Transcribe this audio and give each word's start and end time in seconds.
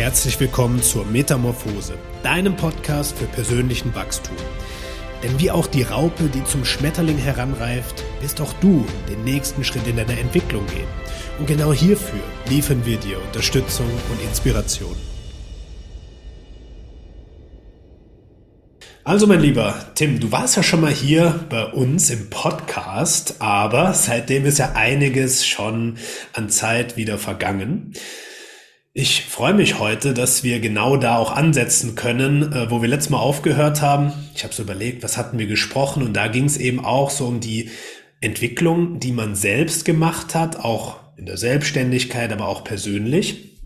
herzlich 0.00 0.40
willkommen 0.40 0.82
zur 0.82 1.04
Metamorphose, 1.04 1.92
deinem 2.22 2.56
Podcast 2.56 3.18
für 3.18 3.26
persönlichen 3.26 3.94
Wachstum. 3.94 4.34
Denn 5.22 5.38
wie 5.38 5.50
auch 5.50 5.66
die 5.66 5.82
Raupe, 5.82 6.24
die 6.32 6.42
zum 6.44 6.64
Schmetterling 6.64 7.18
heranreift, 7.18 8.02
wirst 8.22 8.40
auch 8.40 8.54
du 8.62 8.86
den 9.10 9.24
nächsten 9.24 9.62
Schritt 9.62 9.86
in 9.86 9.98
deiner 9.98 10.16
Entwicklung 10.16 10.66
gehen. 10.68 10.88
Und 11.38 11.48
genau 11.48 11.74
hierfür 11.74 12.22
liefern 12.48 12.86
wir 12.86 12.96
dir 12.96 13.20
Unterstützung 13.20 13.90
und 14.10 14.26
Inspiration. 14.26 14.96
Also 19.04 19.26
mein 19.26 19.40
lieber 19.40 19.74
Tim, 19.96 20.18
du 20.18 20.32
warst 20.32 20.56
ja 20.56 20.62
schon 20.62 20.80
mal 20.80 20.92
hier 20.92 21.44
bei 21.50 21.66
uns 21.66 22.08
im 22.08 22.30
Podcast, 22.30 23.34
aber 23.40 23.92
seitdem 23.92 24.46
ist 24.46 24.60
ja 24.60 24.72
einiges 24.72 25.46
schon 25.46 25.98
an 26.32 26.48
Zeit 26.48 26.96
wieder 26.96 27.18
vergangen. 27.18 27.92
Ich 28.92 29.26
freue 29.26 29.54
mich 29.54 29.78
heute, 29.78 30.14
dass 30.14 30.42
wir 30.42 30.58
genau 30.58 30.96
da 30.96 31.16
auch 31.16 31.30
ansetzen 31.30 31.94
können, 31.94 32.52
äh, 32.52 32.72
wo 32.72 32.82
wir 32.82 32.88
letztes 32.88 33.10
Mal 33.10 33.20
aufgehört 33.20 33.82
haben. 33.82 34.12
Ich 34.34 34.42
habe 34.42 34.52
so 34.52 34.64
überlegt, 34.64 35.04
was 35.04 35.16
hatten 35.16 35.38
wir 35.38 35.46
gesprochen 35.46 36.02
und 36.02 36.14
da 36.14 36.26
ging 36.26 36.46
es 36.46 36.56
eben 36.56 36.84
auch 36.84 37.10
so 37.10 37.26
um 37.26 37.38
die 37.38 37.70
Entwicklung, 38.20 38.98
die 38.98 39.12
man 39.12 39.36
selbst 39.36 39.84
gemacht 39.84 40.34
hat, 40.34 40.56
auch 40.56 40.96
in 41.16 41.26
der 41.26 41.36
Selbstständigkeit, 41.36 42.32
aber 42.32 42.48
auch 42.48 42.64
persönlich. 42.64 43.60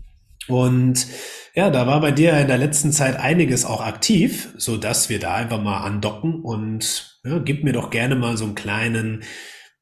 Und 0.47 1.07
ja, 1.55 1.71
da 1.71 1.87
war 1.87 2.01
bei 2.01 2.11
dir 2.11 2.37
in 2.37 2.47
der 2.47 2.59
letzten 2.59 2.91
Zeit 2.91 3.15
einiges 3.15 3.65
auch 3.65 3.81
aktiv, 3.81 4.49
so 4.57 4.77
dass 4.77 5.09
wir 5.09 5.19
da 5.19 5.33
einfach 5.33 5.59
mal 5.59 5.79
andocken 5.79 6.41
und 6.41 7.19
ja, 7.25 7.39
gib 7.39 7.63
mir 7.63 7.73
doch 7.73 7.89
gerne 7.89 8.15
mal 8.15 8.37
so 8.37 8.45
einen 8.45 8.53
kleinen 8.53 9.23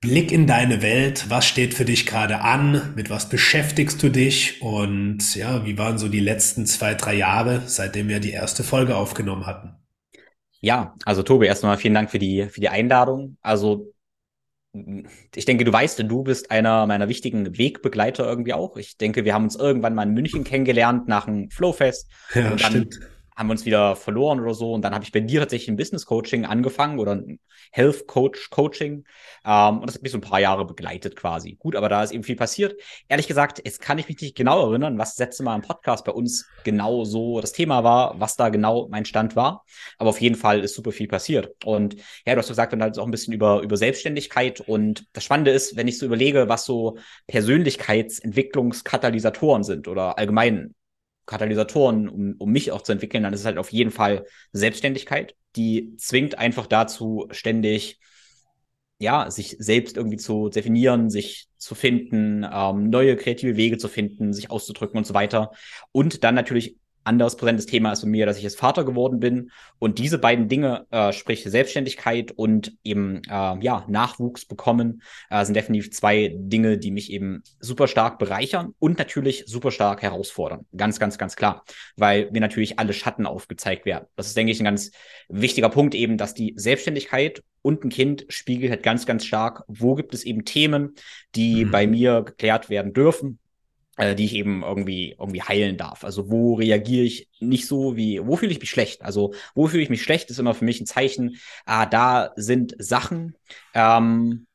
Blick 0.04 0.34
in 0.34 0.48
deine 0.48 0.82
Welt. 0.82 1.30
Was 1.30 1.46
steht 1.46 1.74
für 1.74 1.86
dich 1.86 2.06
gerade 2.06 2.42
an? 2.42 2.94
Mit 2.94 3.10
was 3.10 3.30
beschäftigst 3.30 4.04
du 4.04 4.10
dich? 4.10 4.62
Und 4.62 5.34
ja, 5.34 5.66
wie 5.66 5.78
waren 5.78 5.98
so 5.98 6.10
die 6.10 6.20
letzten 6.20 6.66
zwei, 6.66 6.94
drei 6.94 7.14
Jahre, 7.14 7.64
seitdem 7.68 8.10
wir 8.10 8.20
die 8.20 8.32
erste 8.32 8.66
Folge 8.66 8.98
aufgenommen 8.98 9.46
hatten? 9.46 9.76
Ja, 10.60 10.94
also 11.06 11.24
Tobi, 11.24 11.46
erstmal 11.46 11.78
vielen 11.78 11.94
Dank 11.94 12.12
für 12.12 12.20
die, 12.20 12.50
für 12.50 12.60
die 12.60 12.68
Einladung. 12.68 13.38
Also 13.42 13.94
ich 15.34 15.46
denke, 15.46 15.64
du 15.64 15.72
weißt, 15.72 16.00
du 16.00 16.24
bist 16.24 16.52
einer 16.52 16.86
meiner 16.86 17.08
wichtigen 17.08 17.58
Wegbegleiter 17.58 18.28
irgendwie 18.28 18.54
auch. 18.54 18.76
Ich 18.76 18.98
denke, 18.98 19.24
wir 19.24 19.34
haben 19.34 19.46
uns 19.46 19.56
irgendwann 19.56 19.96
mal 19.96 20.04
in 20.04 20.14
München 20.14 20.44
kennengelernt 20.44 21.08
nach 21.08 21.28
einem 21.28 21.50
Flowfest. 21.50 22.12
Ja, 22.36 22.52
und 22.52 22.62
dann 22.62 22.72
stimmt. 22.72 23.00
Haben 23.36 23.48
wir 23.48 23.52
uns 23.52 23.66
wieder 23.66 23.96
verloren 23.96 24.40
oder 24.40 24.54
so. 24.54 24.74
Und 24.74 24.84
dann 24.84 24.94
habe 24.94 25.04
ich 25.04 25.12
bei 25.12 25.20
dir 25.20 25.42
tatsächlich 25.42 25.70
ein 25.70 25.78
Business 25.78 26.06
Coaching 26.06 26.46
angefangen 26.46 27.00
oder 27.00 27.16
ein 27.16 27.40
Health 27.72 28.08
Coach 28.08 28.50
Coaching. 28.50 29.06
Ähm, 29.46 29.80
und 29.80 29.88
das 29.88 29.96
hat 29.96 30.04
mich 30.04 30.12
so 30.12 30.18
ein 30.18 30.22
paar 30.22 30.40
Jahre 30.40 30.66
begleitet 30.66 31.16
quasi. 31.16 31.56
Gut, 31.56 31.76
aber 31.76 31.90
da 31.90 32.04
ist 32.04 32.12
eben 32.12 32.24
viel 32.24 32.36
passiert. 32.36 32.80
Ehrlich 33.08 33.28
gesagt, 33.28 33.62
jetzt 33.64 33.82
kann 33.82 33.98
ich 33.98 34.08
mich 34.08 34.22
nicht 34.22 34.36
genau 34.36 34.70
erinnern, 34.70 34.98
was 34.98 35.16
das 35.16 35.28
letzte 35.28 35.44
Mal 35.44 35.56
im 35.56 35.62
Podcast 35.62 36.06
bei 36.06 36.12
uns 36.12 36.48
genau 36.64 37.04
so 37.04 37.42
das 37.42 37.54
Thema 37.54 37.84
war, 37.84 38.20
was 38.20 38.36
da 38.36 38.50
genau 38.50 38.88
mein 38.90 39.06
Stand 39.06 39.36
war. 39.36 39.66
Aber 39.98 40.10
auf 40.10 40.22
jeden 40.22 40.36
Fall 40.36 40.62
ist 40.62 40.76
super 40.76 40.92
viel 40.92 41.08
passiert. 41.08 41.54
Und 41.66 41.96
ja, 42.26 42.34
du 42.34 42.40
hast 42.40 42.48
gesagt, 42.48 42.74
dann 42.74 42.82
halt 42.82 42.98
auch 43.00 43.06
ein 43.06 43.12
bisschen 43.12 43.34
über, 43.34 43.62
über 43.62 43.78
Selbstständigkeit. 43.78 44.62
Und 44.62 45.06
das 45.14 45.24
Spannende 45.24 45.52
ist, 45.52 45.76
wenn 45.76 45.88
ich 45.88 45.98
so 45.98 46.06
überlege, 46.06 46.50
was 46.50 46.66
so 46.66 46.98
Persönlichkeitsentwicklungskatalysatoren 47.28 49.64
sind 49.64 49.88
oder 49.88 50.18
allgemein 50.18 50.76
Katalysatoren, 51.26 52.10
um, 52.10 52.36
um 52.38 52.52
mich 52.52 52.72
auch 52.72 52.82
zu 52.82 52.92
entwickeln, 52.92 53.24
dann 53.24 53.34
ist 53.34 53.42
es 53.42 53.46
halt 53.46 53.58
auf 53.58 53.72
jeden 53.72 53.92
Fall 53.92 54.26
Selbstständigkeit. 54.52 55.36
Die 55.56 55.96
zwingt 55.98 56.38
einfach 56.38 56.68
dazu, 56.68 57.28
ständig 57.32 58.00
ja, 59.00 59.30
sich 59.30 59.58
selbst 59.60 59.98
irgendwie 59.98 60.18
zu 60.18 60.50
definieren, 60.50 61.10
sich 61.10 61.48
zu 61.58 61.76
finden, 61.76 62.46
ähm, 62.50 62.90
neue 62.90 63.16
kreative 63.18 63.58
Wege 63.58 63.78
zu 63.78 63.90
finden, 63.90 64.34
sich 64.34 64.50
auszudrücken 64.50 64.98
und 64.98 65.06
so 65.06 65.14
weiter. 65.14 65.52
Und 65.92 66.24
dann 66.24 66.36
natürlich 66.36 66.78
anderes 67.04 67.36
präsentes 67.36 67.66
Thema 67.66 67.92
ist 67.92 68.02
für 68.02 68.08
mir, 68.08 68.26
dass 68.26 68.38
ich 68.38 68.44
jetzt 68.44 68.60
Vater 68.60 68.84
geworden 68.84 69.20
bin. 69.20 69.52
Und 69.80 70.00
diese 70.00 70.18
beiden 70.18 70.48
Dinge, 70.48 70.86
äh, 70.92 71.12
sprich 71.14 71.44
Selbstständigkeit 71.44 72.32
und 72.32 72.74
eben 72.84 73.22
äh, 73.30 73.60
ja, 73.60 73.86
Nachwuchs 73.88 74.46
bekommen, 74.46 75.02
äh, 75.30 75.44
sind 75.46 75.56
definitiv 75.56 75.92
zwei 75.92 76.34
Dinge, 76.36 76.78
die 76.78 76.92
mich 76.92 77.12
eben 77.12 77.44
super 77.60 77.88
stark 77.88 78.20
bereichern 78.20 78.74
und 78.80 78.98
natürlich 78.98 79.44
super 79.48 79.72
stark 79.72 80.02
herausfordern. 80.02 80.66
Ganz, 80.76 81.00
ganz, 81.00 81.18
ganz 81.18 81.36
klar. 81.36 81.64
Weil 81.96 82.30
mir 82.32 82.42
natürlich 82.42 82.80
alle 82.80 82.94
Schatten 82.94 83.26
aufgezeigt 83.26 83.86
werden. 83.86 84.06
Das 84.16 84.28
ist, 84.28 84.38
denke 84.38 84.52
ich, 84.52 84.60
ein 84.60 84.66
ganz 84.66 84.92
wichtiger 85.30 85.70
Punkt 85.70 85.96
eben, 85.96 86.18
dass 86.18 86.34
die 86.34 86.54
Selbstständigkeit 86.56 87.44
und 87.62 87.84
ein 87.84 87.90
Kind 87.90 88.26
spiegelt 88.30 88.72
halt 88.72 88.84
ganz, 88.84 89.06
ganz 89.06 89.26
stark, 89.26 89.64
wo 89.68 89.96
gibt 89.96 90.14
es 90.14 90.24
eben 90.26 90.44
Themen, 90.44 90.96
die 91.36 91.66
mhm. 91.66 91.72
bei 91.72 91.88
mir 91.88 92.24
geklärt 92.24 92.70
werden 92.70 92.94
dürfen 92.94 93.40
äh, 93.98 94.16
die 94.16 94.26
ich 94.26 94.36
eben 94.36 94.64
irgendwie 94.64 95.16
irgendwie 95.20 95.42
heilen 95.42 95.78
darf. 95.78 96.04
Also 96.04 96.30
wo 96.32 96.56
reagiere 96.56 97.06
ich 97.06 97.30
nicht 97.40 97.68
so 97.68 97.96
wie, 97.96 98.26
wo 98.26 98.36
fühle 98.36 98.52
ich 98.52 98.60
mich 98.60 98.70
schlecht? 98.70 99.02
Also 99.04 99.34
wo 99.56 99.68
fühle 99.68 99.84
ich 99.84 99.90
mich 99.90 100.04
schlecht, 100.04 100.30
ist 100.30 100.40
immer 100.40 100.54
für 100.54 100.66
mich 100.66 100.82
ein 100.82 100.86
Zeichen, 100.86 101.38
ah, 101.66 101.86
da 101.86 102.32
sind 102.36 102.76
Sachen, 102.80 103.38
ähm, 103.74 104.48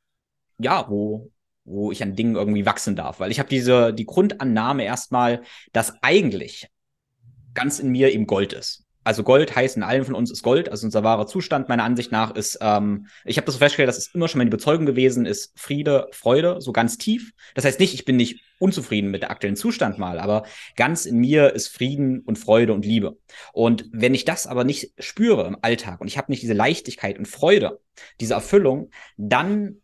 ja, 0.59 0.89
wo 0.89 1.31
wo 1.65 1.91
ich 1.91 2.01
an 2.01 2.15
Dingen 2.15 2.35
irgendwie 2.35 2.65
wachsen 2.65 2.95
darf. 2.95 3.19
Weil 3.19 3.29
ich 3.29 3.37
habe 3.37 3.47
diese, 3.47 3.93
die 3.93 4.05
Grundannahme 4.05 4.85
erstmal, 4.85 5.43
dass 5.71 5.93
eigentlich 6.01 6.67
ganz 7.53 7.77
in 7.77 7.89
mir 7.89 8.11
eben 8.11 8.25
Gold 8.25 8.53
ist 8.53 8.88
also 9.09 9.23
Gold 9.23 9.55
heißt 9.55 9.75
in 9.75 9.81
allen 9.81 10.05
von 10.05 10.13
uns 10.13 10.29
ist 10.29 10.43
Gold, 10.43 10.69
also 10.69 10.85
unser 10.85 11.03
wahrer 11.03 11.25
Zustand 11.25 11.67
meiner 11.67 11.83
Ansicht 11.83 12.11
nach 12.11 12.35
ist, 12.35 12.59
ähm, 12.61 13.07
ich 13.25 13.37
habe 13.37 13.45
das 13.45 13.55
so 13.55 13.57
festgestellt, 13.57 13.89
das 13.89 13.97
ist 13.97 14.13
immer 14.13 14.27
schon 14.27 14.37
meine 14.37 14.49
Überzeugung 14.49 14.85
gewesen, 14.85 15.25
ist 15.25 15.51
Friede, 15.59 16.07
Freude, 16.11 16.61
so 16.61 16.71
ganz 16.71 16.99
tief. 16.99 17.31
Das 17.55 17.65
heißt 17.65 17.79
nicht, 17.79 17.95
ich 17.95 18.05
bin 18.05 18.17
nicht 18.17 18.43
unzufrieden 18.59 19.09
mit 19.09 19.23
der 19.23 19.31
aktuellen 19.31 19.55
Zustand 19.55 19.97
mal, 19.97 20.19
aber 20.19 20.43
ganz 20.75 21.07
in 21.07 21.17
mir 21.17 21.55
ist 21.55 21.69
Frieden 21.69 22.19
und 22.19 22.37
Freude 22.37 22.71
und 22.71 22.85
Liebe. 22.85 23.17
Und 23.51 23.89
wenn 23.91 24.13
ich 24.13 24.25
das 24.25 24.45
aber 24.45 24.63
nicht 24.63 24.93
spüre 24.99 25.47
im 25.47 25.57
Alltag 25.63 26.01
und 26.01 26.07
ich 26.07 26.19
habe 26.19 26.31
nicht 26.31 26.43
diese 26.43 26.53
Leichtigkeit 26.53 27.17
und 27.17 27.27
Freude, 27.27 27.79
diese 28.19 28.35
Erfüllung, 28.35 28.91
dann 29.17 29.77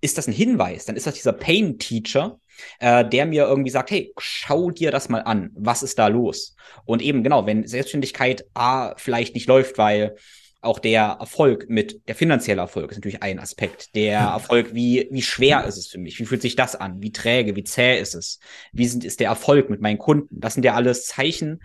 ist 0.00 0.16
das 0.16 0.26
ein 0.26 0.32
Hinweis, 0.32 0.86
dann 0.86 0.96
ist 0.96 1.06
das 1.06 1.16
dieser 1.16 1.34
Pain 1.34 1.78
Teacher, 1.78 2.40
äh, 2.78 3.04
der 3.08 3.26
mir 3.26 3.44
irgendwie 3.44 3.70
sagt, 3.70 3.90
hey, 3.90 4.12
schau 4.18 4.70
dir 4.70 4.90
das 4.90 5.08
mal 5.08 5.22
an, 5.22 5.50
was 5.54 5.82
ist 5.82 5.98
da 5.98 6.08
los? 6.08 6.54
Und 6.84 7.02
eben 7.02 7.22
genau, 7.22 7.46
wenn 7.46 7.66
Selbstständigkeit 7.66 8.46
A 8.54 8.94
vielleicht 8.96 9.34
nicht 9.34 9.46
läuft, 9.46 9.78
weil 9.78 10.16
auch 10.62 10.78
der 10.78 11.16
Erfolg 11.20 11.70
mit, 11.70 12.06
der 12.06 12.14
finanzielle 12.14 12.60
Erfolg 12.60 12.90
ist 12.90 12.98
natürlich 12.98 13.22
ein 13.22 13.38
Aspekt. 13.38 13.94
Der 13.94 14.20
Erfolg, 14.20 14.74
wie, 14.74 15.08
wie 15.10 15.22
schwer 15.22 15.64
ist 15.64 15.78
es 15.78 15.86
für 15.86 15.98
mich? 15.98 16.18
Wie 16.18 16.26
fühlt 16.26 16.42
sich 16.42 16.54
das 16.54 16.76
an? 16.76 17.00
Wie 17.00 17.12
träge, 17.12 17.56
wie 17.56 17.64
zäh 17.64 17.98
ist 17.98 18.14
es? 18.14 18.40
Wie 18.72 18.86
sind, 18.86 19.04
ist 19.04 19.20
der 19.20 19.28
Erfolg 19.28 19.70
mit 19.70 19.80
meinen 19.80 19.98
Kunden? 19.98 20.38
Das 20.38 20.54
sind 20.54 20.64
ja 20.64 20.74
alles 20.74 21.06
Zeichen. 21.06 21.62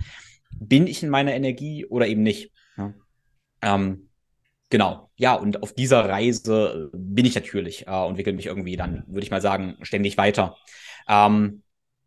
Bin 0.58 0.88
ich 0.88 1.04
in 1.04 1.10
meiner 1.10 1.34
Energie 1.34 1.86
oder 1.86 2.08
eben 2.08 2.24
nicht? 2.24 2.52
Ja. 2.78 2.94
Ähm, 3.62 4.05
Genau, 4.70 5.10
ja, 5.16 5.36
und 5.36 5.62
auf 5.62 5.74
dieser 5.74 6.10
Reise 6.10 6.90
bin 6.94 7.26
ich 7.26 7.36
natürlich 7.36 7.88
äh, 7.88 7.92
und 7.92 8.12
entwickle 8.12 8.34
mich 8.34 8.48
irgendwie 8.48 8.76
dann, 8.76 9.04
würde 9.08 9.24
ich 9.24 9.32
mal 9.32 9.42
sagen, 9.42 9.78
ständig 9.84 10.18
weiter. 10.18 10.58
Ähm, 11.08 11.64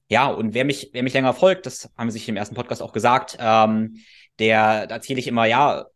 ja, 0.09 0.27
und 0.29 0.55
wer 0.55 0.65
mich, 0.65 0.91
wer 0.93 1.03
mich 1.03 1.15
länger 1.15 1.35
folgt, 1.35 1.67
das 1.67 1.91
haben 1.97 2.11
sich 2.11 2.29
im 2.29 2.37
ersten 2.37 2.55
Podcast 2.55 2.83
auch 2.83 2.93
gesagt, 2.93 3.37
ähm, 3.41 3.99
der, 4.39 4.87
da 4.87 4.97
erzähle 4.97 5.21
ich 5.21 5.29
immer, 5.29 5.45
ja, 5.45 5.87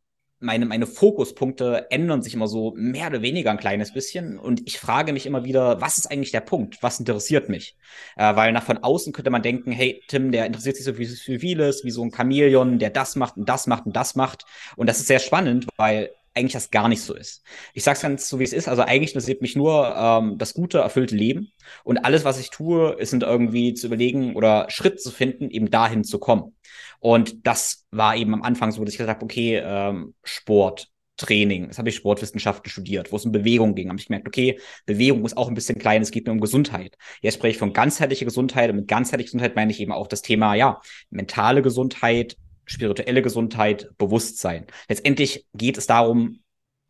meine, 0.43 0.67
meine 0.67 0.87
Fokuspunkte 0.87 1.87
ändern 1.91 2.21
sich 2.21 2.34
immer 2.34 2.49
so 2.49 2.73
mehr 2.77 3.06
oder 3.09 3.23
weniger 3.23 3.50
ein 3.50 3.59
kleines 3.59 3.93
bisschen. 3.93 4.39
Und 4.39 4.62
ich 4.67 4.79
frage 4.79 5.12
mich 5.12 5.25
immer 5.25 5.44
wieder, 5.44 5.81
was 5.81 5.99
ist 5.99 6.11
eigentlich 6.11 6.33
der 6.33 6.41
Punkt? 6.41 6.83
Was 6.83 6.99
interessiert 6.99 7.49
mich? 7.49 7.77
Äh, 8.17 8.34
weil 8.34 8.53
nach 8.53 8.65
von 8.65 8.79
außen 8.79 9.12
könnte 9.12 9.31
man 9.31 9.43
denken, 9.43 9.71
hey, 9.73 10.03
Tim, 10.09 10.33
der 10.33 10.47
interessiert 10.47 10.77
sich 10.77 10.84
so 10.84 10.94
für 10.94 11.39
vieles, 11.39 11.84
wie 11.84 11.91
so 11.91 12.05
ein 12.05 12.12
Chamäleon, 12.12 12.79
der 12.79 12.91
das 12.91 13.17
macht 13.17 13.37
und 13.37 13.49
das 13.49 13.67
macht 13.67 13.87
und 13.87 13.94
das 13.97 14.17
macht. 14.17 14.44
Und 14.77 14.89
das 14.89 14.99
ist 14.99 15.06
sehr 15.06 15.21
spannend, 15.21 15.67
weil 15.77 16.11
eigentlich 16.34 16.53
das 16.53 16.70
gar 16.70 16.88
nicht 16.88 17.03
so 17.03 17.15
ist. 17.15 17.43
Ich 17.75 17.84
sage 17.84 17.97
es 17.97 18.03
ganz 18.03 18.28
so, 18.28 18.38
wie 18.38 18.44
es 18.44 18.53
ist. 18.53 18.69
Also 18.69 18.82
eigentlich 18.82 19.10
interessiert 19.10 19.43
mich 19.43 19.56
nur 19.56 19.94
ähm, 19.97 20.38
das 20.38 20.54
gute, 20.54 20.78
erfüllte 20.78 21.15
Leben. 21.15 21.53
Und 21.84 21.98
alles, 21.98 22.25
was 22.25 22.41
ich 22.41 22.50
tue, 22.50 22.93
ist 22.94 23.12
irgendwie 23.12 23.75
zu 23.75 23.87
überlegen 23.87 24.34
oder 24.34 24.66
Schritt 24.69 25.00
zu 25.00 25.10
finden, 25.10 25.50
eben 25.50 25.70
dahin 25.70 26.04
zu 26.04 26.19
kommen. 26.19 26.56
Und 27.00 27.46
das 27.46 27.87
war 27.90 28.17
eben 28.17 28.32
am 28.34 28.43
Anfang 28.43 28.70
so, 28.70 28.84
dass 28.84 28.94
ich 28.94 28.99
gesagt 28.99 29.17
habe, 29.17 29.25
okay, 29.25 29.61
ähm, 29.62 30.14
Sport, 30.23 30.88
Training, 31.17 31.69
das 31.69 31.79
habe 31.79 31.88
ich 31.88 31.96
Sportwissenschaften 31.96 32.70
studiert, 32.70 33.12
wo 33.12 33.17
es 33.17 33.25
um 33.25 33.32
Bewegung 33.32 33.75
ging, 33.75 33.88
habe 33.88 33.99
ich 33.99 34.06
gemerkt, 34.06 34.26
okay, 34.26 34.58
Bewegung 34.87 35.25
ist 35.25 35.37
auch 35.37 35.49
ein 35.49 35.55
bisschen 35.55 35.79
klein, 35.79 36.02
es 36.02 36.11
geht 36.11 36.26
mir 36.26 36.32
um 36.32 36.40
Gesundheit. 36.40 36.96
Jetzt 37.20 37.34
spreche 37.34 37.52
ich 37.52 37.58
von 37.58 37.73
ganzheitlicher 37.73 38.25
Gesundheit 38.25 38.70
und 38.70 38.76
mit 38.76 38.88
ganzheitlicher 38.88 39.29
Gesundheit 39.29 39.55
meine 39.55 39.70
ich 39.70 39.81
eben 39.81 39.93
auch 39.93 40.06
das 40.06 40.23
Thema, 40.23 40.55
ja, 40.55 40.81
mentale 41.11 41.62
Gesundheit, 41.62 42.37
spirituelle 42.64 43.23
Gesundheit, 43.23 43.91
Bewusstsein. 43.99 44.67
Letztendlich 44.88 45.47
geht 45.55 45.79
es 45.79 45.87
darum, 45.87 46.41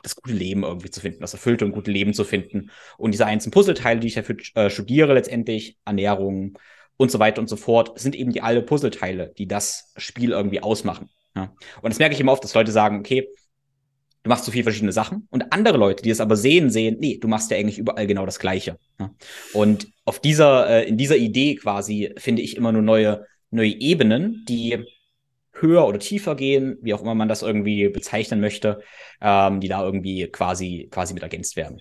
das 0.03 0.17
gute 0.17 0.35
Leben 0.35 0.65
irgendwie 0.65 0.91
zu 0.91 1.01
finden, 1.01 1.21
das 1.21 1.33
erfüllte 1.33 1.65
und 1.65 1.73
gute 1.73 1.91
Leben 1.91 2.13
zu 2.13 2.25
finden. 2.25 2.71
Und 2.99 3.13
diese 3.13 3.27
einzelnen 3.27 3.53
Puzzleteile, 3.53 4.01
die 4.01 4.09
ich 4.09 4.15
dafür 4.15 4.37
äh, 4.55 4.69
studiere, 4.69 5.15
letztendlich, 5.15 5.79
Ernährung 5.85 6.59
und 6.97 7.11
so 7.11 7.19
weiter 7.19 7.41
und 7.41 7.49
so 7.49 7.57
fort, 7.57 7.99
sind 7.99 8.15
eben 8.15 8.33
die 8.33 8.43
alle 8.43 8.63
Puzzleteile, 8.63 9.33
die 9.39 9.47
das 9.47 9.93
Spiel 9.97 10.33
irgendwie 10.33 10.63
ausmachen. 10.63 11.09
Ja. 11.35 11.55
Und 11.81 11.91
das 11.91 11.99
merke 11.99 12.15
ich 12.15 12.21
immer 12.21 12.33
oft, 12.33 12.45
dass 12.45 12.55
Leute 12.55 12.73
sagen, 12.73 12.99
okay, 12.99 13.29
du 14.23 14.29
machst 14.29 14.45
so 14.45 14.53
viele 14.53 14.65
verschiedene 14.65 14.93
Sachen 14.93 15.27
und 15.31 15.53
andere 15.53 15.79
Leute, 15.79 16.03
die 16.03 16.11
es 16.11 16.21
aber 16.21 16.37
sehen, 16.37 16.71
sehen, 16.71 16.97
nee, 17.01 17.19
du 17.19 17.29
machst 17.29 17.51
ja 17.51 17.57
eigentlich 17.57 17.79
überall 17.79 18.07
genau 18.07 18.27
das 18.27 18.39
Gleiche. 18.39 18.79
Ja. 19.01 19.11
Und 19.53 19.89
auf 20.05 20.21
dieser, 20.21 20.69
äh, 20.69 20.89
in 20.89 20.97
dieser 20.97 21.17
Idee 21.17 21.57
quasi 21.57 22.13
finde 22.19 22.43
ich 22.43 22.57
immer 22.57 22.73
nur 22.73 22.83
neue, 22.83 23.25
neue 23.51 23.71
Ebenen, 23.71 24.45
die 24.49 24.85
höher 25.63 25.87
oder 25.87 25.99
tiefer 25.99 26.35
gehen, 26.35 26.77
wie 26.83 26.93
auch 26.95 27.03
immer 27.03 27.15
man 27.15 27.29
das 27.29 27.43
irgendwie 27.43 27.89
bezeichnen 27.89 28.41
möchte, 28.41 28.83
ähm, 29.21 29.61
die 29.61 29.69
da 29.69 29.83
irgendwie 29.83 30.27
quasi, 30.27 30.89
quasi 30.91 31.15
mit 31.15 31.23
ergänzt 31.23 31.57
werden. 31.57 31.81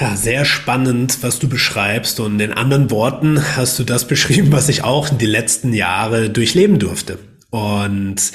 Ja, 0.00 0.16
sehr 0.16 0.44
spannend, 0.44 1.22
was 1.22 1.38
du 1.38 1.48
beschreibst. 1.48 2.18
Und 2.20 2.40
in 2.40 2.52
anderen 2.52 2.90
Worten 2.90 3.40
hast 3.56 3.78
du 3.78 3.84
das 3.84 4.04
beschrieben, 4.08 4.52
was 4.52 4.68
ich 4.68 4.82
auch 4.82 5.08
die 5.08 5.26
letzten 5.26 5.72
Jahre 5.72 6.30
durchleben 6.30 6.78
durfte. 6.78 7.18
Und 7.50 8.32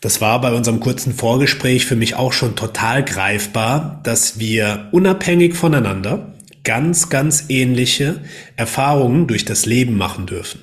das 0.00 0.20
war 0.20 0.40
bei 0.40 0.52
unserem 0.52 0.80
kurzen 0.80 1.14
Vorgespräch 1.14 1.86
für 1.86 1.96
mich 1.96 2.14
auch 2.14 2.32
schon 2.32 2.56
total 2.56 3.04
greifbar, 3.04 4.00
dass 4.04 4.38
wir 4.38 4.88
unabhängig 4.92 5.54
voneinander 5.54 6.34
ganz, 6.62 7.10
ganz 7.10 7.46
ähnliche 7.48 8.20
Erfahrungen 8.56 9.26
durch 9.26 9.44
das 9.44 9.66
Leben 9.66 9.96
machen 9.96 10.26
dürfen. 10.26 10.60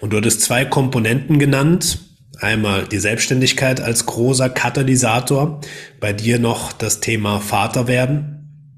Und 0.00 0.12
du 0.12 0.16
hattest 0.16 0.42
zwei 0.42 0.64
Komponenten 0.64 1.38
genannt. 1.38 2.00
Einmal 2.42 2.88
die 2.88 2.98
Selbstständigkeit 2.98 3.80
als 3.80 4.04
großer 4.04 4.50
Katalysator, 4.50 5.60
bei 6.00 6.12
dir 6.12 6.40
noch 6.40 6.72
das 6.72 6.98
Thema 6.98 7.38
Vater 7.38 7.86
werden, 7.86 8.72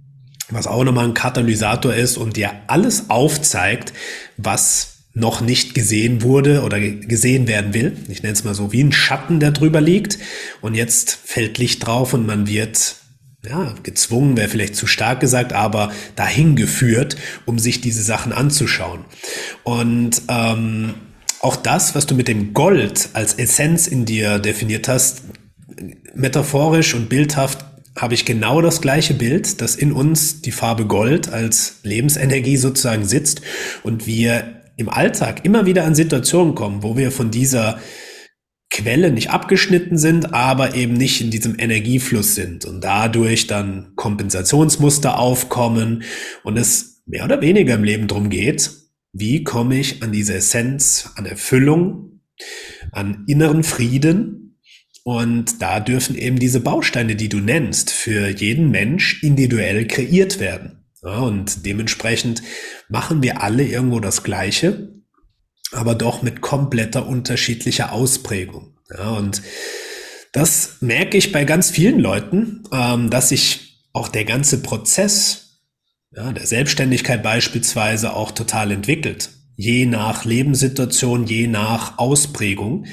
was 0.51 0.67
auch 0.67 0.85
nochmal 0.85 1.07
ein 1.07 1.15
Katalysator 1.15 1.95
ist 1.95 2.19
und 2.19 2.37
dir 2.37 2.51
alles 2.67 3.09
aufzeigt, 3.09 3.95
was 4.37 5.07
noch 5.15 5.41
nicht 5.41 5.75
gesehen 5.75 6.21
wurde 6.21 6.63
oder 6.63 6.79
gesehen 6.79 7.49
werden 7.49 7.73
will. 7.73 7.97
Ich 8.09 8.23
nenne 8.23 8.35
es 8.35 8.45
mal 8.45 8.55
so 8.55 8.71
wie 8.71 8.85
ein 8.85 8.93
Schatten, 8.93 9.41
der 9.41 9.53
drüber 9.53 9.81
liegt. 9.81 10.19
Und 10.61 10.75
jetzt 10.75 11.19
fällt 11.25 11.57
Licht 11.57 11.87
drauf 11.87 12.13
und 12.13 12.27
man 12.27 12.47
wird 12.47 12.97
ja, 13.49 13.75
gezwungen 13.83 14.37
wäre 14.37 14.49
vielleicht 14.49 14.77
zu 14.77 14.87
stark 14.87 15.21
gesagt, 15.21 15.55
aber 15.55 15.91
dahin 16.17 16.55
geführt, 16.57 17.17
um 17.47 17.59
sich 17.59 17.81
diese 17.81 18.03
Sachen 18.03 18.33
anzuschauen. 18.33 19.05
Und 19.63 20.23
ähm, 20.29 20.95
auch 21.45 21.57
das, 21.57 21.95
was 21.95 22.07
du 22.07 22.15
mit 22.15 22.27
dem 22.27 22.55
Gold 22.55 23.11
als 23.13 23.35
Essenz 23.35 23.87
in 23.87 24.05
dir 24.05 24.39
definiert 24.39 24.89
hast, 24.89 25.23
metaphorisch 26.15 26.95
und 26.95 27.09
bildhaft 27.09 27.65
habe 27.97 28.15
ich 28.15 28.25
genau 28.25 28.61
das 28.61 28.81
gleiche 28.81 29.15
Bild, 29.15 29.61
dass 29.61 29.77
in 29.77 29.93
uns 29.93 30.41
die 30.41 30.51
Farbe 30.51 30.87
Gold 30.87 31.29
als 31.33 31.81
Lebensenergie 31.83 32.57
sozusagen 32.57 33.05
sitzt 33.05 33.43
und 33.83 34.07
wir 34.07 34.63
im 34.77 34.89
Alltag 34.89 35.45
immer 35.45 35.67
wieder 35.67 35.85
an 35.85 35.95
Situationen 35.95 36.55
kommen, 36.55 36.83
wo 36.83 36.97
wir 36.97 37.13
von 37.13 37.31
dieser 37.31 37.79
Quelle 38.71 39.13
nicht 39.13 39.31
abgeschnitten 39.31 39.99
sind, 39.99 40.35
aber 40.35 40.75
eben 40.75 40.95
nicht 40.95 41.21
in 41.21 41.31
diesem 41.31 41.57
Energiefluss 41.59 42.35
sind 42.35 42.65
und 42.65 42.83
dadurch 42.83 43.47
dann 43.47 43.93
Kompensationsmuster 43.95 45.19
aufkommen 45.19 46.03
und 46.43 46.57
es 46.57 47.03
mehr 47.07 47.25
oder 47.25 47.41
weniger 47.41 47.75
im 47.75 47.85
Leben 47.85 48.09
drum 48.09 48.31
geht, 48.31 48.84
wie 49.15 49.45
komme 49.45 49.79
ich 49.79 50.03
an 50.03 50.13
diese 50.13 50.35
Essenz, 50.35 51.11
an 51.15 51.25
Erfüllung, 51.25 52.21
an 52.93 53.25
inneren 53.27 53.63
Frieden 53.63 54.59
und 55.05 55.63
da 55.63 55.81
dürfen 55.81 56.17
eben 56.17 56.39
diese 56.39 56.61
Bausteine, 56.61 57.15
die 57.15 57.29
du 57.29 57.39
nennst, 57.39 57.91
für 57.91 58.29
jeden 58.29 58.71
Mensch 58.71 59.23
individuell 59.23 59.87
kreiert 59.87 60.41
werden. 60.41 60.85
Ja, 61.03 61.21
und 61.21 61.65
dementsprechend 61.67 62.43
machen 62.89 63.23
wir 63.23 63.43
alle 63.43 63.65
irgendwo 63.65 64.01
das 64.01 64.23
Gleiche, 64.23 64.95
aber 65.73 65.95
doch 65.95 66.23
mit 66.23 66.41
kompletter 66.41 67.07
unterschiedlicher 67.07 67.93
Ausprägung. 67.93 68.79
Ja, 68.91 69.11
und 69.11 69.43
das 70.33 70.79
merke 70.81 71.19
ich 71.19 71.31
bei 71.31 71.45
ganz 71.45 71.71
vielen 71.71 72.01
Leuten, 72.01 72.63
ähm, 72.73 73.11
dass 73.11 73.29
sich 73.29 73.83
auch 73.93 74.09
der 74.09 74.25
ganze 74.25 74.63
Prozess 74.63 75.44
ja, 76.17 76.33
der 76.33 76.47
Selbstständigkeit 76.47 77.23
beispielsweise 77.23 78.15
auch 78.15 78.31
total 78.31 78.71
entwickelt. 78.71 79.31
Je 79.57 79.87
nach 79.87 80.25
Lebenssituation, 80.25 81.27
je 81.27 81.47
nach 81.47 81.99
Ausprägung. 81.99 82.87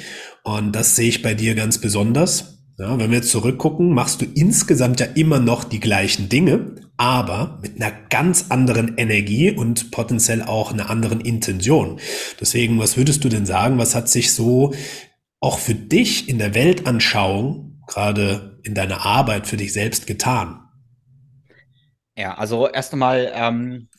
Und 0.43 0.73
das 0.73 0.95
sehe 0.95 1.09
ich 1.09 1.21
bei 1.21 1.33
dir 1.33 1.55
ganz 1.55 1.79
besonders. 1.79 2.59
Ja, 2.79 2.97
wenn 2.97 3.11
wir 3.11 3.17
jetzt 3.17 3.29
zurückgucken, 3.29 3.93
machst 3.93 4.21
du 4.21 4.25
insgesamt 4.25 4.99
ja 4.99 5.05
immer 5.05 5.39
noch 5.39 5.63
die 5.63 5.79
gleichen 5.79 6.29
Dinge, 6.29 6.75
aber 6.97 7.59
mit 7.61 7.75
einer 7.75 7.91
ganz 8.09 8.45
anderen 8.49 8.97
Energie 8.97 9.51
und 9.51 9.91
potenziell 9.91 10.41
auch 10.41 10.71
einer 10.71 10.89
anderen 10.89 11.21
Intention. 11.21 11.99
Deswegen, 12.39 12.79
was 12.79 12.97
würdest 12.97 13.23
du 13.23 13.29
denn 13.29 13.45
sagen, 13.45 13.77
was 13.77 13.93
hat 13.93 14.09
sich 14.09 14.33
so 14.33 14.73
auch 15.39 15.59
für 15.59 15.75
dich 15.75 16.27
in 16.27 16.39
der 16.39 16.55
Weltanschauung, 16.55 17.83
gerade 17.87 18.59
in 18.63 18.73
deiner 18.73 19.05
Arbeit 19.05 19.45
für 19.45 19.57
dich 19.57 19.73
selbst 19.73 20.07
getan? 20.07 20.61
Ja, 22.21 22.35
also 22.35 22.67
erst 22.69 22.93
einmal, 22.93 23.31
ähm, 23.33 23.89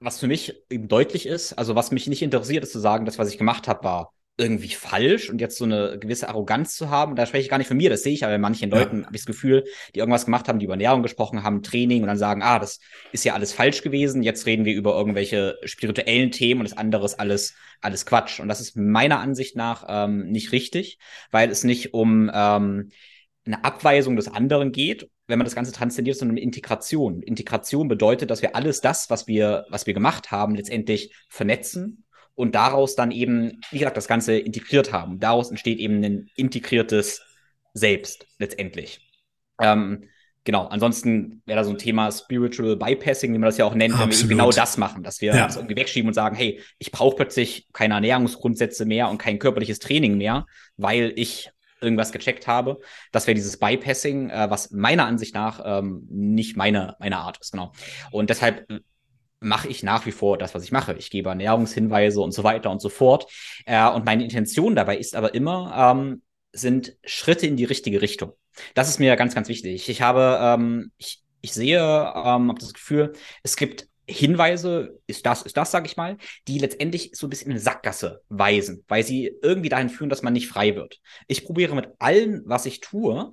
was 0.00 0.20
für 0.20 0.26
mich 0.26 0.54
eben 0.68 0.86
deutlich 0.86 1.24
ist, 1.24 1.54
also 1.54 1.74
was 1.74 1.90
mich 1.90 2.06
nicht 2.06 2.20
interessiert, 2.20 2.62
ist 2.62 2.72
zu 2.72 2.78
sagen, 2.78 3.06
das, 3.06 3.18
was 3.18 3.32
ich 3.32 3.38
gemacht 3.38 3.68
habe, 3.68 3.84
war 3.84 4.12
irgendwie 4.36 4.68
falsch 4.68 5.30
und 5.30 5.40
jetzt 5.40 5.56
so 5.56 5.64
eine 5.64 5.98
gewisse 5.98 6.28
Arroganz 6.28 6.76
zu 6.76 6.90
haben, 6.90 7.16
da 7.16 7.24
spreche 7.24 7.44
ich 7.44 7.48
gar 7.48 7.56
nicht 7.56 7.66
von 7.68 7.78
mir, 7.78 7.88
das 7.88 8.02
sehe 8.02 8.12
ich 8.12 8.22
aber 8.22 8.34
bei 8.34 8.38
manchen 8.38 8.70
ja. 8.70 8.76
Leuten, 8.76 9.06
habe 9.06 9.16
ich 9.16 9.22
das 9.22 9.26
Gefühl, 9.26 9.64
die 9.94 10.00
irgendwas 10.00 10.26
gemacht 10.26 10.46
haben, 10.46 10.58
die 10.58 10.66
über 10.66 10.74
Ernährung 10.74 11.02
gesprochen 11.02 11.42
haben, 11.42 11.62
Training 11.62 12.02
und 12.02 12.08
dann 12.08 12.18
sagen, 12.18 12.42
ah, 12.42 12.58
das 12.58 12.80
ist 13.12 13.24
ja 13.24 13.32
alles 13.32 13.54
falsch 13.54 13.80
gewesen, 13.80 14.22
jetzt 14.22 14.44
reden 14.44 14.66
wir 14.66 14.74
über 14.74 14.94
irgendwelche 14.94 15.56
spirituellen 15.64 16.30
Themen 16.30 16.60
und 16.60 16.68
das 16.68 16.76
andere 16.76 17.06
ist 17.06 17.18
alles, 17.18 17.54
alles 17.80 18.04
Quatsch. 18.04 18.40
Und 18.40 18.48
das 18.48 18.60
ist 18.60 18.76
meiner 18.76 19.20
Ansicht 19.20 19.56
nach 19.56 19.86
ähm, 19.88 20.28
nicht 20.28 20.52
richtig, 20.52 20.98
weil 21.30 21.50
es 21.50 21.64
nicht 21.64 21.94
um 21.94 22.30
ähm, 22.30 22.90
eine 23.48 23.64
Abweisung 23.64 24.14
des 24.14 24.28
anderen 24.28 24.72
geht, 24.72 25.10
wenn 25.26 25.38
man 25.38 25.46
das 25.46 25.54
Ganze 25.54 25.72
transzendiert, 25.72 26.18
sondern 26.18 26.36
eine 26.36 26.44
Integration. 26.44 27.22
Integration 27.22 27.88
bedeutet, 27.88 28.30
dass 28.30 28.42
wir 28.42 28.54
alles 28.54 28.80
das, 28.80 29.10
was 29.10 29.26
wir, 29.26 29.66
was 29.70 29.86
wir 29.86 29.94
gemacht 29.94 30.30
haben, 30.30 30.54
letztendlich 30.54 31.14
vernetzen 31.28 32.04
und 32.34 32.54
daraus 32.54 32.94
dann 32.94 33.10
eben, 33.10 33.60
wie 33.70 33.78
gesagt, 33.78 33.96
das 33.96 34.06
Ganze 34.06 34.38
integriert 34.38 34.92
haben. 34.92 35.18
Daraus 35.18 35.50
entsteht 35.50 35.78
eben 35.78 36.04
ein 36.04 36.30
integriertes 36.36 37.22
Selbst 37.72 38.26
letztendlich. 38.38 39.00
Ähm, 39.60 40.04
genau, 40.44 40.66
ansonsten 40.66 41.42
wäre 41.46 41.60
da 41.60 41.64
so 41.64 41.70
ein 41.70 41.78
Thema 41.78 42.12
Spiritual 42.12 42.76
Bypassing, 42.76 43.32
wie 43.32 43.38
man 43.38 43.48
das 43.48 43.56
ja 43.56 43.64
auch 43.64 43.74
nennt, 43.74 43.94
Absolut. 43.94 44.12
wenn 44.12 44.28
wir 44.28 44.36
genau 44.36 44.50
das 44.50 44.76
machen, 44.76 45.02
dass 45.02 45.22
wir 45.22 45.34
ja. 45.34 45.46
das 45.46 45.56
irgendwie 45.56 45.76
wegschieben 45.76 46.08
und 46.08 46.14
sagen, 46.14 46.36
hey, 46.36 46.60
ich 46.78 46.92
brauche 46.92 47.16
plötzlich 47.16 47.66
keine 47.72 47.94
Ernährungsgrundsätze 47.94 48.84
mehr 48.84 49.08
und 49.08 49.18
kein 49.18 49.38
körperliches 49.38 49.78
Training 49.78 50.18
mehr, 50.18 50.46
weil 50.76 51.12
ich 51.16 51.50
irgendwas 51.80 52.12
gecheckt 52.12 52.46
habe. 52.46 52.80
Das 53.12 53.26
wäre 53.26 53.34
dieses 53.34 53.58
Bypassing, 53.58 54.30
äh, 54.30 54.50
was 54.50 54.70
meiner 54.70 55.06
Ansicht 55.06 55.34
nach 55.34 55.60
ähm, 55.64 56.06
nicht 56.10 56.56
meine, 56.56 56.96
meine 56.98 57.18
Art 57.18 57.38
ist, 57.38 57.52
genau. 57.52 57.72
Und 58.10 58.30
deshalb 58.30 58.66
mache 59.40 59.68
ich 59.68 59.82
nach 59.82 60.06
wie 60.06 60.12
vor 60.12 60.38
das, 60.38 60.54
was 60.54 60.64
ich 60.64 60.72
mache. 60.72 60.94
Ich 60.94 61.10
gebe 61.10 61.28
Ernährungshinweise 61.28 62.20
und 62.20 62.32
so 62.32 62.44
weiter 62.44 62.70
und 62.70 62.80
so 62.80 62.88
fort. 62.88 63.30
Äh, 63.66 63.88
und 63.88 64.04
meine 64.04 64.24
Intention 64.24 64.74
dabei 64.74 64.96
ist 64.96 65.14
aber 65.14 65.34
immer, 65.34 65.94
ähm, 65.96 66.22
sind 66.52 66.96
Schritte 67.04 67.46
in 67.46 67.56
die 67.56 67.64
richtige 67.64 68.02
Richtung. 68.02 68.32
Das 68.74 68.88
ist 68.88 68.98
mir 68.98 69.14
ganz, 69.16 69.34
ganz 69.34 69.48
wichtig. 69.48 69.88
Ich 69.88 70.02
habe, 70.02 70.38
ähm, 70.40 70.92
ich, 70.96 71.22
ich 71.40 71.52
sehe, 71.52 71.78
ähm, 71.78 72.48
habe 72.48 72.58
das 72.58 72.74
Gefühl, 72.74 73.12
es 73.42 73.56
gibt 73.56 73.88
Hinweise, 74.08 74.98
ist 75.06 75.26
das, 75.26 75.42
ist 75.42 75.56
das, 75.56 75.70
sage 75.70 75.86
ich 75.86 75.96
mal, 75.96 76.16
die 76.46 76.58
letztendlich 76.58 77.10
so 77.14 77.26
ein 77.26 77.30
bisschen 77.30 77.52
in 77.52 77.58
Sackgasse 77.58 78.22
weisen, 78.28 78.84
weil 78.88 79.04
sie 79.04 79.32
irgendwie 79.42 79.68
dahin 79.68 79.90
führen, 79.90 80.08
dass 80.10 80.22
man 80.22 80.32
nicht 80.32 80.48
frei 80.48 80.76
wird. 80.76 80.98
Ich 81.26 81.44
probiere 81.44 81.74
mit 81.74 81.88
allem, 81.98 82.42
was 82.46 82.66
ich 82.66 82.80
tue, 82.80 83.32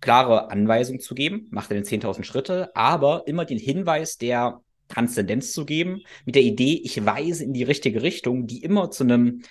klare 0.00 0.50
Anweisungen 0.50 1.00
zu 1.00 1.14
geben, 1.14 1.46
mache 1.50 1.74
den 1.74 1.84
10.000 1.84 2.24
Schritte, 2.24 2.74
aber 2.74 3.24
immer 3.26 3.44
den 3.44 3.58
Hinweis, 3.58 4.18
der 4.18 4.60
Transzendenz 4.88 5.52
zu 5.52 5.64
geben, 5.64 6.02
mit 6.24 6.34
der 6.34 6.42
Idee, 6.42 6.80
ich 6.84 7.04
weise 7.04 7.44
in 7.44 7.52
die 7.52 7.64
richtige 7.64 8.02
Richtung, 8.02 8.46
die 8.46 8.62
immer 8.62 8.90
zu 8.90 9.04
einem 9.04 9.42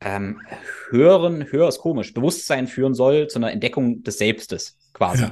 ähm, 0.00 0.40
höheren, 0.88 1.50
höher 1.50 1.68
ist 1.68 1.78
komisch, 1.78 2.14
Bewusstsein 2.14 2.66
führen 2.66 2.94
soll, 2.94 3.28
zu 3.28 3.38
einer 3.38 3.52
Entdeckung 3.52 4.02
des 4.02 4.18
Selbstes 4.18 4.78
quasi. 4.92 5.24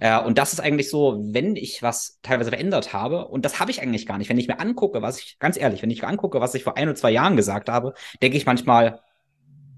Ja. 0.00 0.22
Äh, 0.22 0.26
und 0.26 0.38
das 0.38 0.52
ist 0.52 0.60
eigentlich 0.60 0.90
so, 0.90 1.18
wenn 1.22 1.56
ich 1.56 1.82
was 1.82 2.18
teilweise 2.22 2.50
verändert 2.50 2.92
habe, 2.92 3.28
und 3.28 3.44
das 3.44 3.60
habe 3.60 3.70
ich 3.70 3.82
eigentlich 3.82 4.06
gar 4.06 4.18
nicht, 4.18 4.28
wenn 4.28 4.38
ich 4.38 4.48
mir 4.48 4.60
angucke, 4.60 5.02
was 5.02 5.18
ich, 5.18 5.38
ganz 5.38 5.58
ehrlich, 5.58 5.82
wenn 5.82 5.90
ich 5.90 6.02
mir 6.02 6.08
angucke, 6.08 6.40
was 6.40 6.54
ich 6.54 6.64
vor 6.64 6.76
ein 6.76 6.88
oder 6.88 6.96
zwei 6.96 7.10
Jahren 7.10 7.36
gesagt 7.36 7.68
habe, 7.68 7.94
denke 8.22 8.36
ich 8.36 8.46
manchmal, 8.46 9.00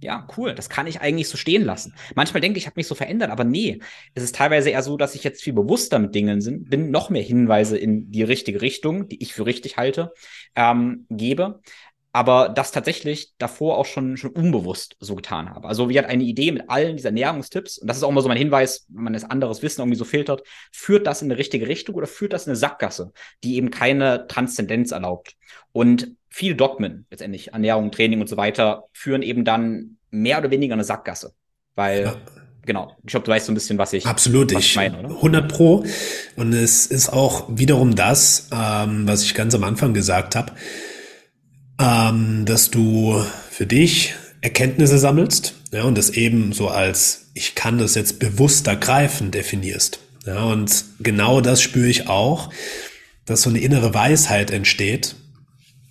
ja, 0.00 0.26
cool, 0.37 0.55
das 0.55 0.69
kann 0.69 0.87
ich 0.87 1.00
eigentlich 1.00 1.29
so 1.29 1.37
stehen 1.37 1.65
lassen. 1.65 1.95
Manchmal 2.15 2.41
denke 2.41 2.59
ich, 2.59 2.65
ich 2.65 2.67
habe 2.67 2.79
mich 2.79 2.87
so 2.87 2.95
verändert, 2.95 3.31
aber 3.31 3.45
nee, 3.45 3.81
es 4.15 4.23
ist 4.23 4.35
teilweise 4.35 4.71
eher 4.71 4.83
so, 4.83 4.97
dass 4.97 5.15
ich 5.15 5.25
jetzt 5.25 5.43
viel 5.43 5.55
bewusster 5.55 5.99
mit 5.99 6.15
Dingen 6.15 6.41
sind, 6.41 6.69
bin, 6.69 6.91
noch 6.91 7.09
mehr 7.09 7.23
Hinweise 7.23 7.79
in 7.79 8.11
die 8.11 8.23
richtige 8.23 8.61
Richtung, 8.61 9.09
die 9.09 9.23
ich 9.23 9.33
für 9.33 9.47
richtig 9.47 9.79
halte, 9.79 10.12
ähm, 10.55 11.07
gebe 11.09 11.61
aber 12.16 12.49
das 12.49 12.73
tatsächlich 12.73 13.35
davor 13.37 13.76
auch 13.76 13.85
schon, 13.85 14.16
schon 14.16 14.30
unbewusst 14.30 14.96
so 15.00 15.16
getan 15.16 15.50
habe. 15.50 15.68
Also 15.68 15.90
wir 15.90 15.99
hatten 15.99 16.11
eine 16.11 16.25
Idee 16.25 16.50
mit 16.50 16.70
allen 16.70 16.96
dieser 16.96 17.11
Ernährungstipps, 17.11 17.76
und 17.76 17.88
das 17.88 17.99
ist 17.99 18.02
auch 18.04 18.08
immer 18.08 18.23
so 18.23 18.28
mein 18.28 18.38
Hinweis, 18.38 18.87
wenn 18.88 19.04
man 19.04 19.12
das 19.12 19.25
anderes 19.25 19.61
Wissen 19.61 19.82
irgendwie 19.82 19.99
so 19.99 20.06
filtert, 20.06 20.42
führt 20.73 21.06
das 21.06 21.20
in 21.20 21.30
eine 21.30 21.37
richtige 21.37 21.68
Richtung 21.68 21.94
oder 21.94 22.06
führt 22.06 22.32
das 22.32 22.46
in 22.46 22.52
eine 22.52 22.56
Sackgasse, 22.56 23.12
die 23.44 23.56
eben 23.56 23.68
keine 23.68 24.26
Transzendenz 24.28 24.92
erlaubt. 24.92 25.35
Und 25.73 26.12
viele 26.30 26.54
Dogmen, 26.54 27.04
letztendlich 27.11 27.52
Ernährung, 27.52 27.90
Training 27.90 28.23
und 28.23 28.30
so 28.30 28.38
weiter, 28.38 28.85
führen 28.94 29.20
eben 29.20 29.44
dann 29.44 29.99
mehr 30.08 30.38
oder 30.38 30.50
weniger 30.50 30.73
eine 30.73 30.85
Sackgasse. 30.85 31.35
Weil 31.75 32.04
ja. 32.04 32.16
Genau. 32.64 32.96
Ich 33.04 33.11
glaube, 33.11 33.26
du 33.26 33.30
weißt 33.30 33.44
so 33.44 33.52
ein 33.52 33.54
bisschen, 33.54 33.76
was 33.76 33.92
ich, 33.92 34.06
Absolut, 34.06 34.54
was 34.54 34.61
ich, 34.62 34.70
ich 34.70 34.76
meine, 34.76 35.00
oder? 35.00 35.11
100 35.11 35.52
Pro. 35.52 35.85
Und 36.35 36.54
es 36.54 36.87
ist 36.87 37.11
auch 37.11 37.44
wiederum 37.49 37.94
das, 37.94 38.49
ähm, 38.52 39.06
was 39.06 39.23
ich 39.23 39.35
ganz 39.35 39.54
am 39.54 39.62
Anfang 39.64 39.92
gesagt 39.92 40.35
habe 40.35 40.52
ähm, 41.80 42.45
dass 42.45 42.71
du 42.71 43.23
für 43.50 43.66
dich 43.66 44.14
Erkenntnisse 44.40 44.99
sammelst 44.99 45.54
ja, 45.73 45.85
und 45.85 45.99
das 45.99 46.11
eben 46.11 46.52
so 46.52 46.68
als 46.68 47.30
ich 47.35 47.54
kann 47.54 47.78
das 47.78 47.95
jetzt 47.95 48.18
bewusster 48.18 48.76
greifen 48.76 49.30
definierst. 49.30 50.00
Ja, 50.25 50.45
und 50.45 50.85
genau 51.00 51.40
das 51.40 51.61
spüre 51.61 51.88
ich 51.88 52.09
auch, 52.09 52.50
dass 53.26 53.42
so 53.42 53.50
eine 53.50 53.61
innere 53.61 53.92
Weisheit 53.92 54.50
entsteht, 54.50 55.16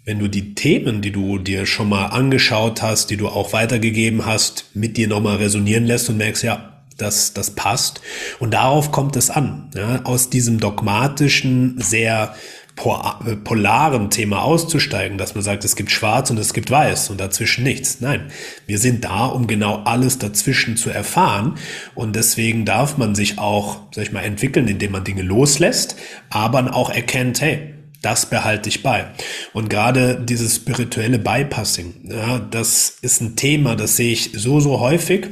wenn 0.06 0.20
du 0.20 0.28
die 0.28 0.56
Themen, 0.56 1.02
die 1.02 1.12
du 1.12 1.38
dir 1.38 1.66
schon 1.66 1.90
mal 1.90 2.08
angeschaut 2.08 2.82
hast, 2.82 3.10
die 3.10 3.18
du 3.18 3.28
auch 3.28 3.54
weitergegeben 3.54 4.26
hast, 4.26 4.66
mit 4.74 4.98
dir 4.98 5.08
nochmal 5.08 5.38
resonieren 5.38 5.86
lässt 5.86 6.10
und 6.10 6.18
merkst, 6.18 6.44
ja, 6.44 6.84
das, 6.98 7.34
das 7.34 7.52
passt. 7.52 8.02
Und 8.40 8.54
darauf 8.54 8.92
kommt 8.92 9.16
es 9.16 9.30
an, 9.30 9.70
ja, 9.76 10.02
aus 10.04 10.30
diesem 10.30 10.60
dogmatischen, 10.60 11.76
sehr 11.80 12.36
polaren 12.76 14.10
Thema 14.10 14.42
auszusteigen, 14.42 15.18
dass 15.18 15.34
man 15.34 15.44
sagt, 15.44 15.64
es 15.64 15.76
gibt 15.76 15.92
schwarz 15.92 16.30
und 16.30 16.38
es 16.38 16.54
gibt 16.54 16.70
weiß 16.70 17.10
und 17.10 17.20
dazwischen 17.22 17.64
nichts. 17.64 18.02
Nein, 18.02 18.32
wir 18.68 18.80
sind 18.80 19.06
da, 19.06 19.28
um 19.28 19.48
genau 19.48 19.84
alles 19.86 20.20
dazwischen 20.20 20.76
zu 20.76 20.90
erfahren 20.90 21.56
und 21.96 22.16
deswegen 22.16 22.66
darf 22.66 22.98
man 22.98 23.16
sich 23.16 23.40
auch, 23.40 23.80
sag 23.92 24.04
ich 24.04 24.12
mal, 24.12 24.24
entwickeln, 24.24 24.68
indem 24.68 24.92
man 24.92 25.06
Dinge 25.06 25.22
loslässt, 25.22 25.96
aber 26.30 26.76
auch 26.76 26.90
erkennt, 26.90 27.40
hey, 27.42 27.74
das 28.02 28.28
behalte 28.28 28.70
ich 28.70 28.84
bei. 28.84 29.06
Und 29.54 29.70
gerade 29.70 30.22
dieses 30.22 30.58
spirituelle 30.58 31.18
Bypassing, 31.18 32.12
ja, 32.12 32.40
das 32.40 32.98
ist 33.02 33.22
ein 33.22 33.36
Thema, 33.36 33.76
das 33.76 33.96
sehe 33.96 34.12
ich 34.12 34.32
so, 34.36 34.60
so 34.60 34.80
häufig. 34.80 35.28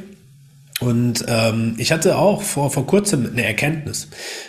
Und 0.80 1.24
ähm, 1.28 1.76
ich 1.78 1.92
hatte 1.92 2.18
auch 2.18 2.42
vor, 2.42 2.70
vor 2.70 2.86
kurzem 2.86 3.30
eine 3.30 3.44
Erkenntnis. 3.44 4.08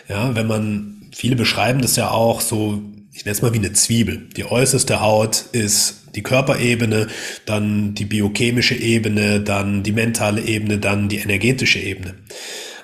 Ja, 0.10 0.34
wenn 0.34 0.48
man 0.48 0.95
viele 1.16 1.38
beschreiben 1.38 1.82
das 1.82 1.96
ja 1.96 2.12
auch 2.12 2.42
so, 2.42 2.82
ich 3.14 3.24
nenne 3.24 3.32
es 3.32 3.42
mal 3.42 3.54
wie 3.54 3.60
eine 3.60 3.72
Zwiebel. 3.72 4.28
Die 4.36 4.44
äußerste 4.44 5.00
Haut 5.00 5.46
ist 5.54 6.02
die 6.14 6.24
Körperebene, 6.24 7.08
dann 7.46 7.96
die 7.96 8.04
biochemische 8.04 8.76
Ebene, 8.76 9.40
dann 9.40 9.82
die 9.82 9.94
mentale 9.94 10.42
Ebene, 10.42 10.78
dann 10.78 11.08
die 11.08 11.20
energetische 11.20 11.80
Ebene. 11.80 12.16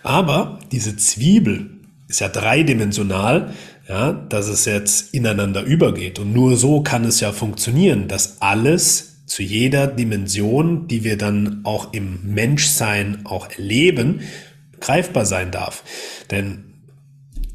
Aber 0.03 0.59
diese 0.71 0.95
Zwiebel 0.95 1.71
ist 2.07 2.21
ja 2.21 2.29
dreidimensional, 2.29 3.53
ja, 3.89 4.13
dass 4.13 4.47
es 4.47 4.63
jetzt 4.63 5.13
ineinander 5.13 5.63
übergeht. 5.63 6.17
Und 6.17 6.31
nur 6.31 6.55
so 6.55 6.81
kann 6.81 7.03
es 7.03 7.19
ja 7.19 7.33
funktionieren, 7.33 8.07
dass 8.07 8.41
alles 8.41 9.25
zu 9.25 9.43
jeder 9.43 9.87
Dimension, 9.87 10.87
die 10.87 11.03
wir 11.03 11.17
dann 11.17 11.61
auch 11.65 11.93
im 11.93 12.19
Menschsein 12.23 13.25
auch 13.25 13.49
erleben, 13.49 14.21
greifbar 14.79 15.25
sein 15.25 15.51
darf. 15.51 15.83
Denn 16.31 16.70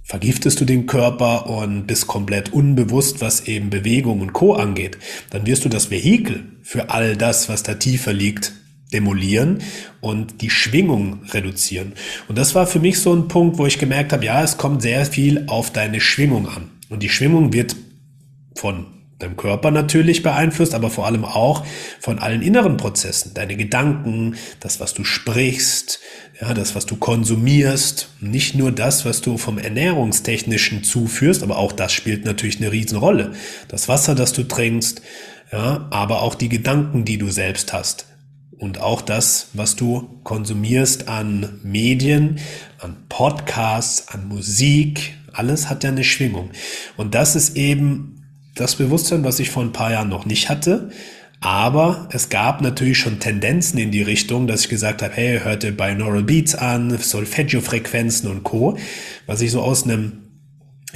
vergiftest 0.07 0.61
du 0.61 0.65
den 0.65 0.87
Körper 0.87 1.47
und 1.51 1.87
bist 1.87 2.07
komplett 2.07 2.53
unbewusst, 2.53 3.21
was 3.21 3.47
eben 3.49 3.71
Bewegung 3.71 4.21
und 4.21 4.33
Co 4.33 4.55
angeht, 4.55 4.99
dann 5.31 5.47
wirst 5.47 5.65
du 5.65 5.69
das 5.69 5.91
Vehikel 5.91 6.45
für 6.63 6.91
all 6.91 7.17
das, 7.17 7.49
was 7.49 7.65
da 7.65 7.75
tiefer 7.75 8.13
liegt, 8.13 8.53
demolieren 8.93 9.59
und 10.01 10.43
die 10.43 10.51
Schwingung 10.51 11.25
reduzieren. 11.33 11.93
Und 12.29 12.39
das 12.39 12.55
war 12.55 12.69
für 12.69 12.79
mich 12.79 13.01
so 13.01 13.13
ein 13.13 13.27
Punkt, 13.27 13.59
wo 13.59 13.67
ich 13.67 13.79
gemerkt 13.79 14.13
habe, 14.13 14.25
ja, 14.25 14.43
es 14.45 14.57
kommt 14.57 14.81
sehr 14.81 15.05
viel 15.07 15.45
auf 15.49 15.73
deine 15.73 16.01
Schwingung 16.01 16.49
an. 16.49 16.71
Und 16.89 17.03
die 17.03 17.09
Schwingung 17.09 17.53
wird 17.53 17.75
von 18.55 18.87
deinem 19.19 19.37
Körper 19.37 19.71
natürlich 19.71 20.23
beeinflusst, 20.23 20.75
aber 20.75 20.91
vor 20.91 21.07
allem 21.07 21.25
auch 21.25 21.65
von 22.01 22.19
allen 22.19 22.43
inneren 22.43 22.77
Prozessen. 22.77 23.33
Deine 23.35 23.57
Gedanken, 23.57 24.37
das, 24.61 24.79
was 24.79 24.95
du 24.95 25.05
sprichst, 25.05 26.01
ja, 26.41 26.53
das, 26.53 26.75
was 26.75 26.85
du 26.85 26.97
konsumierst, 26.97 28.11
nicht 28.21 28.55
nur 28.55 28.71
das, 28.71 29.05
was 29.05 29.23
du 29.23 29.39
vom 29.39 29.59
Ernährungstechnischen 29.59 30.85
zuführst, 30.85 31.43
aber 31.43 31.57
auch 31.57 31.73
das 31.73 31.93
spielt 31.93 32.25
natürlich 32.25 32.59
eine 32.59 32.73
Riesenrolle. 32.73 33.33
Das 33.69 33.89
Wasser, 33.89 34.15
das 34.15 34.33
du 34.33 34.43
trinkst, 34.43 35.01
ja, 35.53 35.87
aber 35.91 36.23
auch 36.23 36.35
die 36.35 36.49
Gedanken, 36.49 37.05
die 37.05 37.19
du 37.19 37.31
selbst 37.31 37.73
hast. 37.73 38.07
Und 38.59 38.81
auch 38.81 39.03
das, 39.03 39.49
was 39.53 39.77
du 39.77 40.21
konsumierst 40.25 41.09
an 41.09 41.61
Medien, 41.63 42.39
an 42.79 42.97
Podcasts, 43.09 44.09
an 44.09 44.29
Musik, 44.29 45.15
alles 45.33 45.69
hat 45.69 45.85
ja 45.85 45.91
eine 45.91 46.05
Schwingung. 46.05 46.51
Und 46.97 47.15
das 47.15 47.37
ist 47.37 47.57
eben 47.57 48.25
das 48.55 48.77
Bewusstsein, 48.77 49.25
was 49.25 49.39
ich 49.39 49.51
vor 49.51 49.63
ein 49.63 49.73
paar 49.73 49.93
Jahren 49.93 50.09
noch 50.09 50.25
nicht 50.25 50.49
hatte. 50.49 50.91
Aber 51.41 52.09
es 52.13 52.29
gab 52.29 52.61
natürlich 52.61 52.99
schon 52.99 53.21
Tendenzen 53.21 53.79
in 53.79 53.91
die 53.91 54.03
Richtung, 54.03 54.47
dass 54.47 54.63
ich 54.63 54.69
gesagt 54.69 55.03
habe, 55.03 55.15
hey, 55.15 55.41
hörte 55.41 55.73
Binaural 55.73 56.23
Beats 56.23 56.55
an, 56.55 56.97
Solfeggio-Frequenzen 56.97 58.31
und 58.31 58.43
Co., 58.43 58.79
was 59.27 59.41
ich 59.43 59.51
so 59.51 59.61
aus 59.61 59.85
einem 59.85 60.26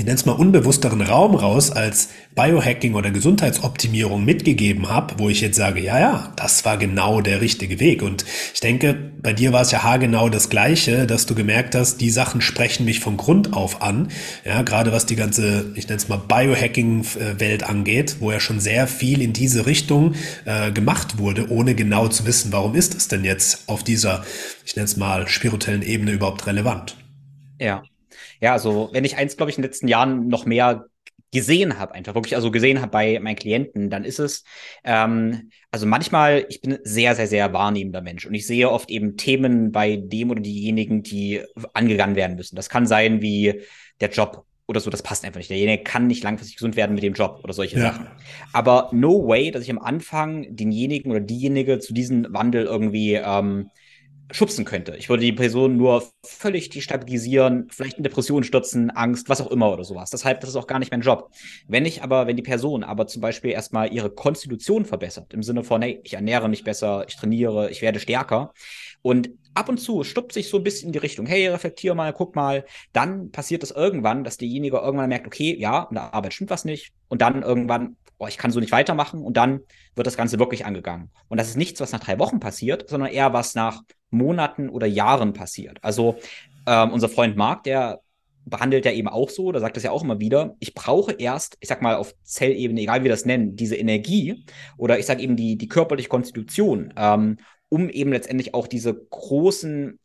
ich 0.01 0.07
nenne 0.07 0.17
es 0.17 0.25
mal 0.25 0.33
unbewussteren 0.33 1.03
Raum 1.03 1.35
raus 1.35 1.71
als 1.71 2.09
Biohacking 2.35 2.95
oder 2.95 3.11
Gesundheitsoptimierung 3.11 4.25
mitgegeben 4.25 4.89
habe, 4.89 5.17
wo 5.19 5.29
ich 5.29 5.43
jetzt 5.43 5.57
sage, 5.57 5.81
ja, 5.81 6.01
ja, 6.01 6.33
das 6.37 6.65
war 6.65 6.79
genau 6.79 7.21
der 7.21 7.43
richtige 7.43 7.79
Weg. 7.81 8.01
Und 8.01 8.25
ich 8.55 8.61
denke, 8.61 8.95
bei 9.21 9.35
dir 9.35 9.53
war 9.53 9.61
es 9.61 9.73
ja 9.73 9.83
haargenau 9.83 10.31
das 10.31 10.49
Gleiche, 10.49 11.07
dass 11.07 11.27
du 11.27 11.35
gemerkt 11.35 11.75
hast, 11.75 12.01
die 12.01 12.09
Sachen 12.09 12.41
sprechen 12.41 12.87
mich 12.87 13.01
von 13.01 13.19
Grund 13.19 13.53
auf 13.53 13.83
an. 13.83 14.09
Ja, 14.43 14.63
gerade 14.63 14.91
was 14.91 15.05
die 15.05 15.17
ganze, 15.17 15.71
ich 15.75 15.87
nenne 15.87 15.99
es 15.99 16.09
mal 16.09 16.17
Biohacking-Welt 16.17 17.65
angeht, 17.65 18.17
wo 18.21 18.33
ja 18.33 18.41
schon 18.41 18.59
sehr 18.59 18.87
viel 18.87 19.21
in 19.21 19.35
diese 19.35 19.67
Richtung 19.67 20.15
äh, 20.47 20.73
gemacht 20.73 21.19
wurde, 21.19 21.51
ohne 21.51 21.75
genau 21.75 22.09
zu 22.09 22.25
wissen, 22.25 22.53
warum 22.53 22.75
ist 22.75 22.95
es 22.95 23.09
denn 23.09 23.23
jetzt 23.23 23.69
auf 23.69 23.85
dieser, 23.85 24.25
ich 24.65 24.75
nenne 24.77 24.87
es 24.87 24.97
mal, 24.97 25.29
spirituellen 25.29 25.83
Ebene 25.83 26.13
überhaupt 26.13 26.47
relevant. 26.47 26.97
Ja, 27.61 27.83
ja, 28.41 28.53
also 28.53 28.91
wenn 28.93 29.05
ich 29.05 29.17
eins, 29.17 29.37
glaube 29.37 29.51
ich, 29.51 29.59
in 29.59 29.63
den 29.63 29.71
letzten 29.71 29.89
Jahren 29.89 30.29
noch 30.29 30.47
mehr 30.47 30.87
gesehen 31.33 31.79
habe, 31.79 31.95
einfach 31.95 32.15
wirklich 32.15 32.35
also 32.35 32.51
gesehen 32.51 32.81
habe 32.81 32.91
bei 32.91 33.21
meinen 33.21 33.37
Klienten, 33.37 33.89
dann 33.89 34.05
ist 34.05 34.19
es, 34.19 34.45
ähm, 34.85 35.51
also 35.71 35.87
manchmal, 35.87 36.45
ich 36.49 36.61
bin 36.61 36.79
sehr, 36.83 37.15
sehr, 37.15 37.29
sehr 37.29 37.53
wahrnehmender 37.53 38.01
Mensch 38.01 38.27
und 38.27 38.35
ich 38.35 38.47
sehe 38.47 38.71
oft 38.71 38.91
eben 38.91 39.17
Themen 39.17 39.71
bei 39.71 39.97
dem 39.97 40.31
oder 40.31 40.41
diejenigen, 40.41 41.03
die 41.03 41.43
angegangen 41.73 42.17
werden 42.17 42.37
müssen. 42.37 42.57
Das 42.57 42.69
kann 42.69 42.87
sein 42.87 43.23
wie 43.23 43.63
der 44.01 44.11
Job 44.11 44.45
oder 44.67 44.81
so, 44.81 44.91
das 44.91 45.03
passt 45.03 45.25
einfach 45.25 45.39
nicht. 45.39 45.51
Derjenige 45.51 45.83
kann 45.83 46.07
nicht 46.07 46.23
langfristig 46.23 46.57
gesund 46.57 46.77
werden 46.77 46.95
mit 46.95 47.03
dem 47.03 47.15
Job 47.15 47.41
oder 47.43 47.53
solche 47.53 47.77
ja. 47.77 47.93
Sachen. 47.93 48.07
Aber 48.53 48.89
no 48.93 49.27
way, 49.27 49.51
dass 49.51 49.65
ich 49.65 49.71
am 49.71 49.81
Anfang 49.81 50.47
denjenigen 50.55 51.11
oder 51.11 51.21
diejenige 51.21 51.79
zu 51.81 51.93
diesem 51.93 52.27
Wandel 52.31 52.67
irgendwie 52.67 53.15
ähm, 53.15 53.71
schubsen 54.33 54.65
könnte. 54.65 54.97
Ich 54.97 55.09
würde 55.09 55.23
die 55.23 55.33
Person 55.33 55.77
nur 55.77 56.05
völlig 56.25 56.69
destabilisieren, 56.71 57.69
vielleicht 57.71 57.97
in 57.97 58.03
Depressionen 58.03 58.45
stürzen, 58.45 58.91
Angst, 58.91 59.29
was 59.29 59.41
auch 59.41 59.51
immer 59.51 59.73
oder 59.73 59.85
sowas. 59.85 60.11
Deshalb, 60.11 60.41
das 60.41 60.51
ist 60.51 60.57
auch 60.57 60.67
gar 60.67 60.79
nicht 60.79 60.91
mein 60.91 61.01
Job. 61.01 61.31
Wenn 61.69 61.85
ich 61.85 62.03
aber, 62.03 62.27
wenn 62.27 62.37
die 62.37 62.43
Person 62.43 62.85
aber 62.85 63.07
zum 63.07 63.23
Beispiel 63.23 63.51
erstmal 63.51 63.93
ihre 63.93 64.11
Konstitution 64.11 64.85
verbessert, 64.85 65.33
im 65.35 65.43
Sinne 65.43 65.65
von, 65.65 65.83
hey, 65.83 66.01
ich 66.05 66.15
ernähre 66.15 66.49
mich 66.49 66.65
besser, 66.65 67.05
ich 67.09 67.17
trainiere, 67.17 67.71
ich 67.71 67.83
werde 67.83 68.01
stärker 68.01 68.53
und 69.03 69.31
ab 69.55 69.69
und 69.69 69.79
zu 69.79 70.05
stuppt 70.05 70.33
sich 70.33 70.49
so 70.49 70.59
ein 70.59 70.63
bisschen 70.63 70.89
in 70.89 70.93
die 70.93 70.99
Richtung, 70.99 71.27
hey, 71.27 71.49
reflektier 71.49 71.95
mal, 71.95 72.13
guck 72.13 72.37
mal, 72.37 72.65
dann 72.93 73.31
passiert 73.31 73.63
es 73.63 73.71
irgendwann, 73.71 74.25
dass 74.25 74.37
derjenige 74.37 74.79
irgendwann 74.79 75.09
merkt, 75.09 75.27
okay, 75.27 75.57
ja, 75.59 75.87
in 75.91 75.95
der 75.95 76.15
Arbeit 76.15 76.35
stimmt 76.35 76.51
was 76.51 76.65
nicht 76.65 76.93
und 77.09 77.21
dann 77.23 77.43
irgendwann, 77.43 77.97
oh, 78.19 78.27
ich 78.27 78.39
kann 78.39 78.51
so 78.51 78.61
nicht 78.61 78.73
weitermachen 78.73 79.23
und 79.23 79.37
dann 79.37 79.61
wird 79.95 80.07
das 80.07 80.17
Ganze 80.17 80.39
wirklich 80.39 80.67
angegangen. 80.67 81.11
Und 81.29 81.39
das 81.39 81.49
ist 81.49 81.57
nichts, 81.57 81.81
was 81.81 81.93
nach 81.93 82.01
drei 82.01 82.19
Wochen 82.19 82.39
passiert, 82.39 82.89
sondern 82.89 83.11
eher 83.11 83.33
was 83.33 83.55
nach 83.55 83.83
Monaten 84.11 84.69
oder 84.69 84.87
Jahren 84.87 85.33
passiert. 85.33 85.79
Also 85.83 86.17
ähm, 86.67 86.93
unser 86.93 87.09
Freund 87.09 87.37
Marc, 87.37 87.65
der 87.65 88.01
behandelt 88.45 88.85
ja 88.85 88.93
eben 88.93 89.09
auch 89.09 89.31
so, 89.31 89.53
da 89.53 89.61
sagt 89.61 89.77
es 89.77 89.83
ja 89.83 89.91
auch 89.91 90.03
immer 90.03 90.19
wieder, 90.19 90.57
ich 90.61 90.75
brauche 90.75 91.13
erst, 91.13 91.57
ich 91.61 91.69
sag 91.69 91.83
mal 91.83 91.97
auf 91.97 92.15
Zellebene, 92.23 92.81
egal 92.81 93.01
wie 93.01 93.05
wir 93.05 93.11
das 93.11 93.25
nennen, 93.25 93.57
diese 93.57 93.77
Energie 93.77 94.45
oder 94.77 94.99
ich 94.99 95.07
sage 95.07 95.23
eben 95.23 95.37
die, 95.37 95.57
die 95.57 95.69
körperliche 95.69 96.09
Konstitution, 96.09 96.93
ähm, 96.97 97.37
um 97.69 97.89
eben 97.89 98.13
letztendlich 98.13 98.55
auch 98.55 98.67
diese 98.67 98.95
großen 98.95 99.99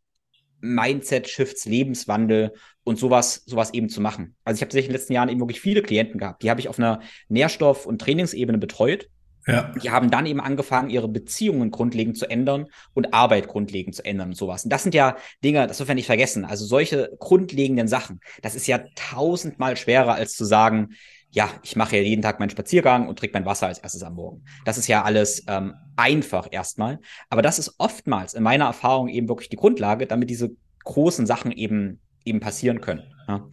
Mindset-Shifts, 0.62 1.65
Lebenswandel 1.65 2.53
und 2.83 2.97
sowas, 2.97 3.43
sowas 3.45 3.74
eben 3.74 3.89
zu 3.89 4.01
machen. 4.01 4.35
Also 4.43 4.57
ich 4.57 4.62
habe 4.62 4.77
in 4.77 4.83
den 4.85 4.91
letzten 4.91 5.13
Jahren 5.13 5.29
eben 5.29 5.39
wirklich 5.39 5.62
viele 5.62 5.81
Klienten 5.81 6.19
gehabt, 6.19 6.43
die 6.43 6.50
habe 6.50 6.59
ich 6.59 6.69
auf 6.69 6.79
einer 6.79 7.01
Nährstoff- 7.29 7.85
und 7.85 8.00
Trainingsebene 8.00 8.57
betreut 8.57 9.09
ja. 9.47 9.71
Die 9.81 9.91
haben 9.91 10.09
dann 10.09 10.25
eben 10.25 10.41
angefangen, 10.41 10.89
ihre 10.89 11.07
Beziehungen 11.07 11.69
grundlegend 11.69 12.17
zu 12.17 12.29
ändern 12.29 12.65
und 12.93 13.13
Arbeit 13.13 13.47
grundlegend 13.47 13.95
zu 13.95 14.03
ändern 14.03 14.29
und 14.29 14.35
sowas. 14.35 14.63
Und 14.63 14.71
das 14.71 14.83
sind 14.83 14.95
ja 14.95 15.17
Dinge, 15.43 15.67
das 15.67 15.77
dürfen 15.77 15.89
wir 15.89 15.95
nicht 15.95 16.07
vergessen. 16.07 16.45
Also 16.45 16.65
solche 16.65 17.11
grundlegenden 17.19 17.87
Sachen, 17.87 18.19
das 18.41 18.55
ist 18.55 18.65
ja 18.67 18.79
tausendmal 18.95 19.77
schwerer 19.77 20.15
als 20.15 20.33
zu 20.35 20.45
sagen, 20.45 20.95
ja, 21.29 21.49
ich 21.63 21.75
mache 21.75 21.97
ja 21.97 22.01
jeden 22.01 22.21
Tag 22.21 22.39
meinen 22.39 22.49
Spaziergang 22.49 23.07
und 23.07 23.19
trinke 23.19 23.33
mein 23.33 23.45
Wasser 23.45 23.67
als 23.67 23.79
erstes 23.79 24.03
am 24.03 24.15
Morgen. 24.15 24.45
Das 24.63 24.77
ist 24.77 24.87
ja 24.87 25.03
alles 25.03 25.43
ähm, 25.47 25.75
einfach 25.97 26.47
erstmal. 26.49 26.99
Aber 27.29 27.41
das 27.41 27.59
ist 27.59 27.75
oftmals 27.77 28.33
in 28.33 28.41
meiner 28.41 28.65
Erfahrung 28.65 29.09
eben 29.09 29.27
wirklich 29.27 29.49
die 29.49 29.57
Grundlage, 29.57 30.07
damit 30.07 30.29
diese 30.29 30.55
großen 30.85 31.25
Sachen 31.25 31.51
eben 31.51 31.99
eben 32.23 32.39
passieren 32.39 32.81
können. 32.81 33.03
Ja. 33.27 33.48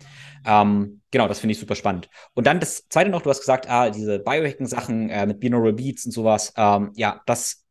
Ähm, 0.44 1.00
genau, 1.10 1.28
das 1.28 1.40
finde 1.40 1.52
ich 1.52 1.58
super 1.60 1.74
spannend. 1.74 2.08
Und 2.34 2.46
dann 2.46 2.60
das 2.60 2.88
zweite 2.88 3.10
noch, 3.10 3.22
du 3.22 3.30
hast 3.30 3.40
gesagt, 3.40 3.68
ah, 3.68 3.90
diese 3.90 4.18
Biohacking-Sachen 4.18 5.08
äh, 5.10 5.26
mit 5.26 5.40
Binaural 5.40 5.72
Beats 5.72 6.04
und 6.04 6.12
sowas, 6.12 6.52
ähm, 6.56 6.92
ja, 6.94 7.22
das, 7.26 7.64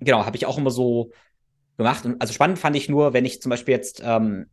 genau, 0.00 0.24
habe 0.24 0.36
ich 0.36 0.46
auch 0.46 0.58
immer 0.58 0.70
so 0.70 1.10
gemacht. 1.76 2.04
Und 2.06 2.20
also 2.20 2.32
spannend 2.32 2.58
fand 2.58 2.76
ich 2.76 2.88
nur, 2.88 3.12
wenn 3.12 3.24
ich 3.24 3.42
zum 3.42 3.50
Beispiel 3.50 3.74
jetzt 3.74 4.02
ähm, 4.04 4.46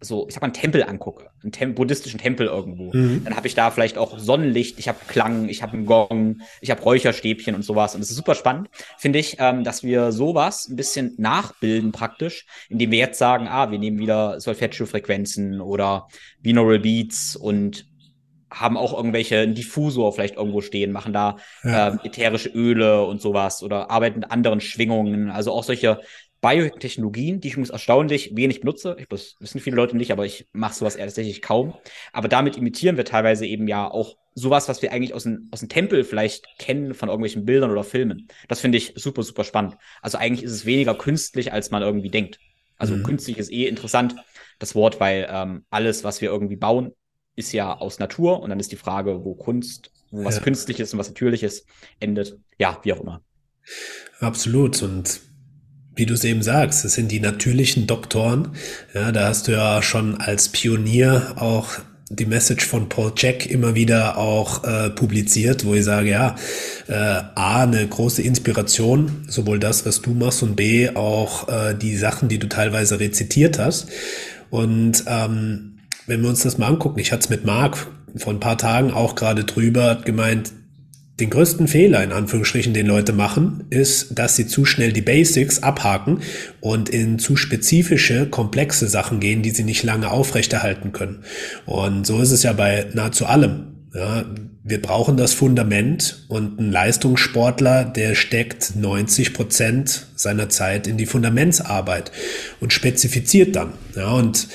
so, 0.00 0.26
ich 0.26 0.34
sag 0.34 0.40
mal, 0.40 0.46
einen 0.46 0.54
Tempel 0.54 0.82
angucke, 0.82 1.30
einen 1.42 1.52
Tem 1.52 1.74
buddhistischen 1.74 2.18
Tempel 2.18 2.46
irgendwo, 2.46 2.90
mhm. 2.96 3.22
dann 3.24 3.36
habe 3.36 3.46
ich 3.46 3.54
da 3.54 3.70
vielleicht 3.70 3.98
auch 3.98 4.18
Sonnenlicht, 4.18 4.78
ich 4.78 4.88
habe 4.88 4.98
Klang, 5.06 5.48
ich 5.48 5.62
habe 5.62 5.74
einen 5.74 5.86
Gong, 5.86 6.40
ich 6.60 6.70
habe 6.70 6.82
Räucherstäbchen 6.82 7.54
und 7.54 7.62
sowas. 7.62 7.94
Und 7.94 8.00
es 8.00 8.10
ist 8.10 8.16
super 8.16 8.34
spannend, 8.34 8.68
finde 8.98 9.18
ich, 9.18 9.36
ähm, 9.38 9.62
dass 9.62 9.82
wir 9.82 10.12
sowas 10.12 10.68
ein 10.68 10.76
bisschen 10.76 11.14
nachbilden 11.18 11.92
praktisch, 11.92 12.46
indem 12.68 12.90
wir 12.90 12.98
jetzt 12.98 13.18
sagen, 13.18 13.46
ah, 13.46 13.70
wir 13.70 13.78
nehmen 13.78 13.98
wieder 13.98 14.40
Solfeggio-Frequenzen 14.40 15.60
oder 15.60 16.08
Binaural 16.40 16.78
Beats 16.78 17.36
und 17.36 17.86
haben 18.50 18.76
auch 18.76 18.96
irgendwelche 18.96 19.46
Diffusor 19.46 20.12
vielleicht 20.12 20.36
irgendwo 20.36 20.60
stehen, 20.60 20.92
machen 20.92 21.12
da 21.12 21.36
ja. 21.62 21.88
ähm, 21.88 22.00
ätherische 22.02 22.48
Öle 22.48 23.04
und 23.04 23.20
sowas 23.20 23.62
oder 23.62 23.90
arbeiten 23.90 24.20
mit 24.20 24.30
anderen 24.30 24.60
Schwingungen. 24.60 25.30
Also 25.30 25.52
auch 25.52 25.62
solche 25.62 26.00
Biotechnologien, 26.40 27.40
die 27.40 27.48
ich 27.48 27.54
übrigens 27.54 27.70
erstaunlich 27.70 28.34
wenig 28.34 28.60
benutze. 28.60 28.96
Ich, 28.98 29.06
das 29.08 29.36
wissen 29.40 29.60
viele 29.60 29.76
Leute 29.76 29.96
nicht, 29.96 30.10
aber 30.10 30.24
ich 30.24 30.48
mache 30.52 30.74
sowas 30.74 30.96
eher 30.96 31.06
tatsächlich 31.06 31.42
kaum. 31.42 31.74
Aber 32.12 32.28
damit 32.28 32.56
imitieren 32.56 32.96
wir 32.96 33.04
teilweise 33.04 33.46
eben 33.46 33.68
ja 33.68 33.90
auch 33.90 34.16
sowas, 34.34 34.68
was 34.68 34.80
wir 34.80 34.92
eigentlich 34.92 35.12
aus 35.12 35.24
dem, 35.24 35.48
aus 35.50 35.60
dem 35.60 35.68
Tempel 35.68 36.04
vielleicht 36.04 36.46
kennen 36.58 36.94
von 36.94 37.08
irgendwelchen 37.08 37.44
Bildern 37.44 37.70
oder 37.70 37.84
Filmen. 37.84 38.28
Das 38.48 38.60
finde 38.60 38.78
ich 38.78 38.94
super, 38.96 39.22
super 39.22 39.44
spannend. 39.44 39.76
Also 40.00 40.18
eigentlich 40.18 40.44
ist 40.44 40.52
es 40.52 40.66
weniger 40.66 40.94
künstlich, 40.94 41.52
als 41.52 41.70
man 41.70 41.82
irgendwie 41.82 42.10
denkt. 42.10 42.38
Also 42.78 42.96
mhm. 42.96 43.02
künstlich 43.02 43.36
ist 43.36 43.52
eh 43.52 43.66
interessant, 43.66 44.16
das 44.58 44.74
Wort, 44.74 45.00
weil 45.00 45.28
ähm, 45.30 45.64
alles, 45.68 46.04
was 46.04 46.22
wir 46.22 46.30
irgendwie 46.30 46.56
bauen, 46.56 46.92
ist 47.36 47.52
ja 47.52 47.76
aus 47.76 47.98
Natur. 47.98 48.40
Und 48.40 48.50
dann 48.50 48.60
ist 48.60 48.72
die 48.72 48.76
Frage, 48.76 49.24
wo 49.24 49.34
Kunst, 49.34 49.90
wo 50.10 50.24
was 50.24 50.36
ja. 50.36 50.42
künstliches 50.42 50.92
und 50.92 50.98
was 50.98 51.08
natürliches 51.08 51.66
endet. 51.98 52.38
Ja, 52.58 52.80
wie 52.82 52.94
auch 52.94 53.00
immer. 53.00 53.22
Absolut. 54.20 54.82
Und 54.82 55.20
wie 56.00 56.06
du 56.06 56.14
es 56.14 56.24
eben 56.24 56.42
sagst, 56.42 56.84
es 56.86 56.94
sind 56.94 57.12
die 57.12 57.20
natürlichen 57.20 57.86
Doktoren. 57.86 58.48
Ja, 58.94 59.12
da 59.12 59.28
hast 59.28 59.46
du 59.46 59.52
ja 59.52 59.82
schon 59.82 60.18
als 60.18 60.48
Pionier 60.48 61.34
auch 61.36 61.74
die 62.08 62.24
Message 62.24 62.66
von 62.66 62.88
Paul 62.88 63.12
Jack 63.16 63.46
immer 63.46 63.74
wieder 63.74 64.16
auch 64.16 64.64
äh, 64.64 64.88
publiziert, 64.88 65.64
wo 65.66 65.74
ich 65.74 65.84
sage, 65.84 66.10
ja, 66.10 66.34
äh, 66.88 66.94
A, 66.94 67.62
eine 67.62 67.86
große 67.86 68.22
Inspiration, 68.22 69.26
sowohl 69.28 69.60
das, 69.60 69.84
was 69.84 70.00
du 70.00 70.12
machst, 70.12 70.42
und 70.42 70.56
B, 70.56 70.88
auch 70.88 71.48
äh, 71.48 71.74
die 71.74 71.96
Sachen, 71.96 72.28
die 72.30 72.38
du 72.38 72.48
teilweise 72.48 72.98
rezitiert 72.98 73.58
hast. 73.58 73.88
Und 74.48 75.04
ähm, 75.06 75.80
wenn 76.06 76.22
wir 76.22 76.30
uns 76.30 76.42
das 76.42 76.56
mal 76.56 76.66
angucken, 76.66 76.98
ich 76.98 77.12
hatte 77.12 77.24
es 77.24 77.28
mit 77.28 77.44
Marc 77.44 77.86
vor 78.16 78.32
ein 78.32 78.40
paar 78.40 78.58
Tagen 78.58 78.90
auch 78.90 79.14
gerade 79.14 79.44
drüber, 79.44 79.84
hat 79.84 80.06
gemeint, 80.06 80.50
den 81.20 81.30
größten 81.30 81.68
Fehler 81.68 82.02
in 82.02 82.12
Anführungsstrichen, 82.12 82.74
den 82.74 82.86
Leute 82.86 83.12
machen, 83.12 83.64
ist, 83.70 84.18
dass 84.18 84.36
sie 84.36 84.46
zu 84.46 84.64
schnell 84.64 84.92
die 84.92 85.02
Basics 85.02 85.62
abhaken 85.62 86.20
und 86.60 86.88
in 86.88 87.18
zu 87.18 87.36
spezifische, 87.36 88.26
komplexe 88.26 88.88
Sachen 88.88 89.20
gehen, 89.20 89.42
die 89.42 89.50
sie 89.50 89.64
nicht 89.64 89.82
lange 89.82 90.10
aufrechterhalten 90.10 90.92
können. 90.92 91.24
Und 91.66 92.06
so 92.06 92.20
ist 92.20 92.32
es 92.32 92.42
ja 92.42 92.52
bei 92.52 92.86
nahezu 92.94 93.26
allem. 93.26 93.66
Ja, 93.94 94.24
wir 94.62 94.80
brauchen 94.80 95.16
das 95.16 95.34
Fundament 95.34 96.24
und 96.28 96.60
ein 96.60 96.70
Leistungssportler, 96.70 97.84
der 97.84 98.14
steckt 98.14 98.76
90 98.76 99.34
Prozent 99.34 100.06
seiner 100.14 100.48
Zeit 100.48 100.86
in 100.86 100.96
die 100.96 101.06
Fundamentsarbeit 101.06 102.12
und 102.60 102.72
spezifiziert 102.72 103.56
dann. 103.56 103.72
Ja, 103.96 104.12
und 104.12 104.48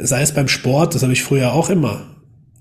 sei 0.00 0.22
es 0.22 0.32
beim 0.32 0.48
Sport, 0.48 0.94
das 0.94 1.02
habe 1.02 1.12
ich 1.12 1.22
früher 1.22 1.52
auch 1.52 1.70
immer 1.70 2.11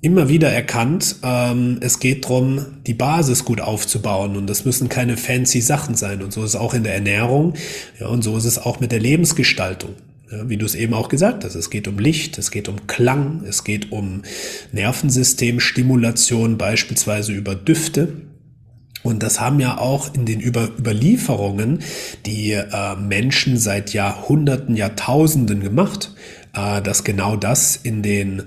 immer 0.01 0.29
wieder 0.29 0.49
erkannt, 0.49 1.17
ähm, 1.23 1.77
es 1.81 1.99
geht 1.99 2.27
drum, 2.27 2.65
die 2.87 2.95
Basis 2.95 3.45
gut 3.45 3.61
aufzubauen 3.61 4.35
und 4.35 4.47
das 4.47 4.65
müssen 4.65 4.89
keine 4.89 5.15
fancy 5.15 5.61
Sachen 5.61 5.95
sein 5.95 6.23
und 6.23 6.33
so 6.33 6.43
ist 6.43 6.51
es 6.51 6.55
auch 6.55 6.73
in 6.73 6.83
der 6.83 6.95
Ernährung 6.95 7.53
ja, 7.99 8.07
und 8.07 8.23
so 8.23 8.35
ist 8.35 8.45
es 8.45 8.57
auch 8.57 8.79
mit 8.79 8.91
der 8.91 8.99
Lebensgestaltung. 8.99 9.91
Ja, 10.31 10.49
wie 10.49 10.57
du 10.57 10.65
es 10.65 10.75
eben 10.75 10.93
auch 10.93 11.09
gesagt 11.09 11.43
hast, 11.43 11.55
es 11.55 11.69
geht 11.69 11.87
um 11.87 11.99
Licht, 11.99 12.37
es 12.37 12.51
geht 12.51 12.67
um 12.69 12.87
Klang, 12.87 13.43
es 13.47 13.63
geht 13.63 13.91
um 13.91 14.23
Nervensystemstimulation, 14.71 16.57
beispielsweise 16.57 17.33
über 17.33 17.53
Düfte. 17.53 18.13
Und 19.03 19.23
das 19.23 19.41
haben 19.41 19.59
ja 19.59 19.77
auch 19.77 20.13
in 20.13 20.25
den 20.25 20.39
über 20.39 20.69
Überlieferungen 20.79 21.79
die 22.25 22.53
äh, 22.53 22.95
Menschen 22.95 23.57
seit 23.57 23.93
Jahrhunderten, 23.93 24.75
Jahrtausenden 24.75 25.59
gemacht, 25.59 26.15
äh, 26.53 26.81
dass 26.81 27.03
genau 27.03 27.35
das 27.35 27.75
in 27.75 28.01
den 28.01 28.43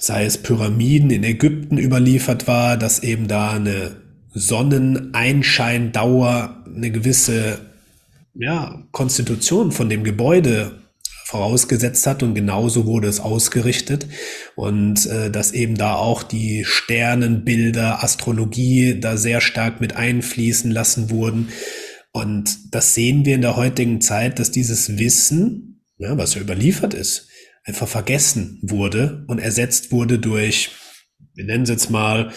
sei 0.00 0.24
es 0.24 0.38
Pyramiden 0.38 1.10
in 1.10 1.22
Ägypten 1.22 1.78
überliefert 1.78 2.48
war, 2.48 2.78
dass 2.78 3.02
eben 3.02 3.28
da 3.28 3.52
eine 3.52 3.96
Sonneneinscheindauer, 4.32 6.64
eine 6.74 6.90
gewisse 6.90 7.58
ja, 8.34 8.82
Konstitution 8.92 9.72
von 9.72 9.90
dem 9.90 10.02
Gebäude 10.02 10.80
vorausgesetzt 11.26 12.06
hat 12.06 12.22
und 12.22 12.34
genauso 12.34 12.86
wurde 12.86 13.08
es 13.08 13.20
ausgerichtet 13.20 14.06
und 14.56 15.04
äh, 15.06 15.30
dass 15.30 15.52
eben 15.52 15.76
da 15.76 15.94
auch 15.94 16.22
die 16.22 16.64
Sternenbilder, 16.64 18.02
Astrologie 18.02 18.98
da 18.98 19.18
sehr 19.18 19.40
stark 19.40 19.80
mit 19.80 19.96
einfließen 19.96 20.70
lassen 20.70 21.10
wurden. 21.10 21.50
Und 22.12 22.74
das 22.74 22.94
sehen 22.94 23.24
wir 23.26 23.36
in 23.36 23.42
der 23.42 23.56
heutigen 23.56 24.00
Zeit, 24.00 24.40
dass 24.40 24.50
dieses 24.50 24.98
Wissen, 24.98 25.82
ja, 25.98 26.18
was 26.18 26.34
ja 26.34 26.40
überliefert 26.40 26.94
ist, 26.94 27.29
einfach 27.64 27.88
vergessen 27.88 28.58
wurde 28.62 29.24
und 29.28 29.38
ersetzt 29.38 29.92
wurde 29.92 30.18
durch, 30.18 30.70
wir 31.34 31.44
nennen 31.44 31.64
es 31.64 31.70
jetzt 31.70 31.90
mal, 31.90 32.32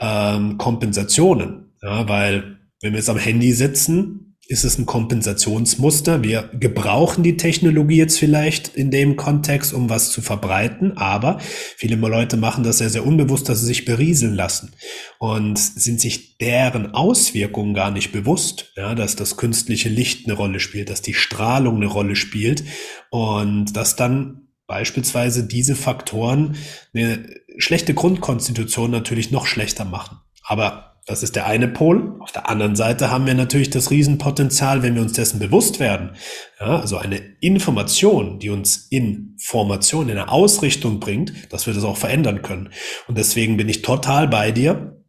ähm, 0.00 0.58
Kompensationen. 0.58 1.74
Ja, 1.82 2.08
weil 2.08 2.58
wenn 2.80 2.92
wir 2.92 2.98
jetzt 2.98 3.10
am 3.10 3.18
Handy 3.18 3.52
sitzen, 3.52 4.32
ist 4.48 4.64
es 4.64 4.76
ein 4.76 4.86
Kompensationsmuster. 4.86 6.22
Wir 6.22 6.50
gebrauchen 6.52 7.22
die 7.22 7.36
Technologie 7.36 7.96
jetzt 7.96 8.18
vielleicht 8.18 8.76
in 8.76 8.90
dem 8.90 9.16
Kontext, 9.16 9.72
um 9.72 9.88
was 9.88 10.10
zu 10.10 10.20
verbreiten, 10.20 10.96
aber 10.96 11.38
viele 11.40 11.96
Leute 11.96 12.36
machen 12.36 12.64
das 12.64 12.78
sehr, 12.78 12.90
sehr 12.90 13.06
unbewusst, 13.06 13.48
dass 13.48 13.60
sie 13.60 13.66
sich 13.66 13.84
berieseln 13.84 14.34
lassen 14.34 14.72
und 15.18 15.58
sind 15.58 16.00
sich 16.00 16.36
deren 16.38 16.92
Auswirkungen 16.92 17.72
gar 17.72 17.92
nicht 17.92 18.12
bewusst, 18.12 18.72
ja, 18.76 18.94
dass 18.94 19.16
das 19.16 19.36
künstliche 19.36 19.88
Licht 19.88 20.26
eine 20.26 20.36
Rolle 20.36 20.60
spielt, 20.60 20.90
dass 20.90 21.02
die 21.02 21.14
Strahlung 21.14 21.76
eine 21.76 21.86
Rolle 21.86 22.16
spielt 22.16 22.64
und 23.10 23.76
dass 23.76 23.96
dann 23.96 24.41
beispielsweise 24.72 25.44
diese 25.44 25.76
Faktoren 25.76 26.56
eine 26.94 27.28
schlechte 27.58 27.92
Grundkonstitution 27.92 28.90
natürlich 28.90 29.30
noch 29.30 29.44
schlechter 29.44 29.84
machen. 29.84 30.16
Aber 30.44 30.96
das 31.06 31.22
ist 31.22 31.36
der 31.36 31.46
eine 31.46 31.68
Pol. 31.68 32.16
Auf 32.20 32.32
der 32.32 32.48
anderen 32.48 32.74
Seite 32.74 33.10
haben 33.10 33.26
wir 33.26 33.34
natürlich 33.34 33.68
das 33.68 33.90
Riesenpotenzial, 33.90 34.82
wenn 34.82 34.94
wir 34.94 35.02
uns 35.02 35.12
dessen 35.12 35.38
bewusst 35.38 35.78
werden. 35.78 36.16
Ja, 36.58 36.80
also 36.80 36.96
eine 36.96 37.18
Information, 37.40 38.38
die 38.38 38.48
uns 38.48 38.86
in 38.88 39.36
Formation, 39.38 40.08
in 40.08 40.16
eine 40.16 40.30
Ausrichtung 40.30 41.00
bringt, 41.00 41.52
dass 41.52 41.66
wir 41.66 41.74
das 41.74 41.84
auch 41.84 41.98
verändern 41.98 42.40
können. 42.40 42.70
Und 43.08 43.18
deswegen 43.18 43.58
bin 43.58 43.68
ich 43.68 43.82
total 43.82 44.26
bei 44.26 44.52
dir, 44.52 45.04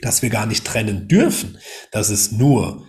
dass 0.00 0.20
wir 0.20 0.28
gar 0.28 0.44
nicht 0.44 0.66
trennen 0.66 1.08
dürfen, 1.08 1.56
dass 1.90 2.10
es 2.10 2.32
nur 2.32 2.86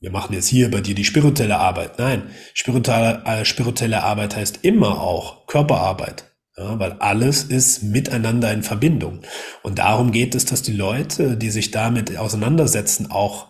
wir 0.00 0.10
machen 0.10 0.32
jetzt 0.32 0.48
hier 0.48 0.70
bei 0.70 0.80
dir 0.80 0.94
die 0.94 1.04
spirituelle 1.04 1.58
Arbeit. 1.58 1.98
Nein, 1.98 2.22
spirituelle, 2.54 3.22
äh, 3.26 3.44
spirituelle 3.44 4.02
Arbeit 4.02 4.34
heißt 4.34 4.60
immer 4.62 5.00
auch 5.00 5.46
Körperarbeit. 5.46 6.24
Ja, 6.56 6.78
weil 6.78 6.92
alles 6.94 7.44
ist 7.44 7.82
miteinander 7.82 8.52
in 8.52 8.62
Verbindung. 8.62 9.22
Und 9.62 9.78
darum 9.78 10.10
geht 10.10 10.34
es, 10.34 10.46
dass 10.46 10.62
die 10.62 10.72
Leute, 10.72 11.36
die 11.36 11.50
sich 11.50 11.70
damit 11.70 12.16
auseinandersetzen, 12.16 13.10
auch 13.10 13.48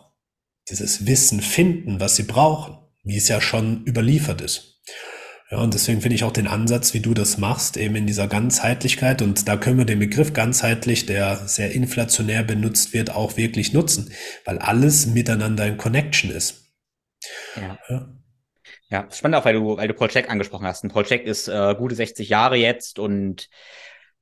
dieses 0.68 1.06
Wissen 1.06 1.40
finden, 1.40 1.98
was 1.98 2.16
sie 2.16 2.24
brauchen, 2.24 2.78
wie 3.02 3.16
es 3.16 3.28
ja 3.28 3.40
schon 3.40 3.84
überliefert 3.84 4.40
ist. 4.40 4.80
Ja, 5.50 5.58
und 5.58 5.74
deswegen 5.74 6.00
finde 6.00 6.14
ich 6.14 6.22
auch 6.22 6.32
den 6.32 6.46
Ansatz, 6.46 6.94
wie 6.94 7.00
du 7.00 7.12
das 7.12 7.36
machst, 7.36 7.76
eben 7.76 7.96
in 7.96 8.06
dieser 8.06 8.28
Ganzheitlichkeit. 8.28 9.20
Und 9.20 9.48
da 9.48 9.56
können 9.56 9.78
wir 9.78 9.84
den 9.84 9.98
Begriff 9.98 10.32
ganzheitlich, 10.32 11.06
der 11.06 11.48
sehr 11.48 11.72
inflationär 11.72 12.44
benutzt 12.44 12.92
wird, 12.92 13.10
auch 13.10 13.36
wirklich 13.36 13.72
nutzen, 13.72 14.12
weil 14.44 14.58
alles 14.58 15.06
miteinander 15.06 15.66
in 15.66 15.76
Connection 15.76 16.30
ist. 16.30 16.72
Ja. 17.56 17.78
ja. 17.88 18.08
Ja, 18.90 19.08
spannend 19.10 19.36
auch, 19.36 19.44
weil 19.44 19.54
du, 19.54 19.76
weil 19.76 19.86
du 19.86 19.94
Paul 19.94 20.08
Check 20.08 20.28
angesprochen 20.28 20.66
hast. 20.66 20.82
Und 20.82 20.92
Paul 20.92 21.04
Check 21.04 21.24
ist 21.24 21.46
äh, 21.46 21.74
gute 21.76 21.94
60 21.94 22.28
Jahre 22.28 22.56
jetzt 22.56 22.98
und 22.98 23.48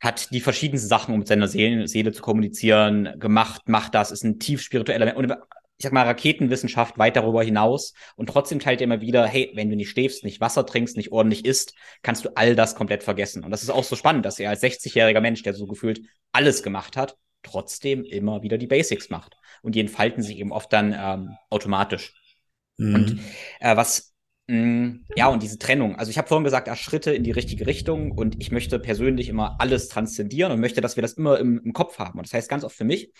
hat 0.00 0.30
die 0.30 0.40
verschiedensten 0.40 0.88
Sachen, 0.88 1.12
um 1.14 1.20
mit 1.20 1.28
seiner 1.28 1.48
Seele, 1.48 1.88
Seele 1.88 2.12
zu 2.12 2.22
kommunizieren, 2.22 3.18
gemacht, 3.18 3.68
macht 3.68 3.94
das, 3.94 4.10
ist 4.10 4.24
ein 4.24 4.38
tief 4.38 4.60
spiritueller 4.60 5.06
Mensch. 5.06 5.16
Und 5.16 5.34
ich 5.78 5.84
sag 5.84 5.92
mal, 5.92 6.04
Raketenwissenschaft 6.04 6.98
weit 6.98 7.14
darüber 7.14 7.42
hinaus. 7.44 7.94
Und 8.16 8.28
trotzdem 8.28 8.58
teilt 8.58 8.80
er 8.80 8.84
immer 8.84 9.00
wieder, 9.00 9.26
hey, 9.26 9.52
wenn 9.54 9.70
du 9.70 9.76
nicht 9.76 9.90
schläfst, 9.90 10.24
nicht 10.24 10.40
Wasser 10.40 10.66
trinkst, 10.66 10.96
nicht 10.96 11.12
ordentlich 11.12 11.44
isst, 11.44 11.74
kannst 12.02 12.24
du 12.24 12.30
all 12.34 12.56
das 12.56 12.74
komplett 12.74 13.04
vergessen. 13.04 13.44
Und 13.44 13.52
das 13.52 13.62
ist 13.62 13.70
auch 13.70 13.84
so 13.84 13.94
spannend, 13.94 14.26
dass 14.26 14.40
er 14.40 14.50
als 14.50 14.62
60-jähriger 14.62 15.20
Mensch, 15.20 15.42
der 15.42 15.54
so 15.54 15.66
gefühlt 15.66 16.00
alles 16.32 16.64
gemacht 16.64 16.96
hat, 16.96 17.16
trotzdem 17.44 18.04
immer 18.04 18.42
wieder 18.42 18.58
die 18.58 18.66
Basics 18.66 19.08
macht. 19.08 19.36
Und 19.62 19.76
die 19.76 19.80
entfalten 19.80 20.22
sich 20.22 20.38
eben 20.38 20.50
oft 20.50 20.72
dann 20.72 20.92
ähm, 20.98 21.36
automatisch. 21.48 22.12
Mhm. 22.76 22.94
Und 22.94 23.20
äh, 23.60 23.76
was 23.76 24.14
ja, 24.50 25.28
und 25.28 25.42
diese 25.42 25.58
Trennung. 25.58 25.96
Also 25.96 26.10
ich 26.10 26.16
habe 26.16 26.26
vorhin 26.26 26.44
gesagt, 26.44 26.70
ah, 26.70 26.76
Schritte 26.76 27.12
in 27.12 27.22
die 27.22 27.32
richtige 27.32 27.66
Richtung 27.66 28.12
und 28.12 28.40
ich 28.40 28.50
möchte 28.50 28.78
persönlich 28.78 29.28
immer 29.28 29.56
alles 29.60 29.88
transzendieren 29.88 30.52
und 30.52 30.60
möchte, 30.60 30.80
dass 30.80 30.96
wir 30.96 31.02
das 31.02 31.12
immer 31.14 31.38
im, 31.38 31.60
im 31.62 31.72
Kopf 31.74 31.98
haben. 31.98 32.18
Und 32.18 32.26
das 32.26 32.32
heißt 32.32 32.48
ganz 32.48 32.64
oft 32.64 32.74
für 32.74 32.84
mich, 32.84 33.12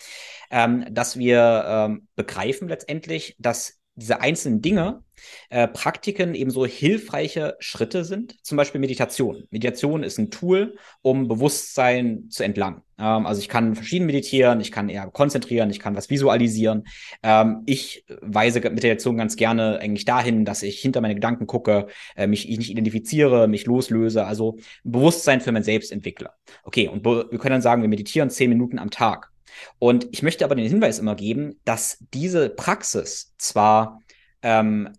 ähm, 0.50 0.86
dass 0.90 1.18
wir 1.18 1.64
ähm, 1.66 2.08
begreifen 2.16 2.68
letztendlich, 2.68 3.36
dass 3.38 3.77
diese 3.98 4.20
einzelnen 4.20 4.62
Dinge, 4.62 5.02
äh, 5.50 5.66
Praktiken 5.66 6.34
eben 6.34 6.50
so 6.50 6.64
hilfreiche 6.64 7.56
Schritte 7.58 8.04
sind. 8.04 8.36
Zum 8.44 8.56
Beispiel 8.56 8.80
Meditation. 8.80 9.44
Meditation 9.50 10.04
ist 10.04 10.18
ein 10.18 10.30
Tool, 10.30 10.76
um 11.02 11.26
Bewusstsein 11.26 12.30
zu 12.30 12.44
entlangen. 12.44 12.82
Ähm, 12.98 13.26
also 13.26 13.40
ich 13.40 13.48
kann 13.48 13.74
verschieden 13.74 14.06
meditieren, 14.06 14.60
ich 14.60 14.70
kann 14.70 14.88
eher 14.88 15.08
konzentrieren, 15.08 15.70
ich 15.70 15.80
kann 15.80 15.96
was 15.96 16.10
visualisieren. 16.10 16.84
Ähm, 17.22 17.62
ich 17.66 18.04
weise 18.20 18.60
Meditation 18.60 19.16
ganz 19.16 19.36
gerne 19.36 19.78
eigentlich 19.80 20.04
dahin, 20.04 20.44
dass 20.44 20.62
ich 20.62 20.78
hinter 20.78 21.00
meine 21.00 21.14
Gedanken 21.14 21.46
gucke, 21.46 21.88
äh, 22.16 22.28
mich 22.28 22.46
nicht 22.48 22.70
identifiziere, 22.70 23.48
mich 23.48 23.66
loslöse, 23.66 24.26
also 24.26 24.58
Bewusstsein 24.84 25.40
für 25.40 25.52
mein 25.52 25.64
Selbst 25.64 25.90
entwickle. 25.90 26.30
Okay, 26.62 26.88
und 26.88 27.04
wir 27.04 27.26
können 27.38 27.52
dann 27.54 27.62
sagen, 27.62 27.82
wir 27.82 27.88
meditieren 27.88 28.30
zehn 28.30 28.48
Minuten 28.48 28.78
am 28.78 28.90
Tag. 28.90 29.32
Und 29.78 30.08
ich 30.12 30.22
möchte 30.22 30.44
aber 30.44 30.54
den 30.54 30.68
Hinweis 30.68 30.98
immer 30.98 31.14
geben, 31.14 31.60
dass 31.64 31.98
diese 32.12 32.48
Praxis 32.48 33.34
zwar 33.38 34.00
ähm, 34.42 34.92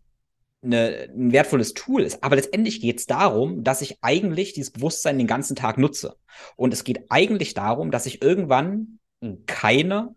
eine, 0.61 1.09
ein 1.15 1.31
wertvolles 1.31 1.73
Tool 1.73 2.03
ist, 2.03 2.23
aber 2.23 2.35
letztendlich 2.35 2.81
geht 2.81 2.99
es 2.99 3.05
darum, 3.05 3.63
dass 3.63 3.81
ich 3.81 3.97
eigentlich 4.01 4.53
dieses 4.53 4.71
Bewusstsein 4.71 5.17
den 5.17 5.27
ganzen 5.27 5.55
Tag 5.55 5.77
nutze. 5.77 6.15
Und 6.55 6.73
es 6.73 6.83
geht 6.83 7.05
eigentlich 7.09 7.53
darum, 7.53 7.91
dass 7.91 8.05
ich 8.05 8.21
irgendwann 8.21 8.99
keine 9.45 10.15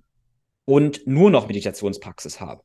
und 0.64 1.06
nur 1.06 1.30
noch 1.30 1.48
Meditationspraxis 1.48 2.40
habe. 2.40 2.62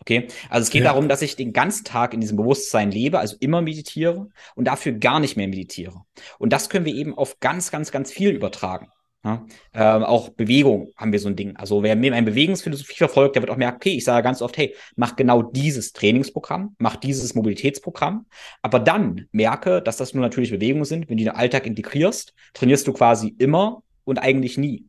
Okay, 0.00 0.28
also 0.50 0.62
es 0.62 0.70
geht 0.70 0.84
ja. 0.84 0.90
darum, 0.90 1.08
dass 1.08 1.22
ich 1.22 1.36
den 1.36 1.52
ganzen 1.52 1.84
Tag 1.84 2.14
in 2.14 2.20
diesem 2.20 2.36
Bewusstsein 2.36 2.92
lebe, 2.92 3.18
also 3.18 3.36
immer 3.40 3.60
meditiere 3.62 4.28
und 4.54 4.66
dafür 4.66 4.92
gar 4.92 5.20
nicht 5.20 5.36
mehr 5.36 5.48
meditiere. 5.48 6.02
Und 6.38 6.52
das 6.52 6.68
können 6.68 6.84
wir 6.84 6.94
eben 6.94 7.16
auf 7.16 7.40
ganz, 7.40 7.70
ganz, 7.70 7.90
ganz 7.90 8.12
viel 8.12 8.30
übertragen. 8.30 8.88
Ja, 9.26 9.44
ähm, 9.74 10.04
auch 10.04 10.28
Bewegung 10.28 10.92
haben 10.96 11.10
wir 11.10 11.18
so 11.18 11.26
ein 11.26 11.34
Ding. 11.34 11.56
Also 11.56 11.82
wer 11.82 11.96
mir 11.96 12.12
meine 12.12 12.26
Bewegungsphilosophie 12.26 12.94
verfolgt, 12.94 13.34
der 13.34 13.42
wird 13.42 13.50
auch 13.50 13.56
merken, 13.56 13.74
okay, 13.74 13.96
ich 13.96 14.04
sage 14.04 14.22
ganz 14.22 14.40
oft, 14.40 14.56
hey, 14.56 14.72
mach 14.94 15.16
genau 15.16 15.42
dieses 15.42 15.92
Trainingsprogramm, 15.92 16.76
mach 16.78 16.94
dieses 16.94 17.34
Mobilitätsprogramm, 17.34 18.26
aber 18.62 18.78
dann 18.78 19.26
merke, 19.32 19.82
dass 19.82 19.96
das 19.96 20.14
nur 20.14 20.22
natürliche 20.22 20.54
Bewegungen 20.54 20.84
sind. 20.84 21.10
Wenn 21.10 21.16
du 21.16 21.24
den 21.24 21.34
Alltag 21.34 21.66
integrierst, 21.66 22.34
trainierst 22.54 22.86
du 22.86 22.92
quasi 22.92 23.34
immer 23.38 23.82
und 24.04 24.18
eigentlich 24.18 24.58
nie. 24.58 24.86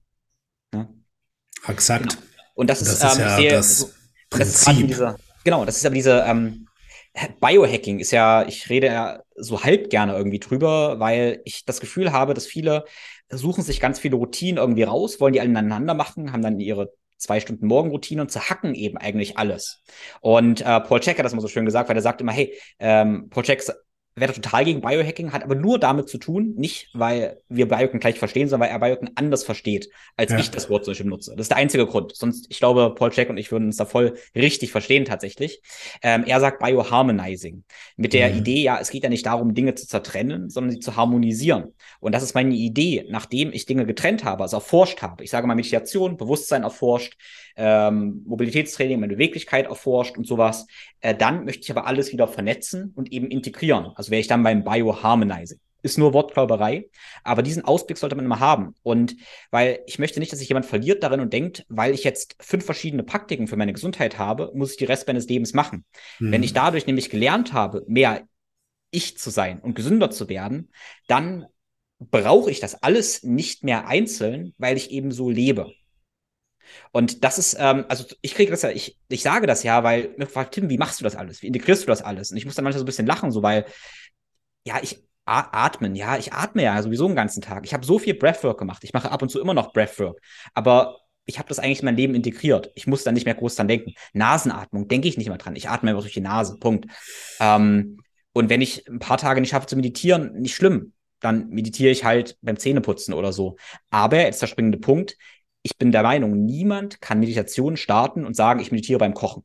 Ja? 0.72 0.88
Exakt. 1.68 2.04
Genau. 2.04 2.22
Und 2.54 2.70
das, 2.70 2.80
das 2.82 2.90
ist, 2.90 3.04
ist 3.04 3.16
ähm, 3.16 3.22
ja 3.22 3.36
sehr, 3.38 3.52
das 3.54 3.96
Prinzip. 4.30 4.68
Das 4.68 4.88
diese, 4.88 5.16
genau, 5.46 5.66
das 5.66 5.78
ist 5.78 5.86
aber 5.88 5.96
diese 5.96 6.24
ähm, 6.28 6.68
Biohacking 7.40 8.00
ist 8.00 8.12
ja, 8.12 8.46
ich 8.48 8.70
rede 8.70 8.88
ja 8.88 9.24
so 9.36 9.64
halb 9.64 9.90
gerne 9.90 10.16
irgendwie 10.16 10.40
drüber, 10.40 11.00
weil 11.00 11.42
ich 11.46 11.66
das 11.66 11.80
Gefühl 11.80 12.12
habe, 12.12 12.36
dass 12.36 12.46
viele 12.46 12.86
suchen 13.30 13.64
sich 13.64 13.80
ganz 13.80 14.00
viele 14.00 14.16
Routinen 14.16 14.58
irgendwie 14.58 14.84
raus, 14.84 15.20
wollen 15.20 15.34
die 15.34 15.40
alle 15.40 15.50
ineinander 15.50 15.94
machen, 15.94 16.32
haben 16.32 16.42
dann 16.42 16.60
ihre 16.60 16.94
zwei 17.18 17.40
Stunden 17.40 17.68
Morgenroutine 17.68 18.22
und 18.22 18.32
zerhacken 18.32 18.76
eben 18.76 18.98
eigentlich 18.98 19.38
alles. 19.38 19.82
Und 20.22 20.62
äh, 20.62 20.80
Paul 20.82 21.00
Check 21.00 21.18
hat 21.18 21.26
das 21.26 21.34
mal 21.34 21.42
so 21.42 21.48
schön 21.48 21.66
gesagt, 21.66 21.90
weil 21.90 21.96
er 21.96 22.02
sagt 22.02 22.22
immer, 22.22 22.32
hey, 22.32 22.54
ähm, 22.80 23.30
Paul 23.30 23.44
Check 23.44 23.64
wäre 24.18 24.34
total 24.34 24.66
gegen 24.66 24.82
Biohacking, 24.82 25.32
hat 25.32 25.44
aber 25.44 25.56
nur 25.56 25.80
damit 25.80 26.10
zu 26.10 26.18
tun, 26.18 26.54
nicht 26.58 26.90
weil 26.94 27.40
wir 27.50 27.68
Biohacking 27.68 28.00
gleich 28.00 28.18
verstehen, 28.18 28.50
sondern 28.50 28.70
weil 28.70 28.76
er 28.76 28.80
Biohacking 28.80 29.12
anders 29.16 29.44
versteht, 29.44 29.90
als 30.16 30.32
ja. 30.32 30.40
ich 30.40 30.50
das 30.50 30.70
Wort 30.70 30.86
zum 30.86 30.92
Beispiel 30.92 31.08
nutze. 31.08 31.32
Das 31.36 31.46
ist 31.46 31.52
der 31.52 31.58
einzige 31.58 31.86
Grund. 31.86 32.16
Sonst, 32.16 32.48
ich 32.50 32.60
glaube, 32.60 32.94
Paul 32.96 33.12
Check 33.12 33.30
und 33.30 33.38
ich 33.38 33.52
würden 33.52 33.66
uns 33.66 33.78
da 33.78 33.86
voll 33.86 34.16
richtig 34.36 34.72
verstehen 34.72 35.06
tatsächlich. 35.06 35.62
Ähm, 36.02 36.24
er 36.26 36.40
sagt 36.40 36.60
Bioharmonizing. 36.60 37.64
Mit 37.96 38.14
der 38.14 38.32
mhm. 38.32 38.40
Idee, 38.40 38.64
ja, 38.64 38.80
es 38.80 38.90
geht 38.90 39.04
ja 39.04 39.10
nicht 39.10 39.26
darum, 39.26 39.54
Dinge 39.54 39.76
zu 39.76 39.88
zertrennen, 39.88 40.50
sondern 40.50 40.72
sie 40.72 40.80
zu 40.80 40.96
harmonisieren. 40.96 41.74
Und 42.00 42.14
das 42.14 42.24
ist 42.24 42.34
meine 42.34 42.56
Idee, 42.56 43.06
nachdem 43.10 43.54
ich 43.54 43.66
Dinge 43.66 43.86
getrennt 43.86 44.24
habe, 44.24 44.44
also 44.44 44.58
erforscht 44.58 45.02
habe. 45.02 45.24
Ich 45.24 45.30
sage 45.30 45.46
mal 45.46 45.56
Meditation, 45.56 46.18
Bewusstsein 46.18 46.64
erforscht, 46.64 47.16
ähm, 47.56 48.24
Mobilitätstraining, 48.26 49.00
meine 49.00 49.14
Beweglichkeit 49.14 49.66
erforscht 49.66 50.18
und 50.18 50.28
sowas. 50.28 50.68
Äh, 51.02 51.16
dann 51.16 51.46
möchte 51.46 51.64
ich 51.64 51.72
aber 51.72 51.88
alles 51.88 52.12
wieder 52.12 52.28
vernetzen 52.28 52.94
und 52.96 53.12
eben 53.12 53.28
integrieren. 53.28 53.92
Also 53.96 54.07
wäre 54.10 54.20
ich 54.20 54.28
dann 54.28 54.44
beim 54.44 54.64
Bioharmonizing. 54.64 55.60
Ist 55.84 55.98
nur 55.98 56.14
Wortklauberei, 56.14 56.90
aber 57.24 57.44
diesen 57.44 57.64
Ausblick 57.64 57.98
sollte 57.98 58.16
man 58.16 58.26
immer 58.26 58.40
haben. 58.40 58.74
Und 58.82 59.16
weil 59.52 59.80
ich 59.86 60.00
möchte 60.00 60.20
nicht, 60.20 60.32
dass 60.32 60.40
sich 60.40 60.50
jemand 60.50 60.66
verliert 60.66 61.04
darin 61.04 61.20
und 61.20 61.32
denkt, 61.32 61.66
weil 61.70 61.94
ich 61.94 62.04
jetzt 62.04 62.36
fünf 62.40 62.66
verschiedene 62.66 63.04
Praktiken 63.04 63.48
für 63.48 63.58
meine 63.58 63.74
Gesundheit 63.74 64.18
habe, 64.18 64.52
muss 64.56 64.72
ich 64.72 64.78
die 64.78 64.86
Rest 64.86 65.08
meines 65.08 65.28
Lebens 65.28 65.54
machen. 65.54 65.86
Mhm. 66.20 66.32
Wenn 66.32 66.44
ich 66.44 66.54
dadurch 66.54 66.88
nämlich 66.88 67.10
gelernt 67.10 67.54
habe, 67.54 67.84
mehr 67.88 68.28
ich 68.90 69.18
zu 69.18 69.30
sein 69.30 69.60
und 69.60 69.76
gesünder 69.76 70.10
zu 70.10 70.30
werden, 70.30 70.72
dann 71.08 71.46
brauche 72.00 72.52
ich 72.52 72.60
das 72.60 72.82
alles 72.82 73.24
nicht 73.24 73.64
mehr 73.64 73.88
einzeln, 73.88 74.54
weil 74.58 74.78
ich 74.78 74.92
eben 74.92 75.12
so 75.12 75.30
lebe. 75.30 75.72
Und 76.92 77.24
das 77.24 77.38
ist, 77.38 77.56
ähm, 77.60 77.86
also 77.90 78.06
ich 78.22 78.36
kriege 78.36 78.52
das 78.52 78.62
ja, 78.62 78.70
ich, 78.70 78.98
ich 79.10 79.22
sage 79.22 79.48
das 79.48 79.64
ja, 79.64 79.84
weil 79.84 80.14
mir 80.18 80.28
fragt, 80.28 80.54
Tim, 80.54 80.70
wie 80.70 80.78
machst 80.78 81.00
du 81.00 81.04
das 81.04 81.16
alles? 81.16 81.42
Wie 81.42 81.48
integrierst 81.48 81.84
du 81.84 81.88
das 81.88 82.02
alles? 82.02 82.32
Und 82.32 82.38
ich 82.38 82.46
muss 82.46 82.56
dann 82.56 82.64
manchmal 82.64 82.80
so 82.80 82.84
ein 82.84 82.88
bisschen 82.88 83.08
lachen, 83.08 83.32
so 83.32 83.44
weil, 83.44 83.66
ja, 84.66 84.80
ich 84.82 85.04
atmen, 85.26 85.96
ja, 85.96 86.18
ich 86.18 86.34
atme 86.34 86.64
ja 86.64 86.82
sowieso 86.82 87.08
den 87.08 87.16
ganzen 87.16 87.42
Tag. 87.42 87.66
Ich 87.66 87.74
habe 87.74 87.86
so 87.86 88.00
viel 88.00 88.14
Breathwork 88.14 88.58
gemacht. 88.58 88.84
Ich 88.84 88.94
mache 88.94 89.12
ab 89.12 89.22
und 89.22 89.30
zu 89.30 89.40
immer 89.42 89.54
noch 89.54 89.74
Breathwork. 89.74 90.20
Aber 90.54 91.00
ich 91.26 91.38
habe 91.38 91.50
das 91.50 91.60
eigentlich 91.60 91.80
in 91.80 91.86
mein 91.86 91.98
Leben 91.98 92.16
integriert. 92.16 92.72
Ich 92.76 92.88
muss 92.88 93.04
da 93.04 93.12
nicht 93.12 93.26
mehr 93.26 93.36
groß 93.36 93.56
dran 93.56 93.68
denken. 93.68 93.94
Nasenatmung, 94.14 94.88
denke 94.88 95.08
ich 95.08 95.18
nicht 95.18 95.28
mehr 95.28 95.38
dran. 95.38 95.56
Ich 95.56 95.70
atme 95.70 95.90
einfach 95.90 96.04
durch 96.04 96.14
die 96.14 96.22
Nase. 96.22 96.58
Punkt. 96.58 96.86
Ähm, 97.40 98.00
und 98.32 98.50
wenn 98.50 98.62
ich 98.62 98.88
ein 98.88 99.00
paar 99.00 99.18
Tage 99.18 99.42
nicht 99.42 99.50
schaffe 99.50 99.68
zu 99.68 99.76
meditieren, 99.76 100.34
nicht 100.40 100.56
schlimm. 100.56 100.94
Dann 101.20 101.50
meditiere 101.50 101.92
ich 101.92 102.04
halt 102.04 102.38
beim 102.42 102.58
Zähneputzen 102.58 103.14
oder 103.14 103.34
so. 103.34 103.58
Aber 103.90 104.22
jetzt 104.22 104.42
der 104.42 104.48
springende 104.48 104.78
Punkt 104.78 105.18
ich 105.68 105.78
bin 105.78 105.92
der 105.92 106.04
Meinung, 106.04 106.46
niemand 106.46 107.02
kann 107.02 107.20
Meditation 107.20 107.76
starten 107.76 108.26
und 108.26 108.38
sagen, 108.38 108.62
ich 108.62 108.72
meditiere 108.72 109.00
beim 109.00 109.14
Kochen. 109.14 109.44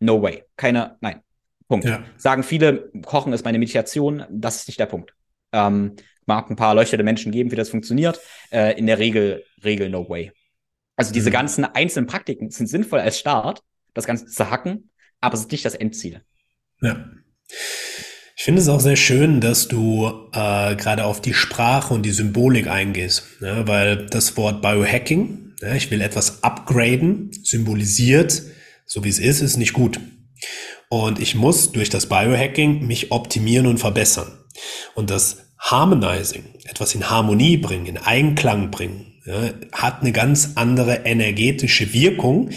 No 0.00 0.20
way. 0.20 0.44
Keine, 0.56 0.98
nein. 1.00 1.22
Punkt. 1.66 1.86
Ja. 1.86 2.04
Sagen 2.18 2.42
viele, 2.42 2.90
Kochen 3.06 3.32
ist 3.32 3.46
meine 3.46 3.58
Meditation. 3.58 4.24
Das 4.28 4.56
ist 4.56 4.68
nicht 4.68 4.78
der 4.78 4.84
Punkt. 4.84 5.14
Ähm, 5.52 5.96
mag 6.26 6.50
ein 6.50 6.56
paar 6.56 6.68
erleuchtete 6.68 7.02
Menschen 7.02 7.32
geben, 7.32 7.50
wie 7.50 7.56
das 7.56 7.70
funktioniert. 7.70 8.20
Äh, 8.50 8.78
in 8.78 8.86
der 8.86 8.98
Regel, 8.98 9.44
Regel 9.64 9.88
no 9.88 10.06
way. 10.10 10.30
Also 10.96 11.14
diese 11.14 11.30
mhm. 11.30 11.34
ganzen 11.34 11.64
einzelnen 11.64 12.06
Praktiken 12.06 12.50
sind 12.50 12.66
sinnvoll 12.66 13.00
als 13.00 13.18
Start, 13.18 13.62
das 13.94 14.04
Ganze 14.04 14.26
zu 14.26 14.50
hacken, 14.50 14.90
aber 15.22 15.34
es 15.34 15.40
ist 15.40 15.52
nicht 15.52 15.64
das 15.64 15.74
Endziel. 15.74 16.20
Ja. 16.82 17.02
Ich 18.36 18.44
finde 18.44 18.60
es 18.60 18.68
auch 18.68 18.80
sehr 18.80 18.96
schön, 18.96 19.40
dass 19.40 19.68
du 19.68 20.28
äh, 20.32 20.76
gerade 20.76 21.06
auf 21.06 21.22
die 21.22 21.32
Sprache 21.32 21.94
und 21.94 22.02
die 22.02 22.10
Symbolik 22.10 22.66
eingehst, 22.66 23.24
ja, 23.40 23.66
weil 23.66 24.04
das 24.06 24.36
Wort 24.36 24.60
Biohacking 24.60 25.51
ich 25.76 25.90
will 25.90 26.00
etwas 26.00 26.42
upgraden, 26.42 27.30
symbolisiert, 27.42 28.42
so 28.84 29.04
wie 29.04 29.08
es 29.08 29.18
ist, 29.18 29.40
ist 29.40 29.56
nicht 29.56 29.72
gut. 29.72 30.00
Und 30.88 31.20
ich 31.20 31.34
muss 31.34 31.72
durch 31.72 31.88
das 31.88 32.06
Biohacking 32.06 32.86
mich 32.86 33.12
optimieren 33.12 33.66
und 33.66 33.78
verbessern. 33.78 34.26
Und 34.94 35.10
das 35.10 35.38
Harmonizing, 35.58 36.44
etwas 36.64 36.94
in 36.94 37.08
Harmonie 37.08 37.56
bringen, 37.56 37.86
in 37.86 37.96
Einklang 37.96 38.70
bringen, 38.70 39.20
hat 39.72 40.00
eine 40.00 40.12
ganz 40.12 40.52
andere 40.56 41.06
energetische 41.06 41.92
Wirkung, 41.92 42.50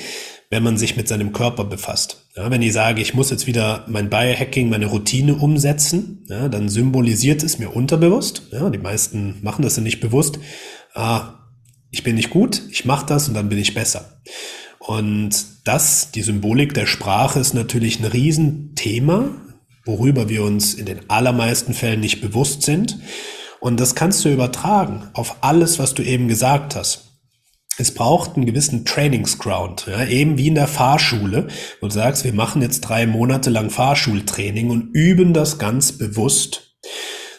wenn 0.49 0.63
man 0.63 0.77
sich 0.77 0.97
mit 0.97 1.07
seinem 1.07 1.31
Körper 1.31 1.63
befasst. 1.63 2.27
Wenn 2.35 2.61
ich 2.61 2.73
sage, 2.73 3.01
ich 3.01 3.13
muss 3.13 3.29
jetzt 3.29 3.47
wieder 3.47 3.85
mein 3.87 4.09
Biohacking, 4.09 4.69
meine 4.69 4.87
Routine 4.87 5.35
umsetzen, 5.35 6.25
dann 6.27 6.67
symbolisiert 6.69 7.43
es 7.43 7.59
mir 7.59 7.75
unterbewusst. 7.75 8.49
Die 8.51 8.77
meisten 8.77 9.37
machen 9.41 9.61
das 9.61 9.77
ja 9.77 9.83
nicht 9.83 10.01
bewusst. 10.01 10.39
Ah, 10.93 11.44
ich 11.91 12.03
bin 12.03 12.15
nicht 12.15 12.29
gut, 12.29 12.61
ich 12.69 12.85
mache 12.85 13.05
das 13.05 13.27
und 13.27 13.33
dann 13.33 13.49
bin 13.49 13.57
ich 13.57 13.73
besser. 13.73 14.21
Und 14.79 15.45
das, 15.63 16.11
die 16.11 16.21
Symbolik 16.21 16.73
der 16.73 16.85
Sprache 16.85 17.39
ist 17.39 17.53
natürlich 17.53 17.99
ein 17.99 18.05
Riesenthema, 18.05 19.29
worüber 19.85 20.29
wir 20.29 20.43
uns 20.43 20.73
in 20.73 20.85
den 20.85 21.09
allermeisten 21.09 21.73
Fällen 21.73 22.01
nicht 22.01 22.21
bewusst 22.21 22.63
sind. 22.63 22.99
Und 23.59 23.79
das 23.79 23.95
kannst 23.95 24.23
du 24.23 24.29
übertragen 24.29 25.09
auf 25.13 25.37
alles, 25.41 25.79
was 25.79 25.93
du 25.93 26.03
eben 26.03 26.27
gesagt 26.27 26.75
hast. 26.75 27.05
Es 27.77 27.93
braucht 27.93 28.35
einen 28.35 28.45
gewissen 28.45 28.85
Trainingsground, 28.85 29.87
ja, 29.87 30.05
eben 30.05 30.37
wie 30.37 30.47
in 30.47 30.55
der 30.55 30.67
Fahrschule, 30.67 31.47
wo 31.81 31.87
du 31.87 31.93
sagst, 31.93 32.23
wir 32.23 32.31
machen 32.31 32.61
jetzt 32.61 32.81
drei 32.81 33.05
Monate 33.05 33.49
lang 33.49 33.69
Fahrschultraining 33.69 34.69
und 34.69 34.93
üben 34.93 35.33
das 35.33 35.57
ganz 35.57 35.91
bewusst 35.91 36.77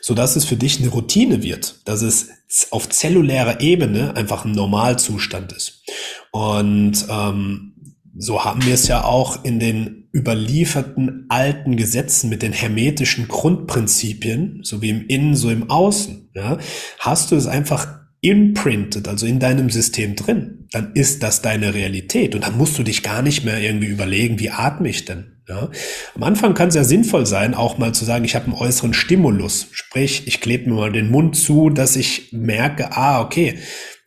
so 0.07 0.15
dass 0.15 0.37
es 0.37 0.45
für 0.45 0.55
dich 0.55 0.79
eine 0.79 0.91
Routine 0.91 1.43
wird, 1.43 1.81
dass 1.85 2.01
es 2.01 2.29
auf 2.71 2.89
zellulärer 2.89 3.61
Ebene 3.61 4.15
einfach 4.15 4.45
ein 4.45 4.53
Normalzustand 4.53 5.53
ist. 5.53 5.83
Und 6.31 7.05
ähm, 7.11 7.73
so 8.17 8.45
haben 8.45 8.65
wir 8.65 8.75
es 8.75 8.87
ja 8.87 9.03
auch 9.03 9.45
in 9.45 9.59
den 9.59 10.09
überlieferten 10.15 11.27
alten 11.29 11.77
Gesetzen 11.77 12.31
mit 12.31 12.43
den 12.43 12.53
hermetischen 12.53 13.27
Grundprinzipien, 13.27 14.61
so 14.63 14.81
wie 14.81 14.91
im 14.91 15.09
Innen, 15.09 15.35
so 15.35 15.51
im 15.51 15.71
Außen. 15.71 16.31
Ja, 16.37 16.59
hast 17.01 17.33
du 17.33 17.35
es 17.35 17.49
einfach 17.49 17.89
imprinted, 18.21 19.09
also 19.09 19.27
in 19.27 19.41
deinem 19.41 19.71
System 19.71 20.15
drin, 20.15 20.69
dann 20.71 20.93
ist 20.95 21.25
das 21.25 21.43
deine 21.43 21.75
Realität. 21.75 22.37
Und 22.37 22.45
dann 22.45 22.57
musst 22.57 22.79
du 22.79 22.85
dich 22.85 23.03
gar 23.03 23.23
nicht 23.23 23.45
mehr 23.45 23.61
irgendwie 23.61 23.89
überlegen, 23.89 24.39
wie 24.39 24.51
atme 24.51 24.89
ich 24.89 25.05
denn? 25.05 25.36
Ja. 25.49 25.71
Am 26.17 26.23
Anfang 26.25 26.55
kann 26.55 26.69
es 26.69 26.75
ja 26.75 26.83
sinnvoll 26.83 27.25
sein, 27.25 27.55
auch 27.55 27.79
mal 27.79 27.95
zu 27.95 28.05
sagen, 28.05 28.25
ich 28.25 28.35
habe 28.35 28.47
einen 28.47 28.55
äußeren 28.55 28.95
Stimulus. 28.95 29.69
Sprich, 29.71 30.27
ich 30.27 30.41
klebe 30.41 30.69
mir 30.69 30.77
mal 30.77 30.93
den 30.93 31.11
Mund 31.11 31.37
zu, 31.37 31.71
dass 31.71 31.95
ich 31.95 32.33
merke, 32.33 32.97
ah, 32.97 33.21
okay, 33.21 33.59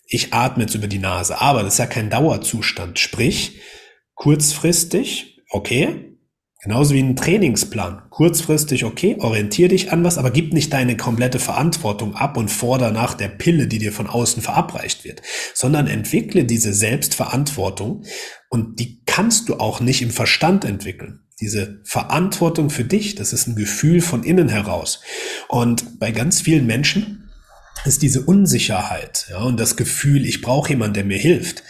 ich 0.06 0.34
atme 0.34 0.64
jetzt 0.64 0.76
über 0.76 0.88
die 0.88 1.00
Nase. 1.00 1.40
Aber 1.40 1.64
das 1.64 1.74
ist 1.74 1.80
ja 1.80 1.86
kein 1.86 2.10
Dauerzustand. 2.10 3.00
Sprich, 3.00 3.62
kurzfristig, 4.16 5.42
okay, 5.50 6.10
Genauso 6.62 6.94
wie 6.94 7.00
ein 7.00 7.16
Trainingsplan. 7.16 8.10
Kurzfristig, 8.10 8.84
okay, 8.84 9.16
orientier 9.20 9.70
dich 9.70 9.94
an 9.94 10.04
was, 10.04 10.18
aber 10.18 10.30
gib 10.30 10.52
nicht 10.52 10.74
deine 10.74 10.98
komplette 10.98 11.40
Verantwortung 11.40 12.16
ab 12.16 12.36
und 12.36 12.50
forder 12.50 12.92
nach 12.92 13.14
der 13.14 13.30
Pille, 13.30 13.68
die 13.68 13.80
dir 13.80 13.94
von 13.94 14.08
außen 14.08 14.44
verabreicht 14.44 15.06
wird, 15.06 15.22
sondern 15.54 15.88
entwickle 15.88 16.44
diese 16.44 16.74
Selbstverantwortung 16.74 18.04
und 18.50 18.78
die 18.82 19.02
kannst 19.06 19.48
du 19.48 19.56
auch 19.56 19.80
nicht 19.80 20.02
im 20.02 20.12
Verstand 20.12 20.66
entwickeln. 20.66 21.22
Diese 21.42 21.80
Verantwortung 21.84 22.70
für 22.70 22.84
dich, 22.84 23.16
das 23.16 23.34
ist 23.34 23.48
ein 23.48 23.56
Gefühl 23.56 24.02
von 24.02 24.24
innen 24.24 24.50
heraus. 24.50 25.02
Und 25.48 26.00
bei 26.00 26.12
ganz 26.12 26.42
vielen 26.42 26.66
Menschen 26.66 27.30
ist 27.86 28.02
diese 28.02 28.22
Unsicherheit 28.22 29.28
ja, 29.30 29.40
und 29.40 29.60
das 29.60 29.78
Gefühl, 29.78 30.26
ich 30.26 30.42
brauche 30.42 30.70
jemanden, 30.70 30.96
der 30.96 31.06
mir 31.06 31.18
hilft 31.18 31.64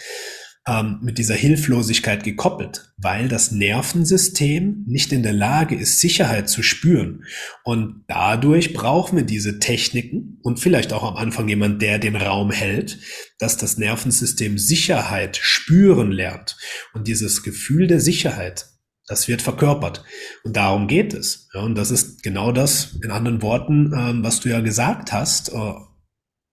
ähm, 0.66 0.98
mit 1.02 1.18
dieser 1.18 1.34
Hilflosigkeit 1.34 2.22
gekoppelt, 2.22 2.92
weil 2.98 3.28
das 3.28 3.50
Nervensystem 3.50 4.84
nicht 4.86 5.12
in 5.12 5.22
der 5.22 5.32
Lage 5.32 5.74
ist, 5.74 6.00
Sicherheit 6.00 6.48
zu 6.48 6.62
spüren. 6.62 7.24
Und 7.64 8.04
dadurch 8.08 8.72
brauchen 8.72 9.16
wir 9.16 9.24
diese 9.24 9.58
Techniken 9.58 10.38
und 10.42 10.60
vielleicht 10.60 10.92
auch 10.92 11.02
am 11.02 11.16
Anfang 11.16 11.48
jemand, 11.48 11.80
der 11.80 11.98
den 11.98 12.16
Raum 12.16 12.50
hält, 12.50 12.98
dass 13.38 13.56
das 13.56 13.78
Nervensystem 13.78 14.58
Sicherheit 14.58 15.38
spüren 15.40 16.12
lernt. 16.12 16.56
Und 16.92 17.08
dieses 17.08 17.42
Gefühl 17.42 17.86
der 17.86 18.00
Sicherheit, 18.00 18.66
das 19.10 19.26
wird 19.26 19.42
verkörpert. 19.42 20.04
Und 20.44 20.56
darum 20.56 20.86
geht 20.86 21.12
es. 21.14 21.48
Ja, 21.52 21.62
und 21.62 21.74
das 21.74 21.90
ist 21.90 22.22
genau 22.22 22.52
das, 22.52 22.96
in 23.02 23.10
anderen 23.10 23.42
Worten, 23.42 23.92
ähm, 23.92 24.22
was 24.22 24.38
du 24.38 24.48
ja 24.48 24.60
gesagt 24.60 25.12
hast, 25.12 25.48
äh, 25.48 25.74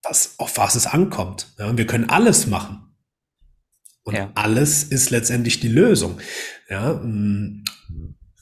was, 0.01 0.33
auf 0.39 0.57
was 0.57 0.73
es 0.73 0.87
ankommt. 0.87 1.53
Ja, 1.59 1.77
wir 1.77 1.85
können 1.85 2.09
alles 2.09 2.47
machen. 2.47 2.95
Und 4.03 4.15
ja. 4.15 4.31
alles 4.33 4.83
ist 4.83 5.11
letztendlich 5.11 5.59
die 5.59 5.67
Lösung. 5.67 6.17
Ja, 6.67 6.93
mm, 6.93 7.63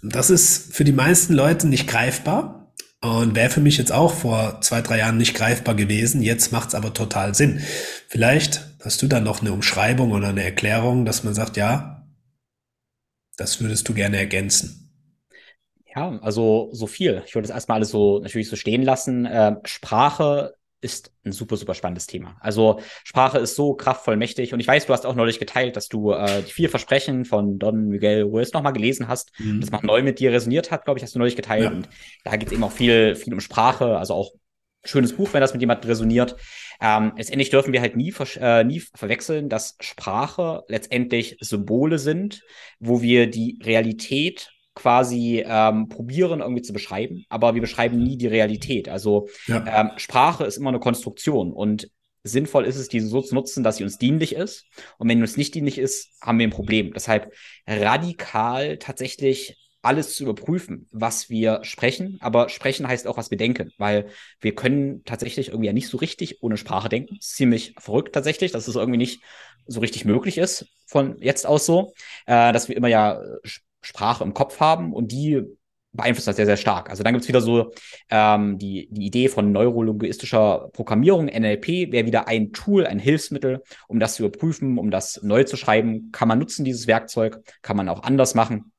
das 0.01 0.29
ist 0.29 0.73
für 0.73 0.85
die 0.85 0.93
meisten 0.93 1.33
Leute 1.33 1.67
nicht 1.67 1.87
greifbar 1.87 2.73
und 3.01 3.35
wäre 3.35 3.49
für 3.49 3.59
mich 3.59 3.77
jetzt 3.77 3.91
auch 3.91 4.13
vor 4.13 4.61
zwei, 4.61 4.81
drei 4.81 4.99
Jahren 4.99 5.17
nicht 5.17 5.35
greifbar 5.35 5.75
gewesen. 5.75 6.21
Jetzt 6.21 6.53
macht 6.53 6.69
es 6.69 6.75
aber 6.75 6.93
total 6.93 7.35
Sinn. 7.35 7.59
Vielleicht 8.07 8.65
hast 8.81 9.01
du 9.01 9.07
dann 9.07 9.25
noch 9.25 9.41
eine 9.41 9.51
Umschreibung 9.51 10.13
oder 10.13 10.29
eine 10.29 10.43
Erklärung, 10.43 11.03
dass 11.03 11.25
man 11.25 11.33
sagt, 11.33 11.57
ja, 11.57 11.94
das 13.37 13.61
würdest 13.61 13.87
du 13.87 13.93
gerne 13.93 14.17
ergänzen. 14.17 14.81
Ja, 15.95 16.19
also 16.21 16.69
so 16.73 16.87
viel. 16.87 17.23
Ich 17.25 17.35
würde 17.35 17.47
das 17.47 17.55
erstmal 17.55 17.77
alles 17.77 17.89
so 17.89 18.19
natürlich 18.19 18.49
so 18.49 18.55
stehen 18.55 18.83
lassen. 18.83 19.25
Äh, 19.25 19.55
Sprache 19.63 20.55
ist 20.81 21.11
ein 21.23 21.31
super, 21.31 21.57
super 21.57 21.73
spannendes 21.73 22.05
Thema. 22.05 22.37
Also 22.41 22.79
Sprache 23.03 23.39
ist 23.39 23.55
so 23.55 23.73
kraftvoll 23.73 24.17
mächtig 24.17 24.53
und 24.53 24.59
ich 24.59 24.67
weiß, 24.67 24.85
du 24.85 24.93
hast 24.93 25.05
auch 25.05 25.15
neulich 25.15 25.39
geteilt, 25.39 25.75
dass 25.75 25.87
du 25.87 26.11
äh, 26.11 26.43
die 26.43 26.51
vier 26.51 26.69
Versprechen 26.69 27.25
von 27.25 27.57
Don 27.57 27.87
Miguel 27.87 28.23
Ruiz 28.23 28.53
nochmal 28.53 28.73
gelesen 28.73 29.07
hast, 29.07 29.31
mhm. 29.39 29.61
das 29.61 29.71
mal 29.71 29.81
neu 29.83 30.03
mit 30.03 30.19
dir 30.19 30.31
resoniert 30.31 30.69
hat, 30.69 30.85
glaube 30.85 30.99
ich, 30.99 31.03
hast 31.03 31.15
du 31.15 31.19
neulich 31.19 31.35
geteilt. 31.35 31.63
Ja. 31.63 31.71
Und 31.71 31.89
da 32.23 32.35
geht 32.35 32.49
es 32.49 32.53
eben 32.53 32.63
auch 32.63 32.71
viel, 32.71 33.15
viel 33.15 33.33
um 33.33 33.39
Sprache, 33.39 33.97
also 33.97 34.13
auch 34.13 34.31
schönes 34.83 35.13
Buch, 35.13 35.33
wenn 35.33 35.41
das 35.41 35.53
mit 35.53 35.61
jemandem 35.61 35.89
resoniert. 35.89 36.35
Ähm, 36.81 37.13
letztendlich 37.17 37.49
dürfen 37.49 37.73
wir 37.73 37.81
halt 37.81 37.95
nie, 37.95 38.13
äh, 38.39 38.63
nie 38.63 38.79
verwechseln, 38.79 39.49
dass 39.49 39.75
Sprache 39.79 40.63
letztendlich 40.67 41.37
Symbole 41.39 41.99
sind, 41.99 42.41
wo 42.79 43.01
wir 43.01 43.29
die 43.29 43.59
Realität 43.63 44.51
quasi 44.75 45.43
ähm, 45.47 45.87
probieren 45.87 46.41
irgendwie 46.41 46.61
zu 46.61 46.73
beschreiben, 46.73 47.25
aber 47.29 47.55
wir 47.55 47.61
beschreiben 47.61 47.97
nie 47.97 48.17
die 48.17 48.27
Realität. 48.27 48.89
Also 48.89 49.29
ja. 49.47 49.63
ähm, 49.65 49.91
Sprache 49.95 50.43
ist 50.43 50.57
immer 50.57 50.69
eine 50.69 50.79
Konstruktion 50.79 51.53
und 51.53 51.89
sinnvoll 52.23 52.65
ist 52.65 52.75
es, 52.75 52.89
diese 52.89 53.07
so 53.07 53.21
zu 53.21 53.35
nutzen, 53.35 53.63
dass 53.63 53.77
sie 53.77 53.83
uns 53.83 53.97
dienlich 53.97 54.35
ist. 54.35 54.65
Und 54.97 55.07
wenn 55.07 55.21
uns 55.21 55.37
nicht 55.37 55.53
dienlich 55.53 55.77
ist, 55.77 56.11
haben 56.21 56.39
wir 56.39 56.47
ein 56.47 56.51
Problem. 56.51 56.91
Deshalb 56.91 57.31
radikal 57.67 58.77
tatsächlich 58.77 59.55
alles 59.85 60.15
zu 60.15 60.23
überprüfen, 60.23 60.87
was 60.91 61.29
wir 61.29 61.63
sprechen. 61.63 62.17
Aber 62.21 62.49
sprechen 62.49 62.87
heißt 62.87 63.07
auch, 63.07 63.17
was 63.17 63.31
wir 63.31 63.37
denken, 63.37 63.71
weil 63.77 64.07
wir 64.39 64.55
können 64.55 65.03
tatsächlich 65.05 65.49
irgendwie 65.49 65.67
ja 65.67 65.73
nicht 65.73 65.87
so 65.87 65.97
richtig 65.97 66.41
ohne 66.41 66.57
Sprache 66.57 66.89
denken. 66.89 67.17
ziemlich 67.21 67.75
verrückt 67.79 68.13
tatsächlich, 68.13 68.51
dass 68.51 68.67
es 68.67 68.75
irgendwie 68.75 68.97
nicht 68.97 69.21
so 69.67 69.79
richtig 69.79 70.05
möglich 70.05 70.37
ist 70.37 70.67
von 70.85 71.17
jetzt 71.19 71.45
aus 71.45 71.65
so, 71.65 71.93
äh, 72.25 72.53
dass 72.53 72.69
wir 72.69 72.77
immer 72.77 72.87
ja 72.87 73.21
Sprache 73.81 74.23
im 74.23 74.33
Kopf 74.33 74.59
haben 74.59 74.93
und 74.93 75.11
die 75.11 75.43
beeinflusst 75.95 76.27
das 76.27 76.35
sehr, 76.35 76.45
sehr 76.45 76.57
stark. 76.57 76.89
Also 76.89 77.03
dann 77.03 77.13
gibt 77.13 77.23
es 77.23 77.27
wieder 77.29 77.41
so 77.41 77.71
ähm, 78.09 78.57
die, 78.57 78.87
die 78.91 79.05
Idee 79.05 79.29
von 79.29 79.51
neurolinguistischer 79.51 80.69
Programmierung, 80.73 81.25
NLP, 81.27 81.91
wäre 81.91 82.05
wieder 82.05 82.27
ein 82.27 82.51
Tool, 82.51 82.85
ein 82.85 82.99
Hilfsmittel, 82.99 83.63
um 83.87 83.99
das 83.99 84.15
zu 84.15 84.25
überprüfen, 84.25 84.77
um 84.77 84.91
das 84.91 85.21
neu 85.23 85.43
zu 85.43 85.57
schreiben. 85.57 86.11
Kann 86.11 86.27
man 86.27 86.39
nutzen, 86.39 86.65
dieses 86.65 86.87
Werkzeug, 86.87 87.39
kann 87.61 87.77
man 87.77 87.89
auch 87.89 88.03
anders 88.03 88.35
machen. 88.35 88.71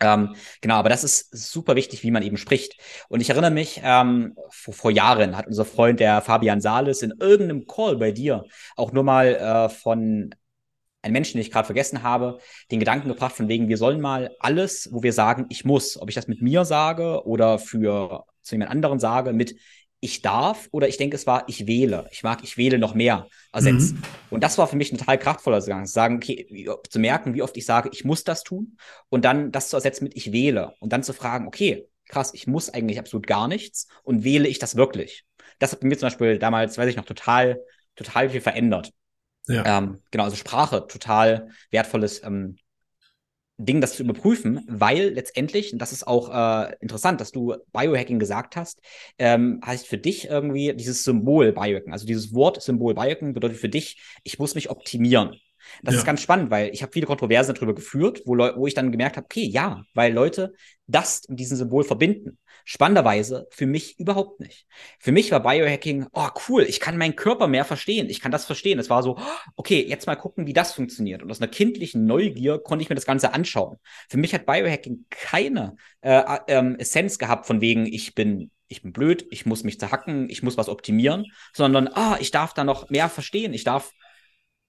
Ähm, 0.00 0.34
genau, 0.60 0.76
aber 0.76 0.88
das 0.88 1.02
ist 1.04 1.36
super 1.36 1.74
wichtig, 1.74 2.02
wie 2.02 2.10
man 2.10 2.22
eben 2.22 2.36
spricht. 2.36 2.80
Und 3.08 3.20
ich 3.20 3.30
erinnere 3.30 3.50
mich, 3.50 3.80
ähm, 3.82 4.36
vor, 4.50 4.74
vor 4.74 4.90
Jahren 4.90 5.36
hat 5.36 5.46
unser 5.46 5.64
Freund, 5.64 6.00
der 6.00 6.22
Fabian 6.22 6.60
Sales, 6.60 7.02
in 7.02 7.14
irgendeinem 7.18 7.66
Call 7.66 7.96
bei 7.96 8.12
dir 8.12 8.44
auch 8.76 8.92
nur 8.92 9.02
mal 9.02 9.26
äh, 9.34 9.68
von 9.68 10.34
einen 11.02 11.12
Menschen, 11.12 11.34
den 11.34 11.42
ich 11.42 11.50
gerade 11.50 11.66
vergessen 11.66 12.02
habe, 12.02 12.38
den 12.70 12.80
Gedanken 12.80 13.08
gebracht 13.08 13.34
von 13.34 13.48
wegen, 13.48 13.68
wir 13.68 13.76
sollen 13.76 14.00
mal 14.00 14.30
alles, 14.40 14.88
wo 14.92 15.02
wir 15.02 15.12
sagen, 15.12 15.46
ich 15.48 15.64
muss, 15.64 16.00
ob 16.00 16.08
ich 16.08 16.14
das 16.14 16.28
mit 16.28 16.42
mir 16.42 16.64
sage 16.64 17.24
oder 17.24 17.58
für 17.58 18.24
zu 18.42 18.54
jemand 18.54 18.70
anderen 18.70 18.98
sage, 18.98 19.32
mit 19.32 19.56
ich 20.00 20.22
darf 20.22 20.68
oder 20.70 20.88
ich 20.88 20.96
denke, 20.96 21.16
es 21.16 21.26
war 21.26 21.44
ich 21.48 21.66
wähle. 21.66 22.08
Ich 22.12 22.22
mag, 22.22 22.40
ich 22.44 22.56
wähle 22.56 22.78
noch 22.78 22.94
mehr 22.94 23.26
ersetzen. 23.52 23.96
Mhm. 23.96 24.02
Und 24.30 24.44
das 24.44 24.56
war 24.58 24.68
für 24.68 24.76
mich 24.76 24.92
ein 24.92 24.98
total 24.98 25.18
kraftvoller 25.18 25.60
Gang. 25.60 25.86
Zu 25.86 25.92
sagen, 25.92 26.16
okay, 26.16 26.46
wie, 26.50 26.70
zu 26.88 26.98
merken, 26.98 27.34
wie 27.34 27.42
oft 27.42 27.56
ich 27.56 27.66
sage, 27.66 27.90
ich 27.92 28.04
muss 28.04 28.24
das 28.24 28.44
tun 28.44 28.78
und 29.08 29.24
dann 29.24 29.50
das 29.50 29.68
zu 29.68 29.76
ersetzen 29.76 30.04
mit 30.04 30.16
ich 30.16 30.32
wähle 30.32 30.74
und 30.78 30.92
dann 30.92 31.02
zu 31.02 31.12
fragen, 31.12 31.46
okay, 31.46 31.88
krass, 32.06 32.32
ich 32.32 32.46
muss 32.46 32.70
eigentlich 32.70 32.98
absolut 32.98 33.26
gar 33.26 33.48
nichts 33.48 33.88
und 34.04 34.24
wähle 34.24 34.48
ich 34.48 34.58
das 34.58 34.76
wirklich? 34.76 35.24
Das 35.58 35.72
hat 35.72 35.82
mir 35.82 35.98
zum 35.98 36.06
Beispiel 36.06 36.38
damals, 36.38 36.78
weiß 36.78 36.88
ich 36.88 36.96
noch, 36.96 37.04
total, 37.04 37.60
total 37.96 38.30
viel 38.30 38.40
verändert. 38.40 38.92
Ja. 39.48 39.78
Ähm, 39.78 40.02
genau, 40.10 40.24
also 40.24 40.36
Sprache, 40.36 40.86
total 40.86 41.48
wertvolles 41.70 42.22
ähm, 42.22 42.56
Ding, 43.58 43.80
das 43.80 43.96
zu 43.96 44.04
überprüfen, 44.04 44.64
weil 44.68 45.10
letztendlich, 45.10 45.72
und 45.72 45.80
das 45.80 45.92
ist 45.92 46.06
auch 46.06 46.30
äh, 46.30 46.76
interessant, 46.80 47.20
dass 47.20 47.32
du 47.32 47.56
Biohacking 47.72 48.20
gesagt 48.20 48.54
hast, 48.54 48.80
ähm, 49.18 49.60
heißt 49.66 49.86
für 49.86 49.98
dich 49.98 50.28
irgendwie 50.28 50.74
dieses 50.74 51.02
Symbol 51.02 51.52
Biohacking, 51.52 51.92
also 51.92 52.06
dieses 52.06 52.32
Wort 52.32 52.62
Symbol 52.62 52.94
Biohacking 52.94 53.34
bedeutet 53.34 53.58
für 53.58 53.68
dich, 53.68 54.00
ich 54.22 54.38
muss 54.38 54.54
mich 54.54 54.70
optimieren. 54.70 55.36
Das 55.82 55.94
ja. 55.94 56.00
ist 56.00 56.06
ganz 56.06 56.22
spannend, 56.22 56.50
weil 56.50 56.70
ich 56.70 56.82
habe 56.82 56.92
viele 56.92 57.06
Kontroversen 57.06 57.54
darüber 57.54 57.74
geführt, 57.74 58.22
wo, 58.24 58.36
wo 58.36 58.66
ich 58.66 58.74
dann 58.74 58.92
gemerkt 58.92 59.16
habe, 59.16 59.24
okay, 59.24 59.44
ja, 59.44 59.82
weil 59.92 60.12
Leute 60.12 60.54
das 60.86 61.28
mit 61.28 61.40
diesem 61.40 61.56
Symbol 61.56 61.84
verbinden. 61.84 62.38
Spannenderweise 62.70 63.46
für 63.50 63.64
mich 63.64 63.98
überhaupt 63.98 64.40
nicht. 64.40 64.66
Für 64.98 65.10
mich 65.10 65.32
war 65.32 65.42
Biohacking, 65.42 66.06
oh 66.12 66.28
cool, 66.46 66.64
ich 66.64 66.80
kann 66.80 66.98
meinen 66.98 67.16
Körper 67.16 67.46
mehr 67.46 67.64
verstehen, 67.64 68.10
ich 68.10 68.20
kann 68.20 68.30
das 68.30 68.44
verstehen. 68.44 68.78
Es 68.78 68.90
war 68.90 69.02
so, 69.02 69.18
okay, 69.56 69.82
jetzt 69.88 70.06
mal 70.06 70.16
gucken, 70.16 70.46
wie 70.46 70.52
das 70.52 70.74
funktioniert. 70.74 71.22
Und 71.22 71.30
aus 71.30 71.40
einer 71.40 71.50
kindlichen 71.50 72.04
Neugier 72.04 72.58
konnte 72.58 72.82
ich 72.82 72.90
mir 72.90 72.94
das 72.94 73.06
Ganze 73.06 73.32
anschauen. 73.32 73.78
Für 74.10 74.18
mich 74.18 74.34
hat 74.34 74.44
Biohacking 74.44 75.06
keine 75.08 75.76
äh, 76.02 76.20
äh, 76.46 76.74
Essenz 76.76 77.18
gehabt 77.18 77.46
von 77.46 77.62
wegen, 77.62 77.86
ich 77.86 78.14
bin 78.14 78.50
ich 78.70 78.82
bin 78.82 78.92
blöd, 78.92 79.26
ich 79.30 79.46
muss 79.46 79.64
mich 79.64 79.80
zerhacken, 79.80 80.28
ich 80.28 80.42
muss 80.42 80.58
was 80.58 80.68
optimieren, 80.68 81.24
sondern 81.54 81.88
ah, 81.88 82.18
ich 82.20 82.32
darf 82.32 82.52
da 82.52 82.64
noch 82.64 82.90
mehr 82.90 83.08
verstehen, 83.08 83.54
ich 83.54 83.64
darf 83.64 83.92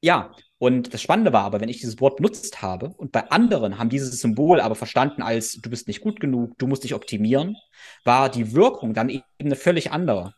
ja, 0.02 0.32
und 0.58 0.94
das 0.94 1.02
Spannende 1.02 1.32
war 1.34 1.44
aber, 1.44 1.62
wenn 1.62 1.70
ich 1.70 1.80
dieses 1.80 2.00
Wort 2.02 2.18
benutzt 2.18 2.62
habe 2.62 2.90
und 2.98 3.12
bei 3.12 3.30
anderen 3.32 3.80
haben 3.80 3.90
dieses 3.90 4.20
Symbol 4.20 4.60
aber 4.60 4.76
verstanden 4.76 5.22
als 5.22 5.54
du 5.54 5.70
bist 5.70 5.88
nicht 5.88 6.02
gut 6.02 6.20
genug, 6.20 6.58
du 6.58 6.68
musst 6.68 6.84
dich 6.84 6.94
optimieren, 6.94 7.56
war 8.04 8.30
die 8.30 8.54
Wirkung 8.54 8.94
dann 8.94 9.10
eben 9.10 9.24
eine 9.40 9.56
völlig 9.56 9.92
andere. 9.92 10.34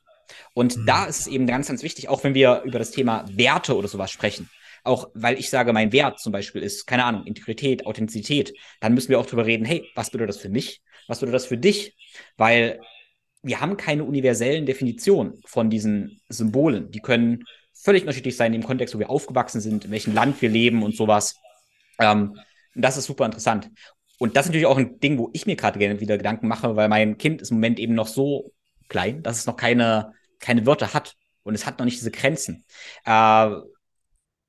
Und 0.54 0.78
mhm. 0.78 0.86
da 0.86 1.06
ist 1.06 1.22
es 1.22 1.28
eben 1.28 1.48
ganz, 1.48 1.68
ganz 1.68 1.84
wichtig, 1.84 2.08
auch 2.08 2.24
wenn 2.24 2.34
wir 2.34 2.62
über 2.66 2.80
das 2.80 2.92
Thema 2.92 3.26
Werte 3.30 3.76
oder 3.76 3.88
sowas 3.88 4.12
sprechen. 4.12 4.50
Auch 4.84 5.10
weil 5.14 5.40
ich 5.40 5.50
sage, 5.50 5.74
mein 5.74 5.92
Wert 5.92 6.20
zum 6.20 6.32
Beispiel 6.32 6.64
ist, 6.64 6.86
keine 6.88 7.06
Ahnung, 7.06 7.26
Integrität, 7.26 7.86
Authentizität, 7.86 8.54
dann 8.80 8.94
müssen 8.94 9.10
wir 9.10 9.20
auch 9.20 9.26
drüber 9.26 9.46
reden, 9.46 9.66
hey, 9.66 9.88
was 9.96 10.10
bedeutet 10.10 10.36
das 10.36 10.42
für 10.42 10.50
mich? 10.50 10.82
Was 11.08 11.20
bedeutet 11.20 11.36
das 11.36 11.46
für 11.46 11.58
dich? 11.58 11.96
Weil 12.38 12.80
wir 13.44 13.60
haben 13.60 13.78
keine 13.78 14.04
universellen 14.04 14.66
Definitionen 14.66 15.42
von 15.46 15.70
diesen 15.70 16.22
Symbolen. 16.30 16.92
Die 16.92 17.00
können 17.00 17.44
völlig 17.82 18.04
unterschiedlich 18.04 18.38
sein 18.38 18.54
im 18.54 18.64
Kontext, 18.64 18.94
wo 18.96 19.00
wir 19.00 19.10
aufgewachsen 19.10 19.62
sind, 19.62 19.86
in 19.86 19.92
welchem 19.92 20.14
Land 20.14 20.42
wir 20.42 20.50
leben 20.50 20.84
und 20.84 20.96
sowas. 20.96 21.36
Ähm, 22.00 22.38
das 22.76 22.98
ist 22.98 23.06
super 23.06 23.26
interessant. 23.26 23.70
Und 24.20 24.38
das 24.38 24.46
ist 24.46 24.50
natürlich 24.50 24.68
auch 24.68 24.78
ein 24.78 25.00
Ding, 25.00 25.18
wo 25.18 25.30
ich 25.34 25.46
mir 25.46 25.56
gerade 25.56 25.80
gerne 25.80 26.00
wieder 26.00 26.18
Gedanken 26.18 26.48
mache, 26.48 26.76
weil 26.76 26.90
mein 26.90 27.18
Kind 27.18 27.42
ist 27.42 27.52
im 27.52 27.58
Moment 27.58 27.80
eben 27.80 27.96
noch 27.96 28.08
so 28.08 28.54
klein, 28.88 29.24
dass 29.24 29.40
es 29.40 29.46
noch 29.48 29.56
keine, 29.56 30.14
keine 30.40 30.66
Wörter 30.66 30.94
hat. 30.94 31.16
Und 31.44 31.56
es 31.56 31.66
hat 31.66 31.80
noch 31.80 31.86
nicht 31.86 31.98
diese 31.98 32.12
Grenzen. 32.12 32.64
Äh, 33.04 33.50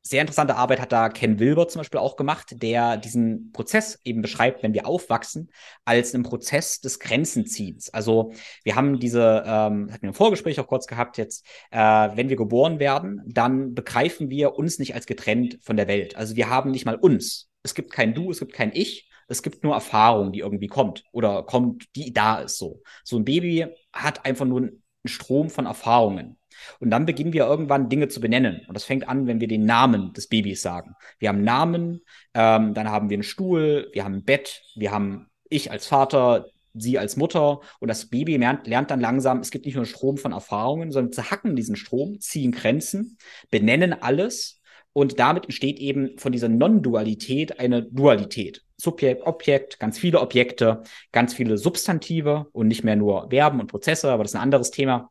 sehr 0.03 0.21
interessante 0.21 0.57
Arbeit 0.57 0.81
hat 0.81 0.93
da 0.93 1.09
Ken 1.09 1.39
Wilber 1.39 1.69
zum 1.69 1.81
Beispiel 1.81 2.01
auch 2.01 2.17
gemacht, 2.17 2.61
der 2.61 2.97
diesen 2.97 3.53
Prozess 3.53 4.01
eben 4.05 4.21
beschreibt, 4.21 4.63
wenn 4.63 4.75
wir 4.75 4.87
aufwachsen, 4.87 5.51
als 5.85 6.13
einen 6.13 6.25
Prozess 6.25 6.81
des 6.81 6.99
Grenzenziehens. 6.99 7.89
Also 7.91 8.33
wir 8.65 8.75
haben 8.75 8.99
diese, 8.99 9.45
ähm, 9.47 9.91
hatten 9.93 10.03
wir 10.03 10.09
im 10.09 10.15
Vorgespräch 10.15 10.59
auch 10.59 10.67
kurz 10.67 10.87
gehabt 10.87 11.19
jetzt, 11.19 11.47
äh, 11.71 11.79
wenn 11.79 12.29
wir 12.29 12.37
geboren 12.37 12.81
werden, 12.81 13.23
dann 13.27 13.75
begreifen 13.75 14.29
wir 14.29 14.57
uns 14.57 14.79
nicht 14.79 14.95
als 14.95 15.07
getrennt 15.07 15.59
von 15.63 15.77
der 15.77 15.87
Welt. 15.89 16.17
Also 16.17 16.35
wir 16.37 16.51
haben 16.51 16.73
nicht 16.73 16.85
mal 16.85 16.97
uns. 16.97 17.49
Es 17.63 17.75
gibt 17.75 17.93
kein 17.93 18.13
Du, 18.13 18.31
es 18.31 18.41
gibt 18.41 18.53
kein 18.53 18.73
Ich, 18.75 19.09
Es 19.29 19.43
gibt 19.43 19.63
nur 19.65 19.75
Erfahrung, 19.75 20.33
die 20.33 20.41
irgendwie 20.41 20.67
kommt 20.67 21.05
oder 21.13 21.45
kommt, 21.45 21.87
die 21.97 22.13
da 22.13 22.41
ist 22.41 22.59
so. 22.59 22.83
So 23.05 23.17
ein 23.17 23.25
Baby 23.25 23.67
hat 23.93 24.27
einfach 24.27 24.45
nur 24.45 24.61
einen 24.61 24.83
Strom 25.07 25.49
von 25.49 25.67
Erfahrungen. 25.67 26.37
Und 26.81 26.91
dann 26.91 27.07
beginnen 27.07 27.33
wir 27.33 27.47
irgendwann 27.47 27.89
Dinge 27.89 28.09
zu 28.09 28.21
benennen. 28.21 28.63
Und 28.67 28.75
das 28.75 28.85
fängt 28.85 29.09
an, 29.09 29.27
wenn 29.27 29.41
wir 29.41 29.49
den 29.49 29.65
Namen 29.65 30.13
des 30.13 30.29
Babys 30.29 30.63
sagen. 30.63 30.95
Wir 31.19 31.29
haben 31.29 31.43
Namen, 31.43 32.03
ähm, 32.35 32.75
dann 32.75 32.91
haben 32.91 33.11
wir 33.11 33.17
einen 33.17 33.23
Stuhl, 33.23 33.89
wir 33.93 34.05
haben 34.05 34.15
ein 34.15 34.25
Bett, 34.25 34.63
wir 34.75 34.91
haben 34.91 35.29
ich 35.49 35.71
als 35.71 35.87
Vater, 35.87 36.47
sie 36.75 36.99
als 36.99 37.17
Mutter 37.17 37.61
und 37.81 37.89
das 37.89 38.07
Baby 38.07 38.37
lernt, 38.37 38.67
lernt 38.67 38.91
dann 38.91 39.01
langsam, 39.01 39.41
es 39.41 39.51
gibt 39.51 39.67
nicht 39.67 39.75
nur 39.75 39.85
einen 39.85 39.93
Strom 39.93 40.17
von 40.17 40.33
Erfahrungen, 40.33 40.91
sondern 40.91 41.13
zerhacken 41.13 41.55
diesen 41.55 41.77
Strom, 41.77 42.21
ziehen 42.21 42.53
Grenzen, 42.53 43.19
benennen 43.51 43.93
alles 43.93 44.61
und 44.93 45.19
damit 45.19 45.45
entsteht 45.45 45.79
eben 45.79 46.19
von 46.19 46.33
dieser 46.33 46.49
Non-Dualität 46.49 47.59
eine 47.61 47.83
Dualität. 47.83 48.63
Subjekt, 48.77 49.27
Objekt, 49.27 49.79
ganz 49.79 49.99
viele 49.99 50.21
Objekte, 50.21 50.83
ganz 51.13 51.35
viele 51.35 51.57
Substantive 51.57 52.49
und 52.53 52.69
nicht 52.69 52.85
mehr 52.85 52.97
nur 52.97 53.31
Verben 53.31 53.61
und 53.61 53.69
Prozesse, 53.69 54.11
aber 54.11 54.25
das 54.25 54.33
ist 54.33 54.37
ein 54.37 54.43
anderes 54.43 54.71
Thema. 54.71 55.11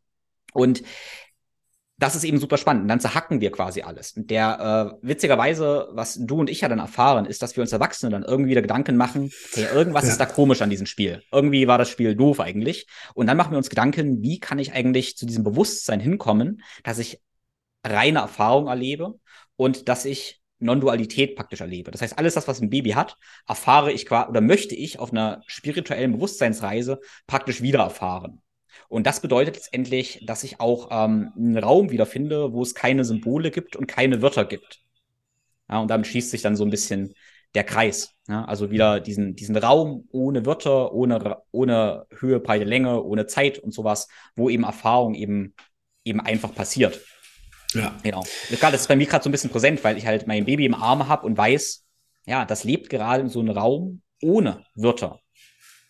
Und 0.53 0.83
das 2.01 2.15
ist 2.15 2.23
eben 2.23 2.39
super 2.39 2.57
spannend. 2.57 2.83
Und 2.83 2.87
dann 2.87 2.99
zerhacken 2.99 3.41
wir 3.41 3.51
quasi 3.51 3.83
alles. 3.83 4.13
Und 4.13 4.31
der, 4.31 4.97
äh, 5.01 5.07
witzigerweise, 5.07 5.89
was 5.91 6.15
du 6.19 6.39
und 6.39 6.49
ich 6.49 6.61
ja 6.61 6.67
dann 6.67 6.79
erfahren, 6.79 7.25
ist, 7.25 7.43
dass 7.43 7.55
wir 7.55 7.61
uns 7.61 7.71
Erwachsene 7.71 8.11
dann 8.11 8.23
irgendwie 8.23 8.49
wieder 8.49 8.63
Gedanken 8.63 8.97
machen, 8.97 9.31
hey, 9.53 9.67
irgendwas 9.71 10.05
ja. 10.05 10.09
ist 10.09 10.17
da 10.17 10.25
komisch 10.25 10.63
an 10.63 10.71
diesem 10.71 10.87
Spiel. 10.87 11.21
Irgendwie 11.31 11.67
war 11.67 11.77
das 11.77 11.89
Spiel 11.89 12.15
doof 12.15 12.39
eigentlich. 12.39 12.87
Und 13.13 13.27
dann 13.27 13.37
machen 13.37 13.51
wir 13.51 13.57
uns 13.59 13.69
Gedanken, 13.69 14.23
wie 14.23 14.39
kann 14.39 14.57
ich 14.57 14.73
eigentlich 14.73 15.15
zu 15.15 15.27
diesem 15.27 15.43
Bewusstsein 15.43 15.99
hinkommen, 15.99 16.63
dass 16.83 16.97
ich 16.97 17.21
reine 17.85 18.19
Erfahrung 18.19 18.67
erlebe 18.67 19.19
und 19.55 19.87
dass 19.87 20.05
ich 20.05 20.41
Non-Dualität 20.57 21.35
praktisch 21.35 21.61
erlebe. 21.61 21.91
Das 21.91 22.01
heißt, 22.01 22.17
alles 22.17 22.33
das, 22.33 22.47
was 22.47 22.61
ein 22.61 22.71
Baby 22.71 22.91
hat, 22.91 23.17
erfahre 23.47 23.91
ich 23.91 24.07
quasi 24.07 24.29
oder 24.29 24.41
möchte 24.41 24.73
ich 24.73 24.97
auf 24.97 25.11
einer 25.11 25.43
spirituellen 25.45 26.13
Bewusstseinsreise 26.13 26.99
praktisch 27.27 27.61
wieder 27.61 27.79
erfahren. 27.79 28.41
Und 28.91 29.07
das 29.07 29.21
bedeutet 29.21 29.55
letztendlich, 29.55 30.21
dass 30.25 30.43
ich 30.43 30.59
auch 30.59 30.89
ähm, 30.91 31.31
einen 31.37 31.57
Raum 31.57 31.91
wiederfinde, 31.91 32.51
wo 32.51 32.61
es 32.61 32.75
keine 32.75 33.05
Symbole 33.05 33.49
gibt 33.49 33.77
und 33.77 33.87
keine 33.87 34.21
Wörter 34.21 34.43
gibt. 34.43 34.81
Ja, 35.69 35.79
und 35.79 35.87
damit 35.87 36.07
schließt 36.07 36.29
sich 36.29 36.41
dann 36.41 36.57
so 36.57 36.65
ein 36.65 36.69
bisschen 36.69 37.13
der 37.55 37.63
Kreis. 37.63 38.09
Ja, 38.27 38.43
also 38.43 38.69
wieder 38.69 38.99
diesen, 38.99 39.33
diesen 39.33 39.55
Raum 39.55 40.09
ohne 40.11 40.45
Wörter, 40.45 40.93
ohne, 40.93 41.37
ohne 41.51 42.05
Höhe, 42.19 42.41
Breite, 42.41 42.65
Länge, 42.65 43.01
ohne 43.01 43.27
Zeit 43.27 43.59
und 43.59 43.73
sowas, 43.73 44.09
wo 44.35 44.49
eben 44.49 44.65
Erfahrung 44.65 45.15
eben, 45.15 45.55
eben 46.03 46.19
einfach 46.19 46.53
passiert. 46.53 46.99
Ja. 47.73 47.97
Genau. 48.03 48.25
Das 48.49 48.73
ist 48.73 48.87
bei 48.89 48.97
mir 48.97 49.07
gerade 49.07 49.23
so 49.23 49.29
ein 49.29 49.31
bisschen 49.31 49.51
präsent, 49.51 49.81
weil 49.85 49.97
ich 49.97 50.05
halt 50.05 50.27
mein 50.27 50.43
Baby 50.43 50.65
im 50.65 50.75
Arm 50.75 51.07
habe 51.07 51.25
und 51.25 51.37
weiß, 51.37 51.85
ja, 52.25 52.43
das 52.43 52.65
lebt 52.65 52.89
gerade 52.89 53.21
in 53.21 53.29
so 53.29 53.39
einem 53.39 53.51
Raum 53.57 54.01
ohne 54.21 54.65
Wörter, 54.75 55.21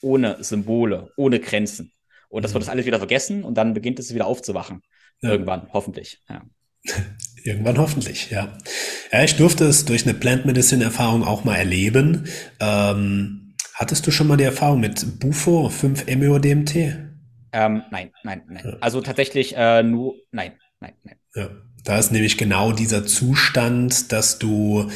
ohne 0.03 0.43
Symbole, 0.43 1.11
ohne 1.17 1.39
Grenzen. 1.39 1.91
Und 2.31 2.43
das 2.43 2.53
wird 2.53 2.63
mhm. 2.63 2.65
das 2.65 2.71
alles 2.71 2.85
wieder 2.85 2.97
vergessen 2.97 3.43
und 3.43 3.55
dann 3.55 3.73
beginnt 3.73 3.99
es 3.99 4.13
wieder 4.13 4.25
aufzuwachen. 4.25 4.81
Ja. 5.21 5.31
Irgendwann, 5.31 5.67
hoffentlich. 5.73 6.21
Ja. 6.29 6.41
Irgendwann 7.43 7.77
hoffentlich, 7.77 8.31
ja. 8.31 8.57
Ja, 9.11 9.23
ich 9.23 9.35
durfte 9.35 9.65
es 9.65 9.85
durch 9.85 10.03
eine 10.05 10.13
Plant 10.13 10.45
Medicine 10.45 10.83
Erfahrung 10.83 11.23
auch 11.23 11.43
mal 11.43 11.55
erleben. 11.55 12.27
Ähm, 12.59 13.55
hattest 13.73 14.07
du 14.07 14.11
schon 14.11 14.27
mal 14.27 14.37
die 14.37 14.43
Erfahrung 14.45 14.79
mit 14.79 15.19
Bufo 15.19 15.67
5-MeO-DMT? 15.67 16.75
Ähm, 17.53 17.83
nein, 17.91 18.11
nein, 18.23 18.43
nein. 18.47 18.63
Ja. 18.63 18.77
Also 18.79 19.01
tatsächlich 19.01 19.55
äh, 19.57 19.83
nur, 19.83 20.15
nein, 20.31 20.53
nein, 20.79 20.93
nein. 21.03 21.15
Ja, 21.35 21.49
da 21.83 21.99
ist 21.99 22.11
nämlich 22.11 22.37
genau 22.37 22.71
dieser 22.71 23.05
Zustand, 23.05 24.11
dass 24.11 24.39
du 24.39 24.89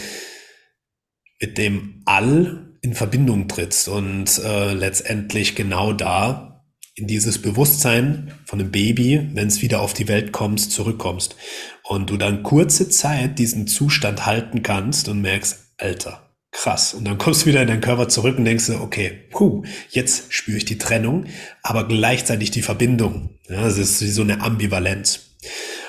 mit 1.41 1.57
dem 1.57 2.01
All 2.05 2.77
in 2.81 2.93
Verbindung 2.93 3.47
trittst 3.47 3.89
und 3.89 4.39
äh, 4.39 4.73
letztendlich 4.73 5.55
genau 5.55 5.91
da 5.91 6.54
in 6.95 7.07
dieses 7.07 7.41
Bewusstsein 7.41 8.33
von 8.45 8.59
einem 8.59 8.71
Baby, 8.71 9.29
wenn 9.33 9.49
es 9.49 9.61
wieder 9.61 9.81
auf 9.81 9.93
die 9.93 10.07
Welt 10.07 10.31
kommst, 10.31 10.71
zurückkommst. 10.71 11.35
Und 11.83 12.09
du 12.09 12.17
dann 12.17 12.41
kurze 12.41 12.89
Zeit 12.89 13.37
diesen 13.37 13.67
Zustand 13.67 14.25
halten 14.25 14.63
kannst 14.63 15.09
und 15.09 15.21
merkst, 15.21 15.73
Alter, 15.77 16.29
krass. 16.51 16.93
Und 16.93 17.05
dann 17.05 17.17
kommst 17.17 17.41
du 17.41 17.47
wieder 17.47 17.61
in 17.61 17.67
deinen 17.67 17.81
Körper 17.81 18.07
zurück 18.07 18.37
und 18.37 18.45
denkst, 18.45 18.69
okay, 18.69 19.11
puh, 19.31 19.63
jetzt 19.89 20.33
spüre 20.33 20.57
ich 20.57 20.65
die 20.65 20.77
Trennung, 20.77 21.25
aber 21.63 21.85
gleichzeitig 21.85 22.51
die 22.51 22.61
Verbindung. 22.61 23.37
Ja, 23.49 23.63
das 23.63 23.77
ist 23.77 23.99
so 23.99 24.21
eine 24.21 24.41
Ambivalenz. 24.41 25.35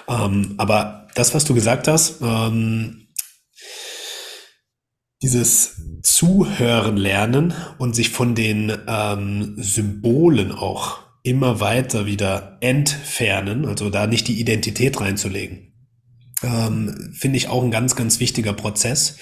Ähm, 0.08 0.54
aber 0.58 1.06
das, 1.14 1.34
was 1.34 1.44
du 1.44 1.54
gesagt 1.54 1.86
hast, 1.86 2.20
ähm, 2.20 3.05
dieses 5.22 5.82
Zuhören 6.02 6.96
lernen 6.96 7.54
und 7.78 7.96
sich 7.96 8.10
von 8.10 8.34
den 8.34 8.72
ähm, 8.86 9.54
Symbolen 9.56 10.52
auch 10.52 10.98
immer 11.22 11.60
weiter 11.60 12.06
wieder 12.06 12.58
entfernen, 12.60 13.66
also 13.66 13.90
da 13.90 14.06
nicht 14.06 14.28
die 14.28 14.38
Identität 14.40 15.00
reinzulegen, 15.00 15.72
ähm, 16.42 17.12
finde 17.12 17.38
ich 17.38 17.48
auch 17.48 17.64
ein 17.64 17.70
ganz, 17.70 17.96
ganz 17.96 18.20
wichtiger 18.20 18.52
Prozess. 18.52 19.16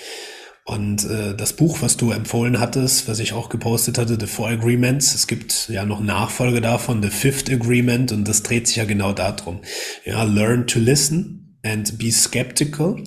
Und 0.66 1.04
äh, 1.04 1.36
das 1.36 1.52
Buch, 1.52 1.82
was 1.82 1.98
du 1.98 2.10
empfohlen 2.10 2.58
hattest, 2.58 3.06
was 3.06 3.18
ich 3.18 3.34
auch 3.34 3.50
gepostet 3.50 3.98
hatte, 3.98 4.16
The 4.18 4.26
Four 4.26 4.48
Agreements, 4.48 5.14
es 5.14 5.26
gibt 5.26 5.68
ja 5.68 5.84
noch 5.84 6.00
Nachfolge 6.00 6.62
davon, 6.62 7.02
The 7.02 7.10
Fifth 7.10 7.50
Agreement, 7.50 8.12
und 8.12 8.26
das 8.26 8.42
dreht 8.42 8.66
sich 8.66 8.76
ja 8.76 8.84
genau 8.84 9.12
darum. 9.12 9.60
Ja, 10.06 10.22
learn 10.22 10.66
to 10.66 10.78
listen 10.78 11.58
and 11.62 11.98
be 11.98 12.10
skeptical. 12.10 13.02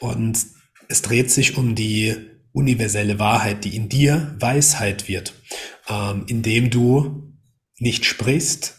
Und 0.00 0.55
es 0.88 1.02
dreht 1.02 1.30
sich 1.30 1.56
um 1.56 1.74
die 1.74 2.14
universelle 2.52 3.18
Wahrheit, 3.18 3.64
die 3.64 3.76
in 3.76 3.88
dir 3.88 4.34
Weisheit 4.38 5.08
wird, 5.08 5.34
ähm, 5.88 6.24
indem 6.26 6.70
du 6.70 7.34
nicht 7.78 8.04
sprichst, 8.04 8.76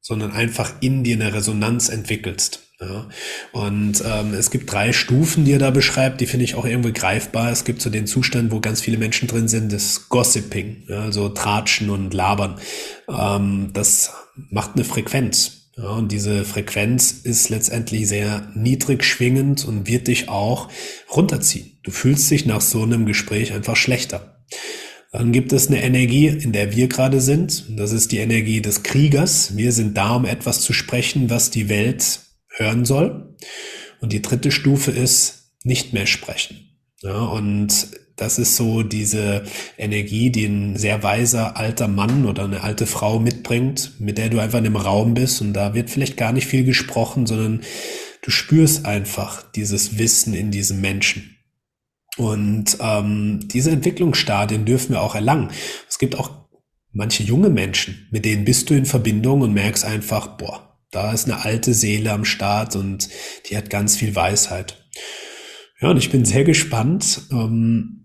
sondern 0.00 0.32
einfach 0.32 0.74
in 0.80 1.04
dir 1.04 1.16
eine 1.16 1.34
Resonanz 1.34 1.88
entwickelst. 1.88 2.60
Ja. 2.80 3.08
Und 3.52 4.02
ähm, 4.04 4.34
es 4.34 4.50
gibt 4.50 4.72
drei 4.72 4.92
Stufen, 4.92 5.44
die 5.44 5.52
er 5.52 5.58
da 5.58 5.70
beschreibt, 5.70 6.20
die 6.20 6.26
finde 6.26 6.44
ich 6.44 6.56
auch 6.56 6.64
irgendwie 6.64 6.92
greifbar. 6.92 7.50
Es 7.50 7.64
gibt 7.64 7.80
so 7.80 7.90
den 7.90 8.06
Zustand, 8.06 8.50
wo 8.50 8.60
ganz 8.60 8.80
viele 8.80 8.98
Menschen 8.98 9.28
drin 9.28 9.46
sind, 9.46 9.72
das 9.72 10.08
Gossiping, 10.08 10.84
ja, 10.88 11.02
also 11.02 11.28
Tratschen 11.28 11.90
und 11.90 12.12
Labern. 12.12 12.58
Ähm, 13.08 13.70
das 13.72 14.12
macht 14.50 14.74
eine 14.74 14.84
Frequenz. 14.84 15.61
Ja, 15.76 15.90
und 15.90 16.12
diese 16.12 16.44
Frequenz 16.44 17.12
ist 17.12 17.48
letztendlich 17.48 18.06
sehr 18.06 18.50
niedrig 18.54 19.04
schwingend 19.04 19.64
und 19.64 19.88
wird 19.88 20.08
dich 20.08 20.28
auch 20.28 20.68
runterziehen. 21.14 21.78
Du 21.82 21.90
fühlst 21.90 22.30
dich 22.30 22.44
nach 22.44 22.60
so 22.60 22.82
einem 22.82 23.06
Gespräch 23.06 23.52
einfach 23.52 23.76
schlechter. 23.76 24.44
Dann 25.12 25.32
gibt 25.32 25.52
es 25.52 25.68
eine 25.68 25.82
Energie, 25.82 26.26
in 26.28 26.52
der 26.52 26.74
wir 26.74 26.88
gerade 26.88 27.20
sind. 27.20 27.64
Das 27.78 27.92
ist 27.92 28.12
die 28.12 28.18
Energie 28.18 28.60
des 28.60 28.82
Kriegers. 28.82 29.56
Wir 29.56 29.72
sind 29.72 29.96
da, 29.96 30.16
um 30.16 30.24
etwas 30.24 30.60
zu 30.60 30.72
sprechen, 30.72 31.28
was 31.30 31.50
die 31.50 31.68
Welt 31.68 32.20
hören 32.48 32.84
soll. 32.84 33.36
Und 34.00 34.12
die 34.12 34.22
dritte 34.22 34.50
Stufe 34.50 34.90
ist 34.90 35.52
nicht 35.64 35.92
mehr 35.92 36.06
sprechen. 36.06 36.78
Ja, 37.02 37.18
und 37.24 37.88
das 38.16 38.38
ist 38.38 38.56
so 38.56 38.82
diese 38.82 39.44
Energie, 39.78 40.30
die 40.30 40.46
ein 40.46 40.76
sehr 40.76 41.02
weiser 41.02 41.56
alter 41.56 41.88
Mann 41.88 42.26
oder 42.26 42.44
eine 42.44 42.62
alte 42.62 42.86
Frau 42.86 43.18
mitbringt, 43.18 43.92
mit 43.98 44.18
der 44.18 44.28
du 44.28 44.38
einfach 44.38 44.58
in 44.58 44.66
einem 44.66 44.76
Raum 44.76 45.14
bist 45.14 45.40
und 45.40 45.52
da 45.52 45.74
wird 45.74 45.90
vielleicht 45.90 46.16
gar 46.16 46.32
nicht 46.32 46.46
viel 46.46 46.64
gesprochen, 46.64 47.26
sondern 47.26 47.62
du 48.22 48.30
spürst 48.30 48.86
einfach 48.86 49.42
dieses 49.52 49.98
Wissen 49.98 50.34
in 50.34 50.50
diesem 50.50 50.80
Menschen. 50.80 51.36
Und 52.18 52.76
ähm, 52.80 53.40
diese 53.48 53.70
Entwicklungsstadien 53.70 54.64
dürfen 54.64 54.92
wir 54.92 55.02
auch 55.02 55.14
erlangen. 55.14 55.50
Es 55.88 55.98
gibt 55.98 56.18
auch 56.18 56.30
manche 56.92 57.22
junge 57.22 57.48
Menschen, 57.48 58.06
mit 58.10 58.24
denen 58.24 58.44
bist 58.44 58.68
du 58.68 58.74
in 58.74 58.84
Verbindung 58.84 59.40
und 59.40 59.54
merkst 59.54 59.84
einfach, 59.84 60.36
boah, 60.36 60.78
da 60.90 61.12
ist 61.12 61.24
eine 61.24 61.42
alte 61.42 61.72
Seele 61.72 62.12
am 62.12 62.26
Start 62.26 62.76
und 62.76 63.08
die 63.48 63.56
hat 63.56 63.70
ganz 63.70 63.96
viel 63.96 64.14
Weisheit. 64.14 64.86
Ja, 65.80 65.90
und 65.90 65.96
ich 65.96 66.10
bin 66.10 66.24
sehr 66.24 66.44
gespannt, 66.44 67.22
ähm, 67.32 68.01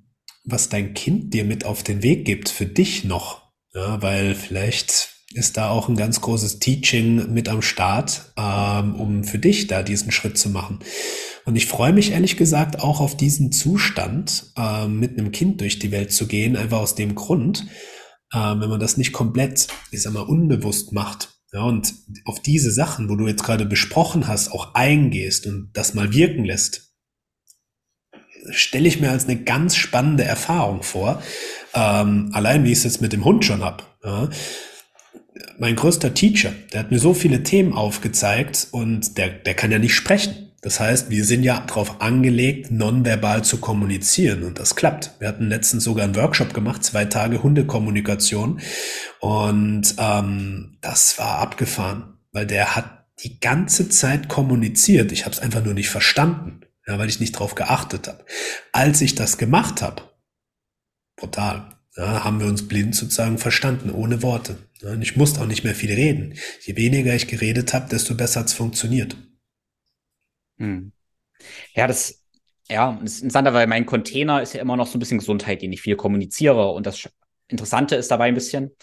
was 0.48 0.70
dein 0.70 0.94
Kind 0.94 1.34
dir 1.34 1.44
mit 1.44 1.66
auf 1.66 1.84
den 1.84 2.02
Weg 2.02 2.26
gibt, 2.26 2.50
für 2.50 2.66
dich 2.66 3.04
noch. 3.04 3.44
Ja, 3.74 4.02
weil 4.02 4.34
vielleicht 4.34 5.10
ist 5.34 5.58
da 5.58 5.70
auch 5.70 5.90
ein 5.90 5.98
ganz 5.98 6.22
großes 6.22 6.60
Teaching 6.60 7.34
mit 7.34 7.50
am 7.50 7.62
Start, 7.62 8.34
ähm, 8.38 8.96
um 8.96 9.24
für 9.24 9.40
dich 9.40 9.68
da 9.68 9.84
diesen 9.84 10.12
Schritt 10.12 10.38
zu 10.38 10.50
machen. 10.50 10.80
Und 11.46 11.56
ich 11.58 11.68
freue 11.68 11.94
mich 11.94 12.12
ehrlich 12.12 12.38
gesagt 12.38 12.80
auch 12.80 13.02
auf 13.02 13.18
diesen 13.18 13.52
Zustand, 13.52 14.52
ähm, 14.58 15.00
mit 15.00 15.18
einem 15.18 15.32
Kind 15.32 15.62
durch 15.62 15.80
die 15.80 15.92
Welt 15.92 16.12
zu 16.14 16.28
gehen, 16.28 16.56
einfach 16.56 16.80
aus 16.80 16.96
dem 16.96 17.14
Grund, 17.14 17.68
ähm, 18.34 18.62
wenn 18.62 18.70
man 18.70 18.80
das 18.80 18.98
nicht 18.98 19.12
komplett, 19.12 19.68
ich 19.92 20.02
sag 20.02 20.14
mal, 20.14 20.22
unbewusst 20.22 20.94
macht. 20.94 21.30
Ja, 21.54 21.62
und 21.64 21.94
auf 22.26 22.42
diese 22.42 22.72
Sachen, 22.72 23.10
wo 23.10 23.16
du 23.16 23.28
jetzt 23.28 23.44
gerade 23.44 23.66
besprochen 23.66 24.28
hast, 24.28 24.52
auch 24.52 24.74
eingehst 24.76 25.46
und 25.46 25.72
das 25.74 25.94
mal 25.94 26.14
wirken 26.14 26.44
lässt, 26.44 26.87
stelle 28.52 28.88
ich 28.88 29.00
mir 29.00 29.12
als 29.12 29.26
eine 29.26 29.38
ganz 29.38 29.76
spannende 29.76 30.24
Erfahrung 30.24 30.84
vor. 30.84 31.22
Ähm, 31.74 32.30
allein 32.34 32.64
wie 32.64 32.72
ich 32.72 32.80
es 32.80 32.84
jetzt 32.84 33.02
mit 33.02 33.14
dem 33.14 33.26
Hund 33.26 33.46
schon 33.46 33.64
hab. 33.64 33.98
Ja. 34.04 34.30
Mein 35.60 35.76
größter 35.76 36.14
Teacher, 36.14 36.52
der 36.74 36.82
hat 36.82 36.92
mir 36.92 37.00
so 37.00 37.14
viele 37.14 37.44
Themen 37.44 37.74
aufgezeigt 37.74 38.68
und 38.72 39.18
der, 39.18 39.30
der 39.30 39.54
kann 39.54 39.72
ja 39.72 39.80
nicht 39.80 39.96
sprechen. 39.96 40.48
Das 40.62 40.80
heißt, 40.80 41.12
wir 41.12 41.24
sind 41.24 41.44
ja 41.44 41.64
darauf 41.66 42.02
angelegt, 42.02 42.72
nonverbal 42.72 43.44
zu 43.44 43.58
kommunizieren 43.58 44.44
und 44.44 44.60
das 44.60 44.76
klappt. 44.76 45.12
Wir 45.20 45.28
hatten 45.28 45.50
letztens 45.50 45.84
sogar 45.84 46.04
einen 46.04 46.16
Workshop 46.16 46.54
gemacht, 46.54 46.84
zwei 46.84 47.06
Tage 47.06 47.44
Hundekommunikation 47.44 48.60
und 49.20 49.96
ähm, 50.00 50.78
das 50.82 51.20
war 51.20 51.40
abgefahren, 51.40 52.18
weil 52.32 52.48
der 52.48 52.76
hat 52.76 53.06
die 53.24 53.40
ganze 53.40 53.90
Zeit 53.90 54.30
kommuniziert. 54.30 55.12
Ich 55.12 55.26
habe 55.26 55.34
es 55.34 55.40
einfach 55.40 55.64
nur 55.64 55.74
nicht 55.74 55.90
verstanden, 55.90 56.62
ja, 56.88 56.98
weil 56.98 57.10
ich 57.10 57.20
nicht 57.20 57.34
drauf 57.34 57.56
geachtet 57.56 58.08
habe. 58.08 58.26
Als 58.72 59.02
ich 59.02 59.14
das 59.14 59.38
gemacht 59.38 59.82
habe, 59.82 60.04
brutal, 61.18 61.78
ja, 61.98 62.24
haben 62.24 62.40
wir 62.40 62.48
uns 62.48 62.68
blind 62.68 62.96
sozusagen 62.96 63.38
verstanden, 63.38 63.92
ohne 63.92 64.24
Worte. 64.24 64.58
Ja, 64.82 64.92
und 64.92 65.02
ich 65.02 65.18
musste 65.18 65.42
auch 65.42 65.48
nicht 65.48 65.64
mehr 65.64 65.76
viel 65.76 65.92
reden. 65.92 66.36
Je 66.62 66.76
weniger 66.78 67.14
ich 67.14 67.28
geredet 67.28 67.74
habe, 67.74 67.90
desto 67.90 68.16
besser 68.16 68.42
hat's 68.42 68.54
funktioniert. 68.54 69.18
Hm. 70.60 70.92
Ja, 71.74 71.88
das, 71.88 72.24
ja, 72.70 72.98
das 73.02 73.14
ist 73.14 73.24
interessant, 73.24 73.54
weil 73.54 73.68
mein 73.68 73.86
Container 73.86 74.42
ist 74.42 74.54
ja 74.54 74.62
immer 74.62 74.78
noch 74.78 74.88
so 74.88 74.98
ein 74.98 75.00
bisschen 75.00 75.20
Gesundheit, 75.20 75.62
den 75.62 75.74
ich 75.74 75.82
viel 75.82 75.96
kommuniziere. 75.96 76.72
Und 76.72 76.86
das 76.86 77.10
Interessante 77.48 77.96
ist 77.96 78.12
dabei 78.12 78.26
ein 78.26 78.34
bisschen, 78.34 78.76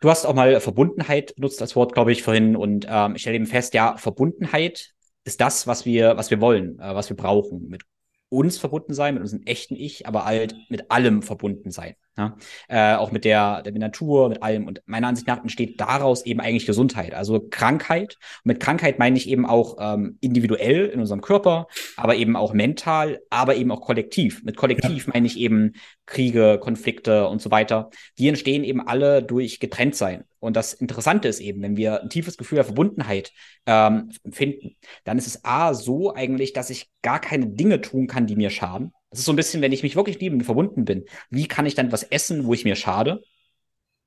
du 0.00 0.10
hast 0.10 0.26
auch 0.26 0.34
mal 0.34 0.60
Verbundenheit 0.60 1.34
benutzt 1.36 1.62
als 1.62 1.76
Wort, 1.76 1.94
glaube 1.94 2.12
ich, 2.12 2.22
vorhin. 2.22 2.56
Und 2.56 2.86
ähm, 2.88 3.14
ich 3.14 3.22
stelle 3.22 3.36
eben 3.36 3.46
fest, 3.46 3.72
ja, 3.74 3.96
Verbundenheit 3.96 4.92
ist 5.24 5.40
das, 5.40 5.66
was 5.66 5.84
wir, 5.84 6.16
was 6.16 6.30
wir 6.30 6.40
wollen, 6.40 6.78
äh, 6.78 6.94
was 6.94 7.08
wir 7.08 7.16
brauchen. 7.16 7.68
Mit 7.68 7.82
uns 8.28 8.58
verbunden 8.58 8.94
sein, 8.94 9.14
mit 9.14 9.22
unserem 9.22 9.42
echten 9.44 9.76
Ich, 9.76 10.06
aber 10.06 10.24
halt 10.24 10.54
mit 10.68 10.90
allem 10.90 11.22
verbunden 11.22 11.70
sein. 11.70 11.94
Ja? 12.20 12.36
Äh, 12.68 12.96
auch 12.96 13.12
mit 13.12 13.24
der, 13.24 13.62
der 13.62 13.72
Natur, 13.72 14.28
mit 14.28 14.42
allem. 14.42 14.66
Und 14.66 14.82
meiner 14.86 15.08
Ansicht 15.08 15.26
nach 15.26 15.40
entsteht 15.40 15.80
daraus 15.80 16.24
eben 16.26 16.40
eigentlich 16.40 16.66
Gesundheit, 16.66 17.14
also 17.14 17.40
Krankheit. 17.50 18.18
Und 18.44 18.48
mit 18.48 18.60
Krankheit 18.60 18.98
meine 18.98 19.16
ich 19.16 19.28
eben 19.28 19.46
auch 19.46 19.76
ähm, 19.80 20.18
individuell 20.20 20.86
in 20.86 21.00
unserem 21.00 21.22
Körper, 21.22 21.66
aber 21.96 22.16
eben 22.16 22.36
auch 22.36 22.52
mental, 22.52 23.20
aber 23.30 23.56
eben 23.56 23.70
auch 23.70 23.80
kollektiv. 23.80 24.44
Mit 24.44 24.56
kollektiv 24.56 25.06
ja. 25.06 25.12
meine 25.14 25.26
ich 25.26 25.38
eben 25.38 25.72
Kriege, 26.06 26.58
Konflikte 26.60 27.28
und 27.28 27.40
so 27.40 27.50
weiter. 27.50 27.90
Die 28.18 28.28
entstehen 28.28 28.64
eben 28.64 28.86
alle 28.86 29.22
durch 29.22 29.60
Getrenntsein. 29.60 30.24
Und 30.40 30.56
das 30.56 30.72
Interessante 30.72 31.28
ist 31.28 31.40
eben, 31.40 31.62
wenn 31.62 31.76
wir 31.76 32.02
ein 32.02 32.10
tiefes 32.10 32.36
Gefühl 32.36 32.56
der 32.56 32.64
Verbundenheit 32.64 33.32
ähm, 33.66 34.10
empfinden, 34.24 34.76
dann 35.04 35.18
ist 35.18 35.26
es 35.26 35.44
A 35.44 35.74
so 35.74 36.14
eigentlich, 36.14 36.52
dass 36.52 36.70
ich 36.70 36.90
gar 37.02 37.20
keine 37.20 37.46
Dinge 37.46 37.80
tun 37.80 38.06
kann, 38.06 38.26
die 38.26 38.36
mir 38.36 38.50
schaden. 38.50 38.92
Das 39.10 39.20
ist 39.20 39.26
so 39.26 39.32
ein 39.32 39.36
bisschen, 39.36 39.62
wenn 39.62 39.72
ich 39.72 39.82
mich 39.82 39.96
wirklich 39.96 40.20
liebe 40.20 40.36
und 40.36 40.44
verbunden 40.44 40.84
bin, 40.84 41.04
wie 41.30 41.46
kann 41.46 41.66
ich 41.66 41.74
dann 41.74 41.86
etwas 41.86 42.04
essen, 42.04 42.46
wo 42.46 42.54
ich 42.54 42.64
mir 42.64 42.76
schade? 42.76 43.22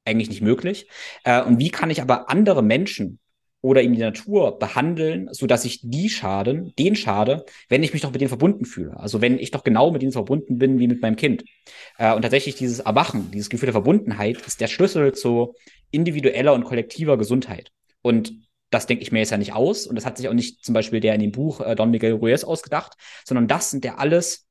Eigentlich 0.06 0.30
nicht 0.30 0.41
möglich. 0.41 0.88
Äh, 1.24 1.43
und 1.43 1.60
wie 1.60 1.70
kann 1.70 1.89
ich 1.89 2.01
aber 2.01 2.30
andere 2.30 2.64
Menschen 2.64 3.20
oder 3.64 3.82
eben 3.82 3.95
die 3.95 4.01
Natur 4.01 4.60
behandeln, 4.60 5.30
so 5.32 5.47
dass 5.47 5.64
ich 5.64 5.80
die 5.82 6.10
schaden, 6.10 6.74
den 6.78 6.97
schade, 6.97 7.45
wenn 7.70 7.82
ich 7.82 7.93
mich 7.93 8.01
doch 8.01 8.12
mit 8.12 8.20
denen 8.20 8.28
verbunden 8.28 8.66
fühle. 8.66 8.99
Also 8.99 9.22
wenn 9.22 9.39
ich 9.39 9.51
doch 9.51 9.64
genau 9.64 9.89
mit 9.89 10.01
denen 10.01 10.12
verbunden 10.12 10.58
bin 10.58 10.80
wie 10.80 10.88
mit 10.88 11.01
meinem 11.01 11.16
Kind. 11.16 11.45
Äh, 11.97 12.14
und 12.14 12.24
tatsächlich 12.24 12.56
dieses 12.56 12.80
Erwachen, 12.80 13.32
dieses 13.32 13.49
Gefühl 13.49 13.68
der 13.68 13.74
Verbundenheit 13.74 14.38
ist 14.45 14.60
der 14.60 14.68
Schlüssel 14.68 15.14
zu 15.14 15.56
individueller 15.91 16.54
und 16.54 16.66
kollektiver 16.66 17.18
Gesundheit. 17.18 17.72
Und 18.01 18.34
das 18.70 18.86
denke 18.86 19.04
ich 19.04 19.14
mir 19.14 19.20
jetzt 19.20 19.30
ja 19.30 19.38
nicht 19.38 19.54
aus. 19.54 19.88
Und 19.88 19.95
das 19.95 20.06
hat 20.06 20.18
sich 20.18 20.28
auch 20.28 20.34
nicht 20.34 20.66
zum 20.66 20.74
Beispiel 20.74 20.99
der 20.99 21.16
in 21.16 21.22
dem 21.22 21.32
Buch 21.32 21.62
äh, 21.62 21.76
Don 21.76 21.89
Miguel 21.89 22.14
Ruiz 22.14 22.43
ausgedacht, 22.43 22.97
sondern 23.24 23.47
das 23.47 23.70
sind 23.70 23.86
ja 23.86 23.95
alles 23.95 24.45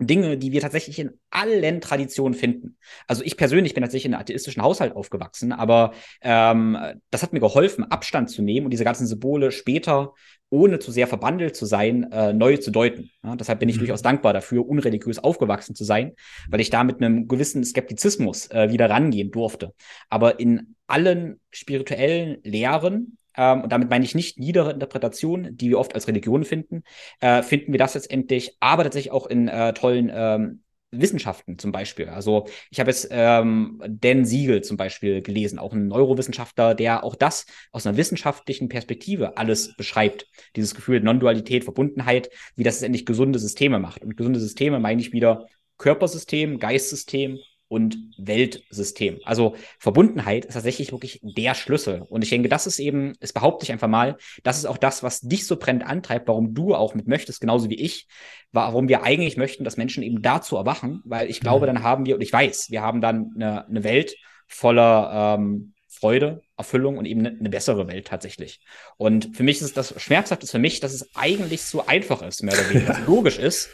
Dinge, 0.00 0.36
die 0.36 0.52
wir 0.52 0.60
tatsächlich 0.60 0.98
in 0.98 1.12
allen 1.30 1.80
Traditionen 1.80 2.34
finden. 2.34 2.76
Also 3.06 3.22
ich 3.22 3.36
persönlich 3.36 3.74
bin 3.74 3.82
tatsächlich 3.82 4.06
in 4.06 4.14
einem 4.14 4.22
atheistischen 4.22 4.62
Haushalt 4.62 4.94
aufgewachsen, 4.96 5.52
aber 5.52 5.92
ähm, 6.20 6.76
das 7.10 7.22
hat 7.22 7.32
mir 7.32 7.40
geholfen, 7.40 7.84
Abstand 7.84 8.30
zu 8.30 8.42
nehmen 8.42 8.66
und 8.66 8.70
diese 8.70 8.84
ganzen 8.84 9.06
Symbole 9.06 9.52
später, 9.52 10.14
ohne 10.50 10.78
zu 10.80 10.90
sehr 10.90 11.06
verbandelt 11.06 11.56
zu 11.56 11.64
sein, 11.64 12.10
äh, 12.12 12.32
neu 12.32 12.56
zu 12.56 12.70
deuten. 12.70 13.10
Ja, 13.22 13.36
deshalb 13.36 13.60
bin 13.60 13.68
ich 13.68 13.76
mhm. 13.76 13.80
durchaus 13.80 14.02
dankbar 14.02 14.32
dafür, 14.32 14.66
unreligiös 14.66 15.18
aufgewachsen 15.18 15.74
zu 15.74 15.84
sein, 15.84 16.12
weil 16.48 16.60
ich 16.60 16.70
da 16.70 16.82
mit 16.82 17.00
einem 17.00 17.28
gewissen 17.28 17.64
Skeptizismus 17.64 18.50
äh, 18.50 18.70
wieder 18.70 18.90
rangehen 18.90 19.30
durfte. 19.30 19.74
Aber 20.10 20.40
in 20.40 20.74
allen 20.86 21.40
spirituellen 21.50 22.38
Lehren 22.42 23.18
ähm, 23.36 23.62
und 23.62 23.72
damit 23.72 23.90
meine 23.90 24.04
ich 24.04 24.14
nicht 24.14 24.38
niedere 24.38 24.72
Interpretationen, 24.72 25.56
die 25.56 25.70
wir 25.70 25.78
oft 25.78 25.94
als 25.94 26.08
Religion 26.08 26.44
finden, 26.44 26.82
äh, 27.20 27.42
finden 27.42 27.72
wir 27.72 27.78
das 27.78 27.94
letztendlich, 27.94 28.56
aber 28.60 28.84
tatsächlich 28.84 29.12
auch 29.12 29.26
in 29.26 29.48
äh, 29.48 29.72
tollen 29.72 30.10
ähm, 30.12 30.60
Wissenschaften 31.00 31.58
zum 31.58 31.72
Beispiel. 31.72 32.08
Also 32.08 32.46
ich 32.70 32.80
habe 32.80 32.90
jetzt 32.90 33.08
ähm, 33.10 33.82
Dan 33.86 34.24
Siegel 34.24 34.62
zum 34.62 34.76
Beispiel 34.76 35.22
gelesen, 35.22 35.58
auch 35.58 35.72
ein 35.72 35.88
Neurowissenschaftler, 35.88 36.74
der 36.74 37.04
auch 37.04 37.14
das 37.14 37.46
aus 37.72 37.86
einer 37.86 37.96
wissenschaftlichen 37.96 38.68
Perspektive 38.68 39.36
alles 39.36 39.76
beschreibt. 39.76 40.26
Dieses 40.56 40.74
Gefühl 40.74 41.00
Non-Dualität, 41.00 41.64
Verbundenheit, 41.64 42.30
wie 42.56 42.62
das 42.62 42.76
letztendlich 42.76 43.06
gesunde 43.06 43.38
Systeme 43.38 43.78
macht. 43.78 44.02
Und 44.02 44.16
gesunde 44.16 44.40
Systeme 44.40 44.78
meine 44.78 45.00
ich 45.00 45.12
wieder 45.12 45.46
Körpersystem, 45.78 46.58
Geistsystem 46.58 47.38
und 47.74 47.96
Weltsystem. 48.16 49.18
Also 49.24 49.56
Verbundenheit 49.80 50.44
ist 50.44 50.54
tatsächlich 50.54 50.92
wirklich 50.92 51.18
der 51.22 51.54
Schlüssel. 51.56 52.02
Und 52.08 52.22
ich 52.22 52.30
denke, 52.30 52.48
das 52.48 52.68
ist 52.68 52.78
eben, 52.78 53.14
es 53.18 53.32
behaupte 53.32 53.64
ich 53.64 53.72
einfach 53.72 53.88
mal, 53.88 54.16
das 54.44 54.58
ist 54.58 54.66
auch 54.66 54.78
das, 54.78 55.02
was 55.02 55.22
dich 55.22 55.44
so 55.44 55.56
brennend 55.56 55.84
antreibt, 55.84 56.28
warum 56.28 56.54
du 56.54 56.76
auch 56.76 56.94
mit 56.94 57.08
möchtest, 57.08 57.40
genauso 57.40 57.68
wie 57.70 57.80
ich, 57.80 58.06
warum 58.52 58.88
wir 58.88 59.02
eigentlich 59.02 59.36
möchten, 59.36 59.64
dass 59.64 59.76
Menschen 59.76 60.04
eben 60.04 60.22
dazu 60.22 60.54
erwachen, 60.56 61.02
weil 61.04 61.28
ich 61.28 61.40
glaube, 61.40 61.66
mhm. 61.66 61.74
dann 61.74 61.82
haben 61.82 62.06
wir, 62.06 62.14
und 62.14 62.20
ich 62.20 62.32
weiß, 62.32 62.70
wir 62.70 62.80
haben 62.80 63.00
dann 63.00 63.32
eine, 63.34 63.66
eine 63.66 63.82
Welt 63.82 64.14
voller 64.46 65.36
ähm, 65.36 65.74
Freude, 65.88 66.42
Erfüllung 66.56 66.96
und 66.96 67.06
eben 67.06 67.26
eine, 67.26 67.50
bessere 67.50 67.88
Welt 67.88 68.06
tatsächlich. 68.06 68.60
Und 68.98 69.36
für 69.36 69.42
mich 69.42 69.60
ist 69.60 69.76
das 69.76 70.00
Schmerzhafte 70.00 70.46
für 70.46 70.60
mich, 70.60 70.78
dass 70.78 70.92
es 70.92 71.10
eigentlich 71.16 71.62
so 71.62 71.86
einfach 71.86 72.22
ist, 72.22 72.44
mehr 72.44 72.54
oder 72.54 72.70
weniger, 72.70 73.00
logisch 73.06 73.38
ist. 73.38 73.68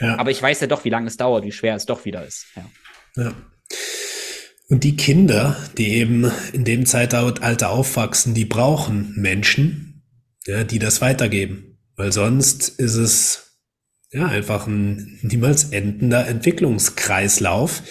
Ja. 0.00 0.18
Aber 0.18 0.32
ich 0.32 0.42
weiß 0.42 0.60
ja 0.60 0.66
doch, 0.66 0.84
wie 0.84 0.90
lange 0.90 1.06
es 1.06 1.16
dauert, 1.16 1.44
wie 1.44 1.52
schwer 1.52 1.76
es 1.76 1.86
doch 1.86 2.04
wieder 2.04 2.24
ist. 2.26 2.46
Ja. 2.56 2.64
Ja. 3.16 3.34
Und 4.68 4.84
die 4.84 4.96
Kinder, 4.96 5.56
die 5.76 5.88
eben 5.94 6.30
in 6.52 6.64
dem 6.64 6.86
Zeitalter 6.86 7.70
aufwachsen, 7.70 8.34
die 8.34 8.44
brauchen 8.44 9.12
Menschen, 9.16 10.02
ja, 10.46 10.64
die 10.64 10.78
das 10.78 11.00
weitergeben. 11.00 11.78
Weil 11.96 12.12
sonst 12.12 12.68
ist 12.68 12.94
es 12.94 13.58
ja 14.10 14.26
einfach 14.26 14.66
ein 14.66 15.18
niemals 15.22 15.64
endender 15.64 16.26
Entwicklungskreislauf. 16.26 17.82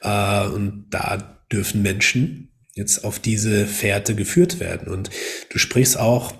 Äh, 0.00 0.46
und 0.46 0.86
da 0.90 1.44
dürfen 1.52 1.82
Menschen 1.82 2.48
jetzt 2.74 3.04
auf 3.04 3.18
diese 3.18 3.66
Fährte 3.66 4.14
geführt 4.14 4.58
werden. 4.58 4.88
Und 4.88 5.10
du 5.50 5.58
sprichst 5.58 5.98
auch 5.98 6.32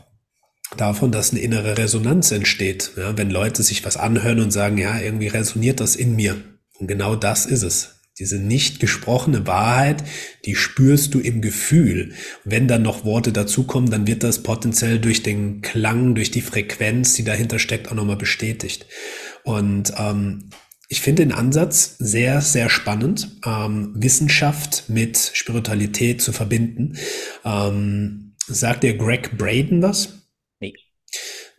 davon, 0.77 1.13
dass 1.13 1.33
eine 1.33 1.41
innere 1.41 1.77
Resonanz 1.77 2.31
entsteht. 2.31 2.93
Ja, 2.97 3.17
wenn 3.19 3.31
Leute 3.31 3.63
sich 3.63 3.85
was 3.85 3.99
anhören 3.99 4.41
und 4.41 4.53
sagen, 4.53 4.79
ja, 4.79 4.99
irgendwie 4.99 5.29
resoniert 5.29 5.81
das 5.81 5.97
in 5.97 6.17
mir. 6.17 6.43
Und 6.79 6.87
genau 6.87 7.15
das 7.15 7.45
ist 7.45 7.63
es. 7.63 8.02
Diese 8.23 8.39
nicht 8.39 8.79
gesprochene 8.79 9.49
Wahrheit, 9.49 10.05
die 10.45 10.55
spürst 10.55 11.13
du 11.13 11.19
im 11.19 11.41
Gefühl. 11.43 12.13
wenn 12.45 12.69
dann 12.69 12.83
noch 12.83 13.05
Worte 13.05 13.33
dazukommen, 13.33 13.91
dann 13.91 14.07
wird 14.07 14.23
das 14.23 14.45
potenziell 14.45 15.01
durch 15.01 15.25
den 15.25 15.61
Klang, 15.61 16.15
durch 16.15 16.31
die 16.31 16.41
Frequenz, 16.41 17.15
die 17.15 17.25
dahinter 17.25 17.59
steckt, 17.59 17.91
auch 17.91 17.97
nochmal 17.97 18.15
bestätigt. 18.17 18.87
Und 19.43 19.93
ähm, 19.99 20.51
ich 20.87 21.01
finde 21.01 21.25
den 21.25 21.33
Ansatz 21.33 21.97
sehr, 21.99 22.41
sehr 22.43 22.71
spannend, 22.71 23.41
ähm, 23.45 23.93
Wissenschaft 23.97 24.85
mit 24.87 25.19
Spiritualität 25.35 26.23
zu 26.23 26.33
verbinden. 26.33 26.97
Ähm, 27.45 28.35
sagt 28.47 28.85
dir 28.85 28.97
Greg 28.97 29.37
Braden 29.37 29.83
was? 29.83 30.22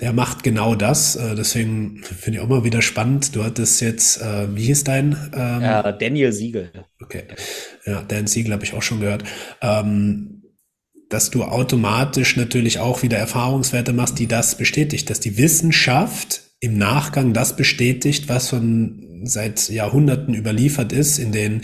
Der 0.04 0.12
macht 0.12 0.44
genau 0.44 0.76
das. 0.76 1.16
Äh, 1.16 1.34
deswegen 1.34 2.04
finde 2.04 2.38
ich 2.38 2.44
auch 2.44 2.50
mal 2.50 2.66
wieder 2.66 2.82
spannend. 2.82 3.38
Du 3.38 3.44
hattest 3.46 3.80
jetzt, 3.80 4.22
äh, 4.22 4.54
wie 4.54 4.66
hieß 4.66 4.84
dein? 4.84 5.16
Ähm, 5.34 5.62
ja, 5.62 5.92
Daniel 5.94 6.34
Siegel. 6.34 6.74
Okay. 7.02 7.24
Ja, 7.86 8.02
Dan 8.02 8.28
Siegel 8.28 8.52
habe 8.52 8.66
ich 8.66 8.74
auch 8.74 8.82
schon 8.82 9.00
gehört. 9.00 9.24
Ähm, 9.62 10.44
dass 11.10 11.30
du 11.30 11.46
automatisch 11.46 12.36
natürlich 12.36 12.80
auch 12.80 13.02
wieder 13.02 13.18
Erfahrungswerte 13.18 13.94
machst, 13.94 14.20
die 14.20 14.28
das 14.28 14.58
bestätigt, 14.58 15.10
dass 15.10 15.22
die 15.22 15.38
Wissenschaft 15.38 16.42
im 16.60 16.78
Nachgang 16.78 17.32
das 17.32 17.56
bestätigt, 17.56 18.28
was 18.28 18.50
von 18.50 19.13
seit 19.24 19.70
Jahrhunderten 19.70 20.34
überliefert 20.34 20.92
ist 20.92 21.18
in 21.18 21.32
den 21.32 21.62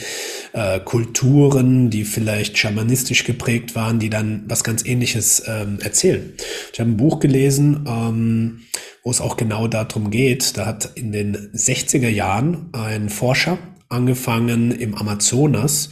äh, 0.54 0.80
Kulturen, 0.80 1.90
die 1.90 2.04
vielleicht 2.04 2.58
schamanistisch 2.58 3.24
geprägt 3.24 3.76
waren, 3.76 4.00
die 4.00 4.10
dann 4.10 4.44
was 4.48 4.64
ganz 4.64 4.86
Ähnliches 4.86 5.44
ähm, 5.48 5.80
erzählen. 5.82 6.34
Ich 6.74 6.80
habe 6.80 6.90
ein 6.90 6.98
Buch 6.98 7.20
gelesen, 7.20 7.86
ähm, 7.88 8.62
wo 9.04 9.12
es 9.12 9.22
auch 9.22 9.38
genau 9.38 9.68
darum 9.68 10.12
geht. 10.12 10.58
Da 10.58 10.66
hat 10.66 10.92
in 10.96 11.12
den 11.12 11.36
60er 11.54 12.10
Jahren 12.10 12.70
ein 12.74 13.10
Forscher 13.10 13.58
angefangen, 13.90 14.72
im 14.72 14.96
Amazonas 14.96 15.90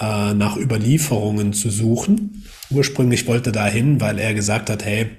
äh, 0.00 0.34
nach 0.34 0.56
Überlieferungen 0.56 1.52
zu 1.52 1.70
suchen. 1.70 2.44
Ursprünglich 2.70 3.26
wollte 3.26 3.50
er 3.50 3.52
dahin, 3.52 4.00
weil 4.00 4.18
er 4.18 4.34
gesagt 4.34 4.70
hat, 4.70 4.84
hey, 4.84 5.10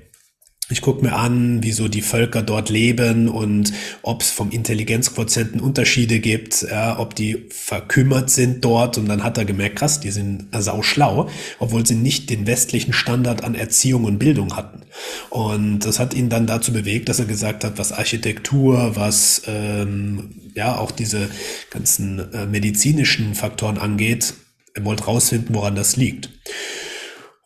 Ich 0.69 0.81
gucke 0.81 1.05
mir 1.05 1.15
an, 1.15 1.61
wie 1.61 1.71
so 1.71 1.87
die 1.87 2.01
Völker 2.01 2.41
dort 2.41 2.71
leben 2.71 3.27
und 3.27 3.71
ob 4.01 4.23
es 4.23 4.31
vom 4.31 4.49
Intelligenzquotienten 4.49 5.59
Unterschiede 5.59 6.19
gibt, 6.19 6.63
ja, 6.63 6.97
ob 6.97 7.13
die 7.13 7.45
verkümmert 7.51 8.31
sind 8.31 8.65
dort. 8.65 8.97
Und 8.97 9.07
dann 9.07 9.23
hat 9.23 9.37
er 9.37 9.45
gemerkt, 9.45 9.75
krass, 9.75 9.99
die 9.99 10.09
sind 10.09 10.47
sau 10.57 10.81
schlau, 10.81 11.29
obwohl 11.59 11.85
sie 11.85 11.93
nicht 11.93 12.31
den 12.31 12.47
westlichen 12.47 12.93
Standard 12.93 13.43
an 13.43 13.53
Erziehung 13.53 14.05
und 14.05 14.17
Bildung 14.17 14.55
hatten. 14.55 14.81
Und 15.29 15.79
das 15.79 15.99
hat 15.99 16.15
ihn 16.15 16.29
dann 16.29 16.47
dazu 16.47 16.73
bewegt, 16.73 17.09
dass 17.09 17.19
er 17.19 17.25
gesagt 17.25 17.63
hat, 17.63 17.77
was 17.77 17.91
Architektur, 17.91 18.95
was 18.95 19.43
ähm, 19.45 20.31
ja 20.55 20.79
auch 20.79 20.89
diese 20.89 21.29
ganzen 21.69 22.33
äh, 22.33 22.47
medizinischen 22.47 23.35
Faktoren 23.35 23.77
angeht, 23.77 24.33
er 24.73 24.83
wollte 24.83 25.05
rausfinden, 25.05 25.53
woran 25.53 25.75
das 25.75 25.95
liegt. 25.95 26.31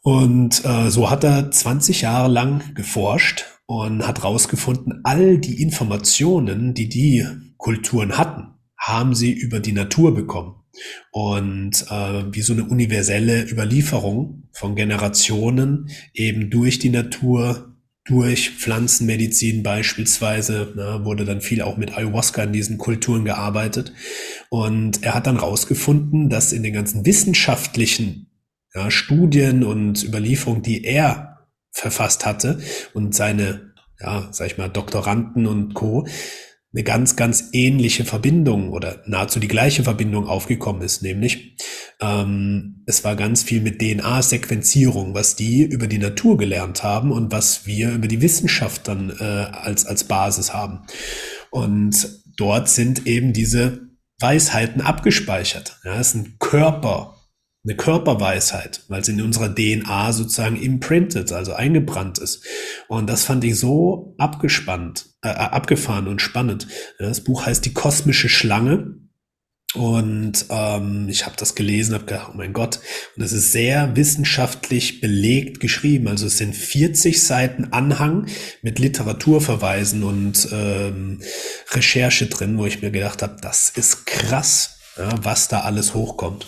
Und 0.01 0.63
äh, 0.65 0.89
so 0.89 1.09
hat 1.09 1.23
er 1.23 1.51
20 1.51 2.01
Jahre 2.01 2.29
lang 2.29 2.73
geforscht 2.73 3.45
und 3.65 4.07
hat 4.07 4.23
rausgefunden, 4.23 5.01
all 5.03 5.37
die 5.37 5.61
Informationen, 5.61 6.73
die 6.73 6.89
die 6.89 7.25
Kulturen 7.57 8.17
hatten, 8.17 8.55
haben 8.77 9.13
sie 9.13 9.31
über 9.31 9.59
die 9.59 9.73
Natur 9.73 10.15
bekommen. 10.15 10.55
Und 11.11 11.85
äh, 11.89 12.23
wie 12.31 12.41
so 12.41 12.53
eine 12.53 12.63
universelle 12.63 13.43
Überlieferung 13.49 14.49
von 14.51 14.75
Generationen 14.75 15.89
eben 16.13 16.49
durch 16.49 16.79
die 16.79 16.89
Natur, 16.89 17.75
durch 18.05 18.51
Pflanzenmedizin 18.51 19.61
beispielsweise, 19.61 20.73
ne, 20.75 21.01
wurde 21.03 21.25
dann 21.25 21.41
viel 21.41 21.61
auch 21.61 21.77
mit 21.77 21.95
Ayahuasca 21.95 22.43
in 22.43 22.53
diesen 22.53 22.77
Kulturen 22.77 23.25
gearbeitet. 23.25 23.93
Und 24.49 25.03
er 25.03 25.13
hat 25.13 25.27
dann 25.27 25.37
rausgefunden, 25.37 26.29
dass 26.29 26.53
in 26.53 26.63
den 26.63 26.73
ganzen 26.73 27.05
wissenschaftlichen 27.05 28.29
ja, 28.73 28.91
Studien 28.91 29.63
und 29.63 30.03
Überlieferungen, 30.03 30.63
die 30.63 30.83
er 30.83 31.47
verfasst 31.71 32.25
hatte 32.25 32.59
und 32.93 33.15
seine, 33.15 33.73
ja, 33.99 34.29
sag 34.31 34.47
ich 34.47 34.57
mal, 34.57 34.69
Doktoranden 34.69 35.45
und 35.45 35.73
Co. 35.73 36.07
eine 36.73 36.83
ganz, 36.83 37.15
ganz 37.15 37.49
ähnliche 37.53 38.05
Verbindung 38.05 38.71
oder 38.71 39.01
nahezu 39.05 39.39
die 39.39 39.47
gleiche 39.47 39.83
Verbindung 39.83 40.27
aufgekommen 40.27 40.81
ist, 40.81 41.01
nämlich 41.01 41.57
ähm, 42.01 42.83
es 42.85 43.03
war 43.03 43.15
ganz 43.15 43.43
viel 43.43 43.61
mit 43.61 43.81
DNA-Sequenzierung, 43.81 45.13
was 45.13 45.35
die 45.35 45.63
über 45.63 45.87
die 45.87 45.97
Natur 45.97 46.37
gelernt 46.37 46.83
haben 46.83 47.11
und 47.11 47.31
was 47.31 47.65
wir 47.65 47.91
über 47.91 48.07
die 48.07 48.21
Wissenschaft 48.21 48.87
dann 48.87 49.11
äh, 49.19 49.23
als, 49.23 49.85
als 49.85 50.05
Basis 50.05 50.53
haben. 50.53 50.85
Und 51.51 52.23
dort 52.37 52.69
sind 52.69 53.05
eben 53.05 53.33
diese 53.33 53.89
Weisheiten 54.19 54.81
abgespeichert. 54.81 55.79
Ja, 55.83 55.99
es 55.99 56.11
sind 56.11 56.39
Körper, 56.39 57.18
eine 57.65 57.75
Körperweisheit, 57.75 58.83
weil 58.87 59.01
es 59.01 59.09
in 59.09 59.21
unserer 59.21 59.53
DNA 59.53 60.13
sozusagen 60.13 60.55
imprinted, 60.55 61.31
also 61.31 61.53
eingebrannt 61.53 62.17
ist. 62.17 62.45
Und 62.87 63.09
das 63.09 63.25
fand 63.25 63.43
ich 63.43 63.59
so 63.59 64.15
abgespannt, 64.17 65.07
äh, 65.21 65.29
abgefahren 65.29 66.07
und 66.07 66.21
spannend. 66.21 66.67
Das 66.99 67.21
Buch 67.23 67.45
heißt 67.45 67.65
Die 67.65 67.73
kosmische 67.73 68.29
Schlange. 68.29 68.95
Und 69.75 70.47
ähm, 70.49 71.09
ich 71.09 71.27
habe 71.27 71.35
das 71.37 71.53
gelesen, 71.53 71.93
habe 71.93 72.05
gedacht, 72.05 72.31
oh 72.33 72.35
mein 72.35 72.53
Gott, 72.53 72.79
und 73.15 73.21
es 73.21 73.33
ist 73.33 73.51
sehr 73.51 73.95
wissenschaftlich 73.95 74.99
belegt 74.99 75.59
geschrieben. 75.59 76.07
Also 76.07 76.25
es 76.25 76.39
sind 76.39 76.55
40 76.55 77.23
Seiten 77.23 77.65
Anhang 77.65 78.25
mit 78.63 78.79
Literaturverweisen 78.79 80.03
und 80.03 80.47
ähm, 80.51 81.21
Recherche 81.71 82.25
drin, 82.25 82.57
wo 82.57 82.65
ich 82.65 82.81
mir 82.81 82.89
gedacht 82.89 83.21
habe, 83.21 83.37
das 83.41 83.69
ist 83.69 84.07
krass, 84.07 84.79
ja, 84.97 85.13
was 85.21 85.49
da 85.49 85.59
alles 85.59 85.93
hochkommt. 85.93 86.47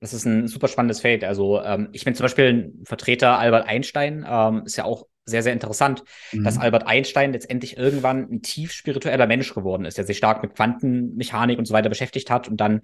Das 0.00 0.14
ist 0.14 0.24
ein 0.24 0.48
super 0.48 0.68
spannendes 0.68 1.00
Feld. 1.00 1.24
Also 1.24 1.62
ähm, 1.62 1.90
ich 1.92 2.04
bin 2.04 2.14
zum 2.14 2.24
Beispiel 2.24 2.46
ein 2.46 2.84
Vertreter 2.84 3.38
Albert 3.38 3.68
Einstein, 3.68 4.26
ähm, 4.28 4.62
ist 4.64 4.76
ja 4.76 4.84
auch 4.84 5.06
sehr, 5.26 5.42
sehr 5.42 5.52
interessant, 5.52 6.02
mhm. 6.32 6.44
dass 6.44 6.58
Albert 6.58 6.86
Einstein 6.86 7.32
letztendlich 7.32 7.76
irgendwann 7.76 8.28
ein 8.30 8.42
tief 8.42 8.72
spiritueller 8.72 9.26
Mensch 9.26 9.54
geworden 9.54 9.84
ist, 9.84 9.98
der 9.98 10.06
sich 10.06 10.16
stark 10.16 10.42
mit 10.42 10.54
Quantenmechanik 10.54 11.58
und 11.58 11.66
so 11.66 11.74
weiter 11.74 11.88
beschäftigt 11.88 12.30
hat 12.30 12.48
und 12.48 12.60
dann 12.60 12.80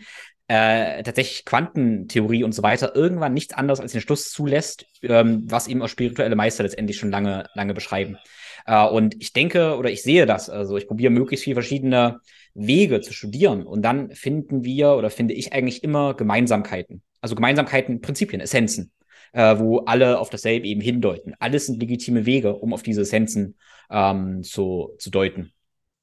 äh, 0.48 1.02
tatsächlich 1.02 1.44
Quantentheorie 1.44 2.44
und 2.44 2.52
so 2.52 2.62
weiter 2.62 2.94
irgendwann 2.94 3.34
nichts 3.34 3.54
anderes 3.54 3.80
als 3.80 3.92
den 3.92 4.00
Schluss 4.00 4.30
zulässt, 4.30 4.86
ähm, 5.02 5.42
was 5.46 5.68
ihm 5.68 5.82
auch 5.82 5.88
spirituelle 5.88 6.36
Meister 6.36 6.62
letztendlich 6.62 6.98
schon 6.98 7.10
lange, 7.10 7.48
lange 7.54 7.74
beschreiben. 7.74 8.18
Äh, 8.66 8.86
und 8.86 9.20
ich 9.20 9.32
denke 9.32 9.76
oder 9.76 9.90
ich 9.90 10.02
sehe 10.02 10.26
das, 10.26 10.48
also 10.48 10.76
ich 10.76 10.86
probiere 10.86 11.10
möglichst 11.10 11.44
viele 11.44 11.56
verschiedene 11.56 12.20
Wege 12.56 13.00
zu 13.00 13.12
studieren 13.12 13.66
und 13.66 13.82
dann 13.82 14.10
finden 14.12 14.64
wir 14.64 14.96
oder 14.96 15.10
finde 15.10 15.34
ich 15.34 15.52
eigentlich 15.52 15.84
immer 15.84 16.14
Gemeinsamkeiten. 16.14 17.02
Also 17.20 17.34
Gemeinsamkeiten, 17.34 18.00
Prinzipien, 18.00 18.40
Essenzen, 18.40 18.92
äh, 19.32 19.58
wo 19.58 19.80
alle 19.80 20.18
auf 20.18 20.30
dasselbe 20.30 20.66
eben 20.66 20.80
hindeuten. 20.80 21.34
Alles 21.38 21.66
sind 21.66 21.80
legitime 21.80 22.26
Wege, 22.26 22.54
um 22.54 22.72
auf 22.72 22.82
diese 22.82 23.02
Essenzen 23.02 23.56
ähm, 23.90 24.42
zu, 24.42 24.94
zu 24.98 25.10
deuten. 25.10 25.52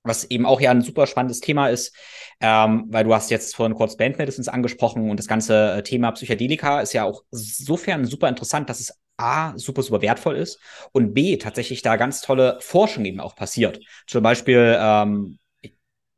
Was 0.03 0.25
eben 0.25 0.45
auch 0.45 0.59
ja 0.59 0.71
ein 0.71 0.81
super 0.81 1.07
spannendes 1.07 1.39
Thema 1.39 1.69
ist, 1.69 1.95
ähm, 2.41 2.85
weil 2.89 3.05
du 3.05 3.13
hast 3.13 3.31
jetzt 3.31 3.55
vorhin 3.55 3.75
kurz 3.75 3.95
Band 3.95 4.17
Medicines 4.17 4.49
angesprochen 4.49 5.09
und 5.09 5.17
das 5.17 5.27
ganze 5.27 5.77
äh, 5.77 5.83
Thema 5.83 6.11
Psychedelika 6.11 6.81
ist 6.81 6.93
ja 6.93 7.05
auch 7.05 7.23
sofern 7.31 8.05
super 8.05 8.27
interessant, 8.27 8.69
dass 8.69 8.81
es 8.81 8.93
A, 9.17 9.57
super, 9.57 9.81
super 9.83 10.01
wertvoll 10.01 10.35
ist 10.35 10.59
und 10.91 11.13
B, 11.13 11.37
tatsächlich 11.37 11.81
da 11.83 11.95
ganz 11.95 12.21
tolle 12.21 12.57
Forschung 12.59 13.05
eben 13.05 13.19
auch 13.19 13.35
passiert. 13.35 13.79
Zum 14.07 14.23
Beispiel 14.23 14.75
ähm, 14.77 15.37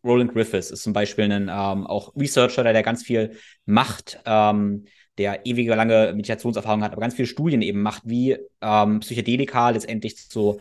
Roland 0.05 0.33
Griffiths 0.33 0.71
ist 0.71 0.83
zum 0.83 0.93
Beispiel 0.93 1.25
ein 1.25 1.49
ähm, 1.49 1.87
auch 1.87 2.15
Researcher, 2.15 2.63
der, 2.63 2.73
der 2.73 2.83
ganz 2.83 3.03
viel 3.03 3.37
macht, 3.65 4.19
ähm, 4.25 4.85
der 5.17 5.45
ewige 5.45 5.73
lange 5.75 6.13
Meditationserfahrung 6.13 6.83
hat, 6.83 6.91
aber 6.91 7.01
ganz 7.01 7.15
viele 7.15 7.27
Studien 7.27 7.61
eben 7.61 7.81
macht, 7.81 8.03
wie 8.05 8.37
ähm, 8.61 8.99
Psychedelika 8.99 9.69
letztendlich 9.71 10.29
zu 10.29 10.59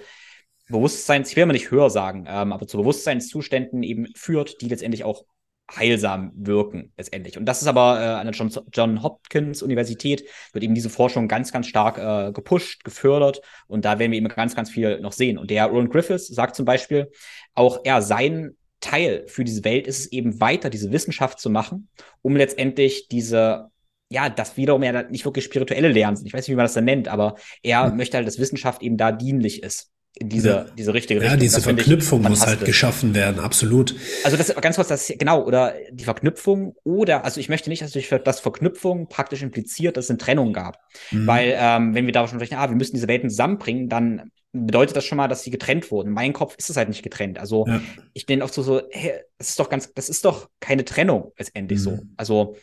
Bewusstseins, 0.69 1.31
ich 1.31 1.37
will 1.37 1.45
mal 1.45 1.53
nicht 1.53 1.71
höher 1.71 1.91
sagen, 1.91 2.25
ähm, 2.27 2.53
aber 2.53 2.67
zu 2.67 2.79
Bewusstseinszuständen 2.79 3.83
eben 3.83 4.07
führt, 4.15 4.63
die 4.63 4.69
letztendlich 4.69 5.05
auch 5.05 5.25
heilsam 5.71 6.33
wirken 6.37 6.93
letztendlich. 6.97 7.39
Und 7.39 7.47
das 7.47 7.63
ist 7.63 7.69
aber 7.69 8.01
äh, 8.01 8.05
an 8.05 8.27
der 8.27 8.35
John, 8.35 8.51
John 8.73 9.03
Hopkins 9.03 9.63
Universität 9.63 10.25
wird 10.53 10.65
eben 10.65 10.75
diese 10.75 10.91
Forschung 10.91 11.27
ganz, 11.29 11.53
ganz 11.53 11.67
stark 11.67 11.99
äh, 11.99 12.33
gepusht, 12.33 12.85
gefördert 12.85 13.41
und 13.67 13.85
da 13.85 13.99
werden 13.99 14.13
wir 14.13 14.19
eben 14.19 14.29
ganz, 14.29 14.55
ganz 14.55 14.71
viel 14.71 15.01
noch 15.01 15.13
sehen. 15.13 15.39
Und 15.39 15.51
der 15.51 15.67
Roland 15.67 15.91
Griffiths 15.91 16.29
sagt 16.29 16.55
zum 16.57 16.65
Beispiel, 16.65 17.11
auch 17.55 17.81
er 17.85 18.03
sein 18.03 18.57
Teil 18.85 19.25
für 19.27 19.45
diese 19.45 19.65
Welt 19.65 19.87
ist 19.87 19.99
es 19.99 20.13
eben 20.13 20.41
weiter, 20.41 20.71
diese 20.71 20.93
Wissenschaft 20.93 21.41
zu 21.41 21.51
machen, 21.51 21.89
um 22.23 22.37
letztendlich 22.37 23.09
diese 23.09 23.71
ja, 24.11 24.29
das 24.29 24.57
wiederum 24.57 24.83
ja 24.83 25.03
nicht 25.03 25.25
wirklich 25.25 25.45
spirituelle 25.45 25.89
Lernen 25.89 26.17
sind. 26.17 26.27
Ich 26.27 26.35
weiß 26.35 26.47
nicht, 26.47 26.53
wie 26.53 26.57
man 26.57 26.67
das 26.67 26.75
dann 26.75 26.85
nennt, 26.85 27.09
aber 27.09 27.37
er 27.63 27.91
mhm. 27.91 27.97
möchte 27.97 28.17
halt, 28.17 28.27
dass 28.27 28.39
Wissenschaft 28.39 28.83
eben 28.83 28.97
da 28.97 29.11
dienlich 29.11 29.63
ist 29.63 29.94
diese, 30.23 30.49
ja. 30.49 30.67
diese 30.79 30.95
richtige 30.95 31.21
Richtung. 31.21 31.39
Ja, 31.39 31.41
diese 31.41 31.61
Verknüpfung 31.61 32.23
muss 32.23 32.47
halt 32.47 32.65
geschaffen 32.65 33.15
werden, 33.15 33.41
absolut. 33.41 33.97
Also 34.23 34.37
das 34.37 34.55
ganz 34.55 34.77
kurz, 34.77 34.89
das 34.89 35.13
genau, 35.19 35.45
oder 35.45 35.75
die 35.91 36.05
Verknüpfung 36.05 36.77
oder, 36.85 37.25
also 37.25 37.41
ich 37.41 37.49
möchte 37.49 37.69
nicht, 37.69 37.83
dass 37.83 37.93
durch 37.93 38.09
das 38.25 38.41
Verknüpfung 38.41 39.09
praktisch 39.09 39.43
impliziert, 39.43 39.97
dass 39.97 40.05
es 40.05 40.11
eine 40.11 40.19
Trennung 40.19 40.53
gab. 40.53 40.79
Mhm. 41.11 41.27
Weil, 41.27 41.55
ähm, 41.59 41.95
wenn 41.95 42.07
wir 42.07 42.13
da 42.13 42.29
schon 42.29 42.39
sprechen, 42.39 42.57
ah, 42.59 42.69
wir 42.69 42.77
müssen 42.77 42.95
diese 42.95 43.09
Welten 43.09 43.29
zusammenbringen, 43.29 43.89
dann 43.89 44.31
bedeutet 44.53 44.97
das 44.97 45.05
schon 45.05 45.17
mal, 45.17 45.27
dass 45.27 45.43
sie 45.43 45.51
getrennt 45.51 45.91
wurden. 45.91 46.09
In 46.09 46.15
meinem 46.15 46.33
Kopf 46.33 46.55
ist 46.57 46.71
es 46.71 46.77
halt 46.77 46.89
nicht 46.89 47.03
getrennt. 47.03 47.41
Also 47.41 47.67
ja. 47.67 47.81
ich 48.13 48.25
bin 48.25 48.41
oft 48.41 48.55
so, 48.55 48.63
so, 48.63 48.83
hey, 48.91 49.15
das 49.37 49.51
ist 49.51 49.59
doch 49.59 49.69
ganz, 49.69 49.93
das 49.95 50.09
ist 50.09 50.25
doch 50.25 50.49
keine 50.61 50.85
Trennung 50.85 51.33
letztendlich 51.37 51.81
mhm. 51.81 51.83
so. 51.83 51.99
Also 52.17 52.57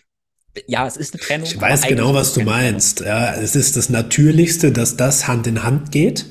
ja, 0.68 0.86
es 0.86 0.98
ist 0.98 1.14
eine 1.14 1.22
Trennung. 1.22 1.48
Ich 1.48 1.60
weiß 1.60 1.84
genau, 1.84 2.14
was 2.14 2.34
du 2.34 2.42
meinst. 2.42 3.02
Ja, 3.02 3.34
es 3.36 3.56
ist 3.56 3.78
das 3.78 3.90
Natürlichste, 3.90 4.72
dass 4.72 4.98
das 4.98 5.28
Hand 5.28 5.48
in 5.48 5.64
Hand 5.64 5.92
geht. 5.92 6.26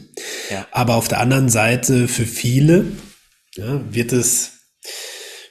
Ja. 0.50 0.66
Aber 0.72 0.96
auf 0.96 1.08
der 1.08 1.20
anderen 1.20 1.48
Seite 1.48 2.08
für 2.08 2.26
viele 2.26 2.84
ja, 3.56 3.80
wird 3.90 4.12
es 4.12 4.52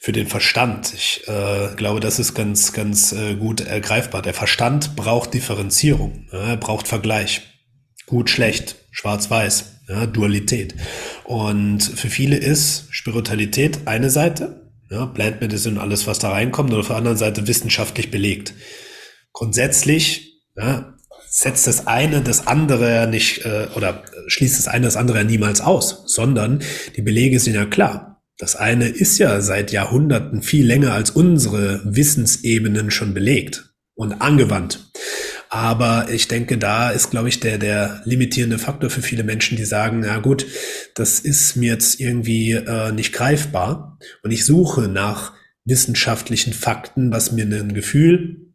für 0.02 0.12
den 0.12 0.28
Verstand. 0.28 0.94
Ich 0.94 1.24
äh, 1.28 1.76
glaube, 1.76 2.00
das 2.00 2.20
ist 2.20 2.34
ganz, 2.34 2.74
ganz 2.74 3.12
äh, 3.12 3.36
gut 3.36 3.62
ergreifbar. 3.62 4.22
Der 4.22 4.34
Verstand 4.34 4.96
braucht 4.96 5.34
Differenzierung, 5.34 6.28
ja, 6.32 6.50
er 6.50 6.58
braucht 6.58 6.88
Vergleich. 6.88 7.42
Gut, 8.06 8.30
schlecht, 8.30 8.76
schwarz-weiß, 8.92 9.66
ja, 9.88 10.06
Dualität. 10.06 10.74
Und 11.26 11.84
für 11.84 12.10
viele 12.10 12.38
ist 12.38 12.88
Spiritualität 12.90 13.88
eine 13.88 14.10
Seite 14.10 14.69
ja, 14.90 15.06
Plant 15.06 15.42
Medicine 15.42 15.76
und 15.76 15.82
alles, 15.82 16.08
was 16.08 16.20
da 16.20 16.32
reinkommt, 16.32 16.74
und 16.74 16.80
auf 16.80 16.88
der 16.88 16.98
anderen 16.98 17.18
Seite 17.18 17.48
wissenschaftlich 17.48 18.12
belegt. 18.12 18.54
Grundsätzlich 19.34 20.42
ja, 20.58 20.96
setzt 21.30 21.68
das 21.68 21.88
eine 21.88 22.22
das 22.22 22.48
andere 22.48 23.08
nicht 23.08 23.46
äh, 23.46 23.68
oder 23.76 24.04
schließt 24.28 24.58
das 24.58 24.68
eine 24.68 24.86
das 24.86 24.98
andere 24.98 25.24
niemals 25.24 25.62
aus, 25.62 26.04
sondern 26.08 26.62
die 26.96 27.02
Belege 27.02 27.40
sind 27.40 27.56
ja 27.56 27.66
klar. 27.66 28.22
Das 28.38 28.56
eine 28.56 28.88
ist 28.88 29.18
ja 29.18 29.42
seit 29.42 29.72
Jahrhunderten 29.72 30.42
viel 30.42 30.66
länger 30.66 30.94
als 30.94 31.12
unsere 31.12 31.82
Wissensebenen 31.84 32.90
schon 32.90 33.14
belegt 33.14 33.74
und 33.96 34.22
angewandt. 34.22 34.92
Aber 35.50 36.10
ich 36.12 36.28
denke, 36.28 36.58
da 36.58 36.92
ist, 36.92 37.10
glaube 37.10 37.28
ich, 37.28 37.40
der, 37.40 37.58
der 37.58 38.02
limitierende 38.06 38.60
Faktor 38.60 38.90
für 38.90 39.02
viele 39.02 39.24
Menschen, 39.24 39.58
die 39.58 39.66
sagen, 39.66 40.02
na 40.02 40.20
gut, 40.20 40.46
das 40.96 41.20
ist 41.20 41.56
mir 41.56 41.74
jetzt 41.74 42.00
irgendwie 42.00 42.52
äh, 42.52 42.92
nicht 42.92 43.14
greifbar. 43.14 43.98
Und 44.22 44.32
ich 44.32 44.46
suche 44.46 44.88
nach 44.88 45.34
wissenschaftlichen 45.66 46.54
Fakten, 46.54 47.12
was 47.12 47.32
mir 47.32 47.46
ein 47.46 47.74
Gefühl 47.74 48.54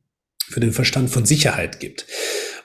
für 0.49 0.61
den 0.61 0.73
Verstand 0.73 1.11
von 1.11 1.27
Sicherheit 1.27 1.81
gibt. 1.81 2.07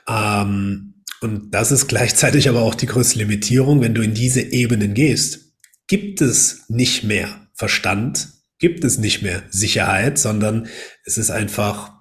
Ähm, 0.07 1.03
Und 1.21 1.51
das 1.51 1.71
ist 1.71 1.87
gleichzeitig 1.87 2.47
aber 2.47 2.61
auch 2.61 2.75
die 2.75 2.85
größte 2.85 3.19
Limitierung, 3.19 3.81
wenn 3.81 3.93
du 3.93 4.01
in 4.01 4.13
diese 4.13 4.41
Ebenen 4.41 4.93
gehst. 4.93 5.53
Gibt 5.87 6.21
es 6.21 6.65
nicht 6.69 7.03
mehr 7.03 7.47
Verstand, 7.53 8.29
gibt 8.59 8.83
es 8.83 8.99
nicht 8.99 9.21
mehr 9.21 9.43
Sicherheit, 9.49 10.17
sondern 10.17 10.67
es 11.03 11.17
ist 11.17 11.31
einfach, 11.31 11.91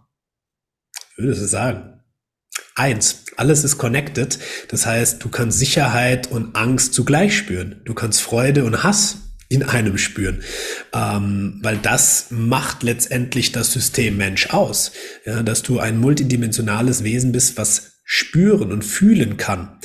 ich 1.17 1.25
würde 1.25 1.33
es 1.33 1.51
sagen, 1.51 1.98
eins. 2.79 3.25
Alles 3.37 3.65
ist 3.65 3.79
connected. 3.79 4.39
Das 4.69 4.87
heißt, 4.87 5.23
du 5.23 5.29
kannst 5.29 5.59
Sicherheit 5.59 6.31
und 6.31 6.57
Angst 6.57 6.95
zugleich 6.95 7.37
spüren. 7.37 7.77
Du 7.85 7.95
kannst 7.95 8.21
Freude 8.21 8.65
und 8.65 8.83
Hass 8.83 9.19
in 9.49 9.63
einem 9.63 9.97
spüren, 9.97 10.43
ähm, 10.93 11.59
weil 11.63 11.79
das 11.79 12.27
macht 12.31 12.83
letztendlich 12.83 13.51
das 13.53 13.73
System 13.73 14.19
Mensch 14.19 14.51
aus, 14.51 14.93
ja, 15.25 15.43
dass 15.43 15.63
du 15.63 15.79
ein 15.79 15.99
multidimensionales 15.99 17.03
Wesen 17.03 17.33
bist, 17.33 17.57
was 17.57 17.93
spüren 18.05 18.73
und 18.73 18.85
fühlen 18.85 19.39
kann. 19.39 19.79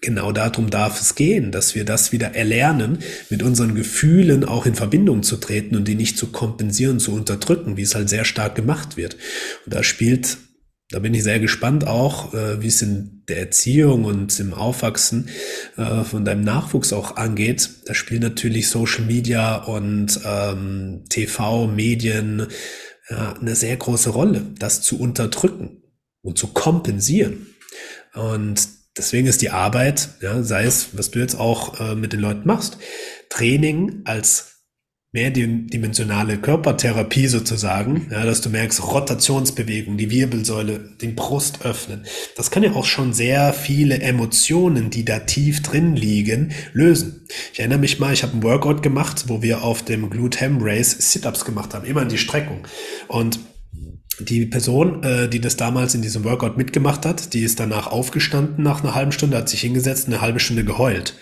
Genau 0.00 0.32
darum 0.32 0.70
darf 0.70 0.98
es 0.98 1.14
gehen, 1.14 1.52
dass 1.52 1.74
wir 1.74 1.84
das 1.84 2.12
wieder 2.12 2.34
erlernen, 2.34 3.00
mit 3.28 3.42
unseren 3.42 3.74
Gefühlen 3.74 4.44
auch 4.44 4.64
in 4.64 4.74
Verbindung 4.74 5.22
zu 5.22 5.36
treten 5.36 5.76
und 5.76 5.86
die 5.86 5.94
nicht 5.94 6.16
zu 6.16 6.28
kompensieren, 6.28 6.98
zu 6.98 7.12
unterdrücken, 7.12 7.76
wie 7.76 7.82
es 7.82 7.94
halt 7.94 8.08
sehr 8.08 8.24
stark 8.24 8.54
gemacht 8.54 8.96
wird. 8.96 9.18
Und 9.66 9.74
da 9.74 9.82
spielt 9.82 10.38
da 10.90 10.98
bin 10.98 11.14
ich 11.14 11.22
sehr 11.22 11.38
gespannt 11.38 11.86
auch, 11.86 12.34
äh, 12.34 12.60
wie 12.60 12.66
es 12.66 12.82
in 12.82 13.22
der 13.28 13.38
Erziehung 13.38 14.04
und 14.04 14.38
im 14.40 14.54
Aufwachsen 14.54 15.28
äh, 15.76 16.02
von 16.02 16.24
deinem 16.24 16.42
Nachwuchs 16.42 16.92
auch 16.92 17.16
angeht. 17.16 17.70
Da 17.86 17.94
spielen 17.94 18.22
natürlich 18.22 18.68
Social 18.68 19.04
Media 19.04 19.56
und 19.56 20.20
ähm, 20.24 21.04
TV, 21.08 21.68
Medien 21.68 22.48
ja, 23.08 23.34
eine 23.34 23.54
sehr 23.54 23.76
große 23.76 24.10
Rolle, 24.10 24.46
das 24.58 24.82
zu 24.82 24.98
unterdrücken 24.98 25.82
und 26.22 26.38
zu 26.38 26.48
kompensieren. 26.48 27.46
Und 28.14 28.68
deswegen 28.96 29.28
ist 29.28 29.42
die 29.42 29.50
Arbeit, 29.50 30.10
ja, 30.20 30.42
sei 30.42 30.64
es, 30.64 30.88
was 30.96 31.10
du 31.10 31.20
jetzt 31.20 31.36
auch 31.36 31.80
äh, 31.80 31.94
mit 31.94 32.12
den 32.12 32.20
Leuten 32.20 32.46
machst, 32.46 32.78
Training 33.28 34.02
als 34.04 34.49
mehrdimensionale 35.12 36.38
Körpertherapie 36.38 37.26
sozusagen, 37.26 38.06
ja, 38.12 38.24
dass 38.24 38.42
du 38.42 38.48
merkst, 38.48 38.80
Rotationsbewegung, 38.82 39.96
die 39.96 40.10
Wirbelsäule, 40.10 40.78
den 41.00 41.16
Brust 41.16 41.64
öffnen. 41.64 42.04
Das 42.36 42.52
kann 42.52 42.62
ja 42.62 42.72
auch 42.74 42.84
schon 42.84 43.12
sehr 43.12 43.52
viele 43.52 44.00
Emotionen, 44.00 44.90
die 44.90 45.04
da 45.04 45.18
tief 45.18 45.62
drin 45.62 45.96
liegen, 45.96 46.52
lösen. 46.72 47.26
Ich 47.52 47.58
erinnere 47.58 47.80
mich 47.80 47.98
mal, 47.98 48.12
ich 48.12 48.22
habe 48.22 48.34
einen 48.34 48.44
Workout 48.44 48.84
gemacht, 48.84 49.24
wo 49.26 49.42
wir 49.42 49.64
auf 49.64 49.84
dem 49.84 50.10
Glute 50.10 50.40
Ham 50.42 50.58
Race 50.60 50.96
Sit-ups 51.12 51.44
gemacht 51.44 51.74
haben, 51.74 51.86
immer 51.86 52.02
in 52.02 52.08
die 52.08 52.18
Streckung. 52.18 52.66
Und 53.08 53.40
die 54.24 54.46
Person, 54.46 55.02
äh, 55.02 55.28
die 55.28 55.40
das 55.40 55.56
damals 55.56 55.94
in 55.94 56.02
diesem 56.02 56.24
Workout 56.24 56.56
mitgemacht 56.56 57.06
hat, 57.06 57.32
die 57.34 57.42
ist 57.42 57.60
danach 57.60 57.86
aufgestanden 57.86 58.64
nach 58.64 58.82
einer 58.82 58.94
halben 58.94 59.12
Stunde, 59.12 59.36
hat 59.36 59.48
sich 59.48 59.60
hingesetzt, 59.60 60.06
eine 60.06 60.20
halbe 60.20 60.40
Stunde 60.40 60.64
geheult. 60.64 61.14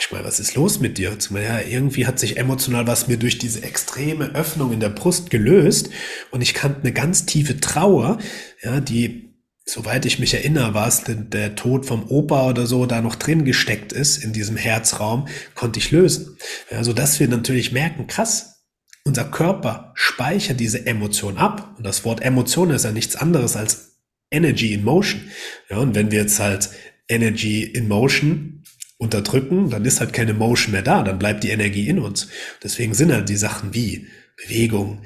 Ich 0.00 0.12
meine, 0.12 0.24
was 0.24 0.38
ist 0.38 0.54
los 0.54 0.78
mit 0.78 0.96
dir? 0.98 1.16
Ja, 1.30 1.60
irgendwie 1.60 2.06
hat 2.06 2.18
sich 2.18 2.36
emotional 2.36 2.86
was 2.86 3.08
mir 3.08 3.16
durch 3.16 3.38
diese 3.38 3.62
extreme 3.62 4.34
Öffnung 4.34 4.72
in 4.72 4.80
der 4.80 4.90
Brust 4.90 5.30
gelöst 5.30 5.90
und 6.30 6.40
ich 6.40 6.54
kannte 6.54 6.82
eine 6.82 6.92
ganz 6.92 7.26
tiefe 7.26 7.60
Trauer, 7.60 8.18
ja, 8.62 8.80
die, 8.80 9.34
soweit 9.64 10.06
ich 10.06 10.18
mich 10.18 10.34
erinnere, 10.34 10.74
war 10.74 10.86
es 10.86 11.02
der 11.06 11.56
Tod 11.56 11.84
vom 11.84 12.08
Opa 12.08 12.48
oder 12.48 12.66
so, 12.66 12.86
da 12.86 13.00
noch 13.00 13.16
drin 13.16 13.44
gesteckt 13.44 13.92
ist 13.92 14.22
in 14.22 14.32
diesem 14.32 14.56
Herzraum, 14.56 15.26
konnte 15.54 15.80
ich 15.80 15.90
lösen. 15.90 16.36
Ja, 16.70 16.84
so 16.84 16.92
dass 16.92 17.18
wir 17.18 17.28
natürlich 17.28 17.72
merken, 17.72 18.06
krass, 18.06 18.57
unser 19.04 19.24
Körper 19.24 19.92
speichert 19.94 20.60
diese 20.60 20.86
Emotion 20.86 21.38
ab. 21.38 21.74
Und 21.76 21.86
das 21.86 22.04
Wort 22.04 22.22
Emotion 22.22 22.70
ist 22.70 22.84
ja 22.84 22.92
nichts 22.92 23.16
anderes 23.16 23.56
als 23.56 23.98
Energy 24.30 24.74
in 24.74 24.84
Motion. 24.84 25.22
Ja, 25.70 25.78
und 25.78 25.94
wenn 25.94 26.10
wir 26.10 26.20
jetzt 26.20 26.38
halt 26.40 26.70
Energy 27.08 27.62
in 27.62 27.88
Motion 27.88 28.62
unterdrücken, 28.98 29.70
dann 29.70 29.84
ist 29.84 30.00
halt 30.00 30.12
keine 30.12 30.34
Motion 30.34 30.72
mehr 30.72 30.82
da, 30.82 31.02
dann 31.02 31.18
bleibt 31.18 31.44
die 31.44 31.50
Energie 31.50 31.88
in 31.88 31.98
uns. 31.98 32.28
Deswegen 32.62 32.94
sind 32.94 33.12
halt 33.12 33.28
die 33.28 33.36
Sachen 33.36 33.74
wie 33.74 34.08
Bewegung, 34.36 35.02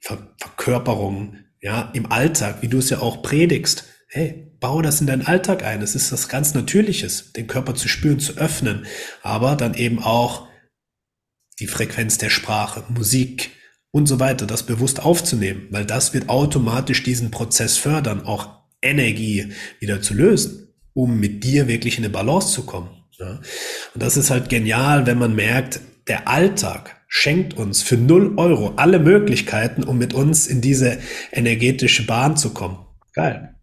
Ver 0.00 0.34
Verkörperung, 0.38 1.38
ja, 1.60 1.90
im 1.94 2.12
Alltag, 2.12 2.58
wie 2.60 2.68
du 2.68 2.78
es 2.78 2.90
ja 2.90 3.00
auch 3.00 3.22
predigst. 3.22 3.84
Hey, 4.08 4.52
baue 4.60 4.82
das 4.82 5.00
in 5.00 5.06
deinen 5.06 5.26
Alltag 5.26 5.64
ein. 5.64 5.82
Es 5.82 5.94
ist 5.94 6.12
was 6.12 6.28
ganz 6.28 6.54
Natürliches, 6.54 7.32
den 7.32 7.46
Körper 7.46 7.74
zu 7.74 7.88
spüren, 7.88 8.20
zu 8.20 8.34
öffnen, 8.34 8.86
aber 9.22 9.56
dann 9.56 9.74
eben 9.74 10.02
auch 10.02 10.46
die 11.60 11.66
Frequenz 11.66 12.18
der 12.18 12.30
Sprache, 12.30 12.84
Musik 12.88 13.50
und 13.90 14.06
so 14.06 14.18
weiter, 14.18 14.46
das 14.46 14.64
bewusst 14.64 15.04
aufzunehmen, 15.04 15.68
weil 15.70 15.84
das 15.84 16.14
wird 16.14 16.28
automatisch 16.28 17.02
diesen 17.02 17.30
Prozess 17.30 17.76
fördern, 17.76 18.26
auch 18.26 18.48
Energie 18.82 19.52
wieder 19.78 20.02
zu 20.02 20.14
lösen, 20.14 20.74
um 20.92 21.18
mit 21.18 21.44
dir 21.44 21.68
wirklich 21.68 21.98
in 21.98 22.04
eine 22.04 22.12
Balance 22.12 22.52
zu 22.52 22.66
kommen. 22.66 22.90
Ja? 23.18 23.40
Und 23.94 24.02
das 24.02 24.16
ist 24.16 24.30
halt 24.30 24.48
genial, 24.48 25.06
wenn 25.06 25.18
man 25.18 25.34
merkt, 25.34 25.80
der 26.08 26.28
Alltag 26.28 27.00
schenkt 27.08 27.54
uns 27.54 27.82
für 27.82 27.96
0 27.96 28.34
Euro 28.36 28.74
alle 28.76 28.98
Möglichkeiten, 28.98 29.84
um 29.84 29.98
mit 29.98 30.12
uns 30.12 30.48
in 30.48 30.60
diese 30.60 30.98
energetische 31.30 32.06
Bahn 32.06 32.36
zu 32.36 32.52
kommen. 32.52 32.84
Geil. 33.12 33.54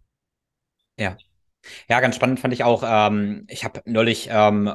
Ja. 0.98 1.16
Ja, 1.88 2.00
ganz 2.00 2.16
spannend 2.16 2.40
fand 2.40 2.54
ich 2.54 2.64
auch. 2.64 2.82
Ähm, 2.84 3.44
ich 3.48 3.64
habe 3.64 3.82
neulich 3.84 4.28
ähm, 4.32 4.72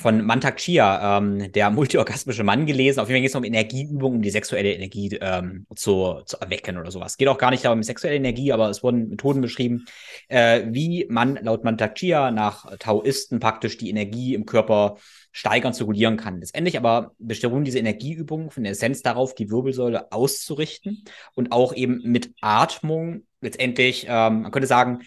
von 0.00 0.24
Mantak 0.24 0.56
Chia, 0.56 1.18
ähm, 1.18 1.52
der 1.52 1.70
multiorgasmische 1.70 2.44
Mann, 2.44 2.66
gelesen. 2.66 3.00
Auf 3.00 3.08
jeden 3.08 3.16
Fall 3.16 3.22
geht 3.22 3.30
es 3.30 3.36
um 3.36 3.44
Energieübungen, 3.44 4.16
um 4.16 4.22
die 4.22 4.30
sexuelle 4.30 4.72
Energie 4.72 5.18
ähm, 5.20 5.66
zu, 5.74 6.22
zu 6.24 6.40
erwecken 6.40 6.78
oder 6.78 6.90
sowas. 6.90 7.16
Geht 7.16 7.28
auch 7.28 7.38
gar 7.38 7.50
nicht 7.50 7.64
darum, 7.64 7.82
sexuelle 7.82 8.16
Energie, 8.16 8.52
aber 8.52 8.68
es 8.70 8.82
wurden 8.82 9.08
Methoden 9.08 9.40
beschrieben, 9.40 9.84
äh, 10.28 10.62
wie 10.68 11.06
man 11.08 11.36
laut 11.42 11.64
Mantak 11.64 11.94
Chia 11.94 12.30
nach 12.30 12.76
Taoisten 12.78 13.40
praktisch 13.40 13.76
die 13.78 13.90
Energie 13.90 14.34
im 14.34 14.46
Körper 14.46 14.96
steigern, 15.30 15.72
zu 15.72 15.84
regulieren 15.84 16.16
kann. 16.16 16.40
Letztendlich 16.40 16.76
aber 16.76 17.12
beruhen 17.18 17.64
diese 17.64 17.78
Energieübungen 17.78 18.50
von 18.50 18.64
der 18.64 18.72
Essenz 18.72 19.02
darauf, 19.02 19.34
die 19.34 19.50
Wirbelsäule 19.50 20.12
auszurichten 20.12 21.04
und 21.34 21.52
auch 21.52 21.74
eben 21.74 22.02
mit 22.04 22.34
Atmung 22.40 23.22
letztendlich, 23.40 24.06
ähm, 24.08 24.42
man 24.42 24.52
könnte 24.52 24.68
sagen, 24.68 25.00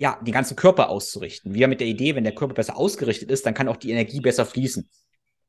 ja, 0.00 0.18
den 0.22 0.32
ganzen 0.32 0.56
Körper 0.56 0.88
auszurichten. 0.88 1.54
Wir 1.54 1.68
mit 1.68 1.80
der 1.80 1.86
Idee, 1.86 2.14
wenn 2.14 2.24
der 2.24 2.34
Körper 2.34 2.54
besser 2.54 2.76
ausgerichtet 2.76 3.30
ist, 3.30 3.44
dann 3.44 3.52
kann 3.52 3.68
auch 3.68 3.76
die 3.76 3.90
Energie 3.90 4.20
besser 4.20 4.46
fließen. 4.46 4.88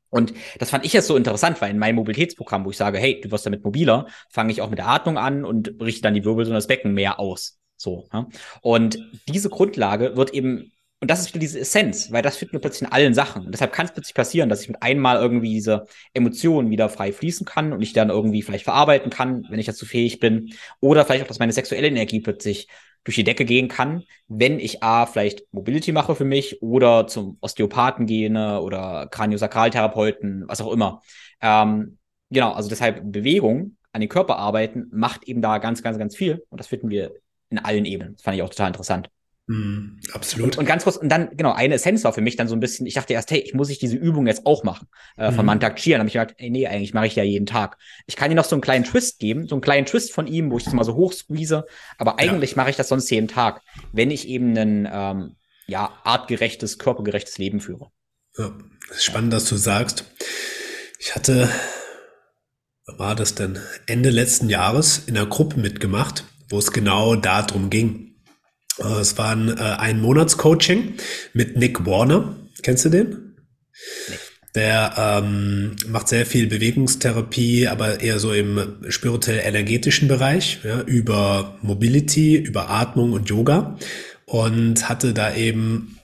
Und 0.10 0.34
das 0.60 0.70
fand 0.70 0.86
ich 0.86 0.92
jetzt 0.92 1.08
so 1.08 1.16
interessant, 1.16 1.62
weil 1.62 1.72
in 1.72 1.80
meinem 1.80 1.96
Mobilitätsprogramm, 1.96 2.66
wo 2.66 2.70
ich 2.70 2.76
sage, 2.76 2.98
hey, 2.98 3.22
du 3.22 3.32
wirst 3.32 3.46
damit 3.46 3.64
mobiler, 3.64 4.08
fange 4.30 4.52
ich 4.52 4.62
auch 4.62 4.70
mit 4.70 4.78
der 4.78 4.90
Atmung 4.90 5.18
an 5.18 5.46
und 5.46 5.82
richte 5.82 6.02
dann 6.02 6.14
die 6.14 6.26
Wirbel 6.26 6.46
und 6.46 6.54
das 6.54 6.68
Becken 6.68 6.94
mehr 6.94 7.18
aus. 7.18 7.60
So. 7.78 8.10
Ja? 8.12 8.28
Und 8.62 9.00
diese 9.30 9.50
Grundlage 9.50 10.18
wird 10.18 10.34
eben, 10.34 10.74
und 11.02 11.10
das 11.10 11.20
ist 11.20 11.30
wieder 11.30 11.40
diese 11.40 11.60
Essenz, 11.60 12.12
weil 12.12 12.22
das 12.22 12.38
findet 12.38 12.54
man 12.54 12.62
plötzlich 12.62 12.88
in 12.88 12.94
allen 12.94 13.16
Sachen. 13.16 13.46
Und 13.48 13.52
deshalb 13.52 13.74
kann 13.74 13.88
es 13.88 13.92
plötzlich 13.92 14.14
passieren, 14.14 14.50
dass 14.50 14.62
ich 14.62 14.68
mit 14.68 14.84
einmal 14.84 15.18
irgendwie 15.18 15.52
diese 15.52 15.88
Emotionen 16.14 16.70
wieder 16.70 16.90
frei 16.90 17.12
fließen 17.12 17.44
kann 17.44 17.74
und 17.74 17.82
ich 17.82 17.94
dann 17.94 18.12
irgendwie 18.12 18.44
vielleicht 18.44 18.66
verarbeiten 18.66 19.10
kann, 19.10 19.48
wenn 19.50 19.60
ich 19.60 19.66
dazu 19.66 19.88
fähig 19.88 20.20
bin. 20.20 20.54
Oder 20.80 21.04
vielleicht 21.04 21.24
auch, 21.24 21.28
dass 21.28 21.40
meine 21.40 21.54
sexuelle 21.54 21.88
Energie 21.88 22.20
plötzlich 22.20 22.68
durch 23.04 23.16
die 23.16 23.24
Decke 23.24 23.46
gehen 23.46 23.68
kann, 23.68 24.04
wenn 24.28 24.60
ich 24.60 24.84
A, 24.84 25.08
vielleicht 25.08 25.52
Mobility 25.52 25.92
mache 25.92 26.14
für 26.14 26.24
mich 26.24 26.62
oder 26.62 27.08
zum 27.08 27.40
Osteopathen 27.42 28.06
gehe 28.06 28.30
oder 28.62 29.08
Kraniosakraltherapeuten, 29.08 30.44
was 30.48 30.62
auch 30.62 30.72
immer. 30.72 31.02
Ähm, 31.42 31.98
genau, 32.30 32.52
also 32.52 32.70
deshalb 32.70 33.12
Bewegung 33.12 33.76
an 33.92 34.02
den 34.02 34.10
Körper 34.10 34.38
arbeiten 34.38 34.88
macht 34.92 35.24
eben 35.24 35.42
da 35.42 35.58
ganz, 35.58 35.82
ganz, 35.82 35.98
ganz 35.98 36.16
viel 36.16 36.46
und 36.50 36.60
das 36.60 36.68
finden 36.68 36.92
wir 36.92 37.14
in 37.50 37.58
allen 37.58 37.86
Ebenen. 37.86 38.14
Das 38.14 38.22
fand 38.22 38.38
ich 38.38 38.44
auch 38.44 38.50
total 38.50 38.68
interessant. 38.68 39.10
Mm, 39.52 40.00
absolut. 40.14 40.54
Und, 40.54 40.60
und, 40.60 40.66
ganz 40.66 40.86
kurz, 40.86 40.96
und 40.96 41.10
dann, 41.10 41.36
genau, 41.36 41.52
eine 41.52 41.74
Essenz 41.74 42.06
war 42.06 42.14
für 42.14 42.22
mich 42.22 42.38
dann 42.38 42.48
so 42.48 42.56
ein 42.56 42.62
bisschen, 42.62 42.86
ich 42.86 42.94
dachte 42.94 43.12
erst, 43.12 43.32
hey, 43.32 43.40
ich 43.40 43.54
muss 43.54 43.70
ich 43.70 43.80
diese 43.80 43.98
Übung 43.98 44.26
jetzt 44.26 44.46
auch 44.46 44.64
machen, 44.64 44.88
äh, 45.18 45.34
von 45.34 45.44
mhm. 45.44 45.48
Mantak 45.48 45.76
Chia. 45.76 45.96
Dann 45.96 46.02
habe 46.02 46.08
ich 46.08 46.14
gedacht, 46.14 46.36
ey, 46.38 46.50
nee, 46.50 46.68
eigentlich 46.68 46.94
mache 46.94 47.08
ich 47.08 47.18
ja 47.18 47.24
jeden 47.24 47.46
Tag. 47.46 47.78
Ich 48.08 48.16
kann 48.16 48.30
dir 48.30 48.36
noch 48.36 48.46
so 48.46 48.56
einen 48.56 48.62
kleinen 48.62 48.86
Twist 48.86 49.20
geben, 49.20 49.50
so 49.50 49.56
einen 49.56 49.62
kleinen 49.62 49.86
Twist 49.86 50.14
von 50.14 50.26
ihm, 50.26 50.52
wo 50.52 50.58
ich 50.58 50.64
das 50.64 50.74
mal 50.74 50.86
so 50.86 50.96
hochsqueeze, 50.96 51.66
aber 51.98 52.18
eigentlich 52.18 52.52
ja. 52.52 52.58
mache 52.58 52.70
ich 52.70 52.78
das 52.78 52.88
sonst 52.88 53.10
jeden 53.10 53.28
Tag, 53.28 53.62
wenn 53.92 54.10
ich 54.10 54.26
eben 54.30 54.56
ein, 54.58 54.88
ähm, 54.90 55.36
ja, 55.68 55.92
artgerechtes, 56.06 56.78
körpergerechtes 56.78 57.38
Leben 57.38 57.60
führe. 57.60 57.92
Ja, 58.38 58.54
das 58.88 59.00
ist 59.00 59.04
spannend, 59.04 59.34
dass 59.34 59.50
du 59.50 59.58
sagst. 59.58 60.06
Ich 60.98 61.14
hatte, 61.14 61.50
war 62.86 63.16
das 63.16 63.36
denn, 63.36 63.60
Ende 63.86 64.12
letzten 64.12 64.48
Jahres 64.48 65.00
in 65.08 65.18
einer 65.18 65.28
Gruppe 65.28 65.60
mitgemacht, 65.60 66.24
wo 66.50 66.58
es 66.58 66.72
genau 66.72 67.16
darum 67.18 67.70
ging 67.70 68.11
es 68.78 69.18
war 69.18 69.32
ein, 69.32 69.50
äh, 69.50 69.62
ein 69.62 70.02
Monatscoaching 70.02 70.96
mit 71.34 71.58
Nick 71.58 71.86
Warner. 71.86 72.36
Kennst 72.62 72.86
du 72.86 72.90
den? 72.90 73.36
Nee. 74.10 74.16
Der 74.54 74.94
ähm, 74.98 75.78
macht 75.88 76.10
sehr 76.10 76.26
viel 76.26 76.48
Bewegungstherapie, 76.48 77.68
aber 77.68 78.02
eher 78.02 78.20
so 78.20 78.34
im 78.34 78.84
spirituell-energetischen 78.90 80.10
Bereich, 80.10 80.60
ja, 80.64 80.82
über 80.82 81.58
Mobility, 81.62 82.36
über 82.36 82.70
Atmung 82.70 83.14
und 83.14 83.30
Yoga. 83.30 83.78
Und 84.26 84.90
hatte 84.90 85.14
da 85.14 85.34
eben 85.36 85.98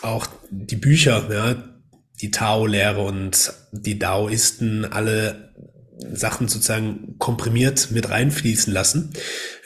auch 0.00 0.26
die 0.50 0.76
Bücher, 0.76 1.28
ja, 1.32 1.56
die 2.20 2.30
Tao-Lehre 2.30 3.00
und 3.00 3.52
die 3.72 3.98
Daoisten 3.98 4.84
alle 4.84 5.52
Sachen 6.12 6.48
sozusagen 6.48 7.16
komprimiert 7.18 7.90
mit 7.90 8.10
reinfließen 8.10 8.72
lassen. 8.72 9.12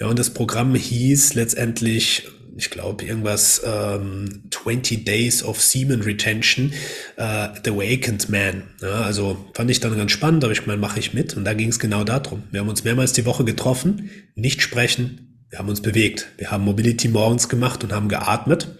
Ja, 0.00 0.06
und 0.08 0.18
das 0.18 0.30
Programm 0.30 0.74
hieß 0.74 1.34
letztendlich 1.34 2.28
ich 2.58 2.70
glaube, 2.70 3.04
irgendwas 3.04 3.60
ähm, 3.66 4.44
20 4.50 5.04
Days 5.04 5.42
of 5.42 5.60
Semen 5.60 6.00
Retention, 6.00 6.72
äh, 7.16 7.48
The 7.62 7.70
Awakened 7.70 8.30
Man. 8.30 8.62
Ja, 8.80 9.02
also 9.02 9.36
fand 9.52 9.70
ich 9.70 9.80
dann 9.80 9.96
ganz 9.96 10.12
spannend, 10.12 10.42
aber 10.42 10.52
ich 10.52 10.66
meine, 10.66 10.80
mache 10.80 10.98
ich 10.98 11.12
mit. 11.12 11.36
Und 11.36 11.44
da 11.44 11.52
ging 11.52 11.68
es 11.68 11.78
genau 11.78 12.02
darum. 12.02 12.44
Wir 12.50 12.60
haben 12.60 12.68
uns 12.68 12.82
mehrmals 12.82 13.12
die 13.12 13.26
Woche 13.26 13.44
getroffen, 13.44 14.10
nicht 14.34 14.62
sprechen, 14.62 15.26
wir 15.50 15.60
haben 15.60 15.68
uns 15.68 15.80
bewegt. 15.80 16.28
Wir 16.38 16.50
haben 16.50 16.64
Mobility 16.64 17.08
morgens 17.08 17.48
gemacht 17.48 17.84
und 17.84 17.92
haben 17.92 18.08
geatmet 18.08 18.76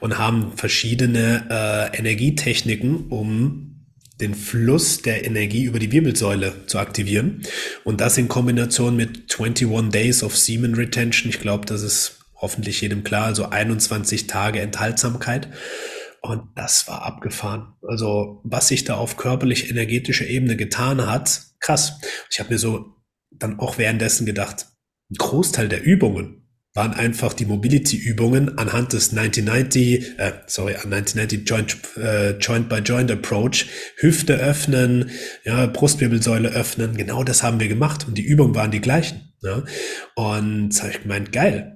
und 0.00 0.18
haben 0.18 0.52
verschiedene 0.56 1.46
äh, 1.50 1.98
Energietechniken, 1.98 3.08
um 3.08 3.75
den 4.20 4.34
Fluss 4.34 5.02
der 5.02 5.26
Energie 5.26 5.64
über 5.64 5.78
die 5.78 5.92
Wirbelsäule 5.92 6.66
zu 6.66 6.78
aktivieren. 6.78 7.42
Und 7.84 8.00
das 8.00 8.16
in 8.18 8.28
Kombination 8.28 8.96
mit 8.96 9.32
21 9.38 9.90
Days 9.90 10.22
of 10.22 10.36
Semen 10.36 10.74
Retention. 10.74 11.28
Ich 11.28 11.40
glaube, 11.40 11.66
das 11.66 11.82
ist 11.82 12.20
hoffentlich 12.34 12.80
jedem 12.80 13.04
klar. 13.04 13.26
Also 13.26 13.50
21 13.50 14.26
Tage 14.26 14.60
Enthaltsamkeit. 14.60 15.48
Und 16.22 16.48
das 16.56 16.88
war 16.88 17.02
abgefahren. 17.02 17.74
Also 17.86 18.40
was 18.44 18.68
sich 18.68 18.84
da 18.84 18.96
auf 18.96 19.16
körperlich-energetischer 19.16 20.26
Ebene 20.26 20.56
getan 20.56 21.06
hat, 21.06 21.42
krass. 21.60 22.00
Ich 22.30 22.40
habe 22.40 22.52
mir 22.52 22.58
so 22.58 22.96
dann 23.30 23.60
auch 23.60 23.78
währenddessen 23.78 24.26
gedacht, 24.26 24.66
ein 25.10 25.16
Großteil 25.18 25.68
der 25.68 25.84
Übungen 25.84 26.45
waren 26.76 26.92
einfach 26.92 27.32
die 27.32 27.46
Mobility-Übungen 27.46 28.58
anhand 28.58 28.92
des 28.92 29.12
1990, 29.12 30.18
äh, 30.18 30.32
sorry, 30.46 30.74
1990 30.74 31.48
Joint, 31.48 31.76
äh, 31.96 32.38
Joint 32.38 32.68
by 32.68 32.76
Joint 32.76 33.10
Approach, 33.10 33.66
Hüfte 33.96 34.34
öffnen, 34.34 35.10
ja, 35.44 35.66
Brustwirbelsäule 35.66 36.50
öffnen, 36.50 36.96
genau 36.96 37.24
das 37.24 37.42
haben 37.42 37.58
wir 37.58 37.68
gemacht 37.68 38.06
und 38.06 38.18
die 38.18 38.24
Übungen 38.24 38.54
waren 38.54 38.70
die 38.70 38.82
gleichen. 38.82 39.32
Ja? 39.42 39.64
Und 40.14 40.78
habe 40.80 40.90
ich 40.90 41.02
gemeint, 41.02 41.32
geil, 41.32 41.75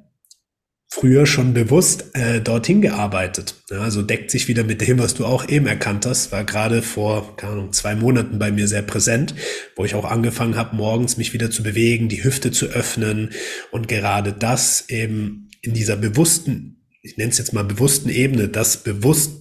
früher 0.93 1.25
schon 1.25 1.55
bewusst 1.55 2.07
äh, 2.15 2.41
dorthin 2.41 2.83
gearbeitet. 2.83 3.55
Ja, 3.71 3.79
also 3.79 4.03
deckt 4.03 4.31
sich 4.31 4.49
wieder 4.49 4.65
mit 4.65 4.87
dem, 4.87 4.99
was 4.99 5.15
du 5.15 5.25
auch 5.25 5.49
eben 5.49 5.67
erkannt 5.67 6.05
hast, 6.05 6.33
war 6.33 6.45
gerade 6.45 6.83
vor 6.83 7.37
keine 7.37 7.53
Ahnung, 7.53 7.73
zwei 7.73 7.95
Monaten 7.95 8.41
bei 8.41 8.51
mir 8.51 8.67
sehr 8.67 8.83
präsent, 8.83 9.35
wo 9.77 9.85
ich 9.85 9.95
auch 9.95 10.05
angefangen 10.05 10.57
habe, 10.57 10.75
morgens 10.75 11.17
mich 11.17 11.33
wieder 11.33 11.51
zu 11.51 11.63
bewegen, 11.63 12.09
die 12.09 12.25
Hüfte 12.25 12.51
zu 12.51 12.67
öffnen 12.67 13.31
und 13.71 13.87
gerade 13.87 14.33
das 14.33 14.89
eben 14.89 15.49
in 15.63 15.75
dieser 15.75 15.97
bewussten, 15.97 16.85
ich 17.03 17.17
nenne 17.17 17.31
es 17.31 17.39
jetzt 17.39 17.53
mal 17.53 17.65
bewussten 17.65 18.09
Ebene, 18.09 18.49
das 18.49 18.79
bewusst 18.79 19.33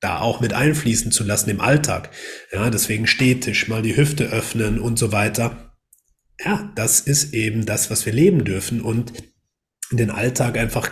da 0.00 0.20
auch 0.20 0.40
mit 0.40 0.52
einfließen 0.52 1.10
zu 1.10 1.24
lassen 1.24 1.50
im 1.50 1.60
Alltag. 1.60 2.10
Ja, 2.52 2.70
deswegen 2.70 3.06
stetisch 3.06 3.68
mal 3.68 3.82
die 3.82 3.96
Hüfte 3.96 4.24
öffnen 4.26 4.78
und 4.78 4.98
so 4.98 5.12
weiter. 5.12 5.74
Ja, 6.44 6.72
das 6.74 7.00
ist 7.00 7.34
eben 7.34 7.66
das, 7.66 7.90
was 7.90 8.06
wir 8.06 8.12
leben 8.12 8.44
dürfen 8.44 8.80
und 8.80 9.12
in 9.92 9.98
den 9.98 10.10
Alltag 10.10 10.58
einfach 10.58 10.90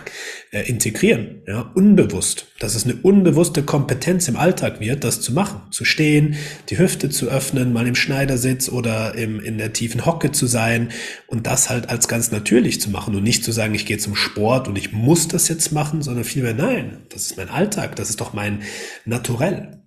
äh, 0.51 0.61
integrieren, 0.69 1.41
ja, 1.47 1.71
unbewusst. 1.75 2.47
Dass 2.59 2.75
es 2.75 2.85
eine 2.85 2.95
unbewusste 2.95 3.63
Kompetenz 3.63 4.27
im 4.27 4.37
Alltag 4.37 4.79
wird, 4.79 5.03
das 5.03 5.19
zu 5.19 5.33
machen, 5.33 5.71
zu 5.71 5.83
stehen, 5.83 6.35
die 6.69 6.77
Hüfte 6.77 7.09
zu 7.09 7.27
öffnen, 7.27 7.73
mal 7.73 7.87
im 7.87 7.95
Schneidersitz 7.95 8.69
oder 8.69 9.15
im, 9.15 9.39
in 9.39 9.57
der 9.57 9.73
tiefen 9.73 10.05
Hocke 10.05 10.31
zu 10.31 10.45
sein 10.45 10.91
und 11.27 11.47
das 11.47 11.69
halt 11.69 11.89
als 11.89 12.07
ganz 12.07 12.31
natürlich 12.31 12.79
zu 12.79 12.89
machen 12.89 13.15
und 13.15 13.23
nicht 13.23 13.43
zu 13.43 13.51
sagen, 13.51 13.75
ich 13.75 13.85
gehe 13.85 13.97
zum 13.97 14.15
Sport 14.15 14.67
und 14.67 14.77
ich 14.77 14.93
muss 14.93 15.27
das 15.27 15.49
jetzt 15.49 15.71
machen, 15.71 16.01
sondern 16.01 16.23
vielmehr 16.23 16.53
nein, 16.53 16.99
das 17.09 17.23
ist 17.23 17.37
mein 17.37 17.49
Alltag, 17.49 17.95
das 17.95 18.09
ist 18.09 18.21
doch 18.21 18.33
mein 18.33 18.61
Naturell. 19.05 19.81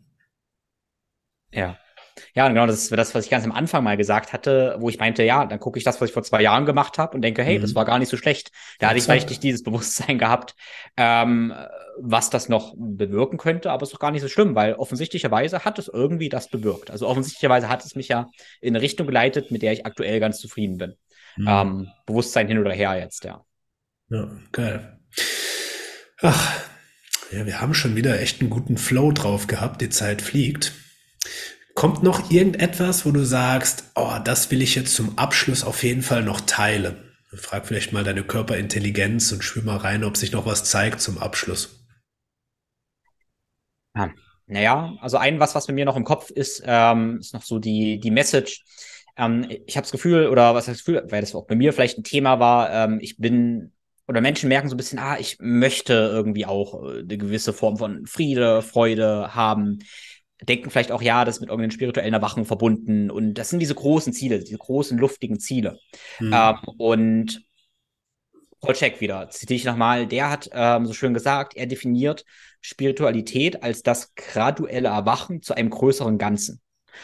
Ja, 1.53 1.79
ja, 2.35 2.49
genau, 2.49 2.67
das 2.67 2.77
ist 2.77 2.93
das, 2.93 3.15
was 3.15 3.25
ich 3.25 3.31
ganz 3.31 3.45
am 3.45 3.53
Anfang 3.53 3.83
mal 3.83 3.97
gesagt 3.97 4.33
hatte, 4.33 4.77
wo 4.79 4.89
ich 4.89 4.99
meinte, 4.99 5.23
ja, 5.25 5.45
dann 5.47 5.59
gucke 5.59 5.79
ich 5.79 5.85
das, 5.85 6.01
was 6.01 6.09
ich 6.09 6.15
vor 6.15 6.23
zwei 6.23 6.43
Jahren 6.43 6.65
gemacht 6.65 6.99
habe 6.99 7.15
und 7.15 7.23
denke, 7.23 7.43
hey, 7.43 7.59
mhm. 7.59 7.63
das 7.63 7.75
war 7.75 7.85
gar 7.85 7.99
nicht 7.99 8.09
so 8.09 8.17
schlecht. 8.17 8.53
Da 8.79 8.89
hatte 8.89 8.99
ich 8.99 9.09
richtig 9.09 9.41
dieses 9.41 9.63
Bewusstsein 9.63 10.19
gehabt, 10.19 10.55
ähm, 10.97 11.53
was 11.99 12.31
das 12.31 12.49
noch 12.49 12.75
bewirken 12.77 13.39
könnte, 13.39 13.71
aber 13.71 13.83
es 13.83 13.89
ist 13.89 13.95
doch 13.95 14.01
gar 14.01 14.11
nicht 14.11 14.23
so 14.23 14.29
schlimm, 14.29 14.55
weil 14.55 14.75
offensichtlicherweise 14.75 15.65
hat 15.65 15.79
es 15.79 15.89
irgendwie 15.89 16.29
das 16.29 16.49
bewirkt. 16.49 16.91
Also 16.91 17.07
offensichtlicherweise 17.09 17.69
hat 17.69 17.85
es 17.85 17.95
mich 17.95 18.09
ja 18.09 18.29
in 18.61 18.75
eine 18.75 18.83
Richtung 18.83 19.07
geleitet, 19.07 19.51
mit 19.51 19.63
der 19.63 19.73
ich 19.73 19.87
aktuell 19.87 20.21
ganz 20.21 20.39
zufrieden 20.39 20.79
bin. 20.79 20.95
Mhm. 21.37 21.49
Ähm, 21.49 21.89
Bewusstsein 22.07 22.49
hin 22.49 22.59
oder 22.59 22.73
her 22.73 22.97
jetzt, 22.97 23.25
ja. 23.25 23.45
Ja, 24.09 24.31
geil. 24.53 25.01
Ach, 26.21 26.61
ja, 27.33 27.47
wir 27.47 27.61
haben 27.61 27.75
schon 27.75 27.97
wieder 27.97 28.21
echt 28.21 28.41
einen 28.41 28.51
guten 28.51 28.77
Flow 28.77 29.11
drauf 29.13 29.47
gehabt. 29.47 29.81
Die 29.81 29.89
Zeit 29.89 30.23
fliegt. 30.23 30.73
Kommt 31.75 32.05
noch 32.05 32.31
irgendetwas, 32.31 33.05
wo 33.05 33.11
du 33.11 33.25
sagst, 33.25 33.91
oh, 33.97 34.19
das 34.25 34.51
will 34.53 34.63
ich 34.63 34.77
jetzt 34.77 34.95
zum 34.95 35.19
Abschluss 35.19 35.65
auf 35.65 35.83
jeden 35.83 36.03
Fall 36.03 36.23
noch 36.23 36.41
teilen? 36.41 36.97
Frag 37.33 37.67
vielleicht 37.67 37.93
mal 37.93 38.05
deine 38.05 38.23
Körperintelligenz 38.23 39.33
und 39.33 39.43
spür 39.43 39.65
mal 39.65 39.79
rein, 39.79 40.05
ob 40.05 40.17
sich 40.17 40.31
noch 40.31 40.47
was 40.47 40.63
zeigt 40.63 41.01
zum 41.01 41.19
Abschluss. 41.19 41.85
Ja, 43.97 44.11
naja, 44.47 44.97
also 45.01 45.17
ein 45.17 45.41
was, 45.41 45.57
was 45.57 45.67
bei 45.67 45.73
mir 45.73 45.85
noch 45.85 45.97
im 45.97 46.05
Kopf 46.05 46.31
ist, 46.31 46.63
ähm, 46.65 47.19
ist 47.19 47.35
noch 47.35 47.43
so 47.43 47.59
die, 47.59 47.99
die 47.99 48.13
Message. 48.13 48.63
Ähm, 49.17 49.49
ich 49.67 49.77
habe 49.77 49.85
das 49.85 49.93
Gefühl, 49.93 50.29
oder 50.29 50.55
was 50.55 50.67
das 50.67 50.79
Gefühl, 50.79 51.05
weil 51.09 51.23
das 51.23 51.35
auch 51.35 51.47
bei 51.47 51.57
mir 51.57 51.73
vielleicht 51.73 51.99
ein 51.99 52.05
Thema 52.05 52.39
war, 52.39 52.71
ähm, 52.71 52.99
ich 53.01 53.17
bin 53.17 53.73
oder 54.07 54.21
Menschen 54.21 54.49
merken 54.49 54.69
so 54.69 54.75
ein 54.75 54.77
bisschen, 54.77 54.99
ah, 54.99 55.19
ich 55.19 55.39
möchte 55.41 55.95
irgendwie 55.95 56.47
auch 56.47 56.85
äh, 56.85 57.01
eine 57.01 57.19
gewisse 57.19 57.53
Form 57.53 57.79
von 57.79 58.07
Friede, 58.07 58.63
Freude 58.63 59.35
haben 59.35 59.81
denken 60.43 60.71
vielleicht 60.71 60.93
auch, 60.93 61.03
ja, 61.03 61.25
das 61.25 61.37
ist 61.37 61.41
mit 61.41 61.49
irgendeinen 61.49 61.71
spirituellen 61.71 62.15
Erwachen 62.15 62.45
verbunden. 62.45 63.11
Und 63.11 63.35
das 63.35 63.51
sind 63.51 63.61
diese 63.61 63.75
großen 63.75 64.13
Ziele, 64.13 64.41
diese 64.41 64.59
großen, 64.59 64.99
luftigen 64.99 65.39
Ziele. 65.39 65.79
Mhm. 66.21 66.33
Ähm, 66.35 66.57
und 66.79 67.43
Paul 68.61 68.75
Check 68.75 69.01
wieder, 69.01 69.29
zitiere 69.31 69.57
ich 69.57 69.65
nochmal, 69.65 70.07
der 70.07 70.31
hat 70.31 70.49
ähm, 70.53 70.87
so 70.87 70.95
schön 70.95 71.15
gesagt, 71.15 71.55
er 71.55 71.67
definiert 71.67 72.25
Spiritualität 72.63 73.63
als 73.63 73.83
das 73.83 74.15
graduelle 74.15 74.89
Erwachen 74.89 75.43
zu 75.43 75.55
einem 75.55 75.71
größeren 75.71 76.17
Ganzen. 76.17 76.63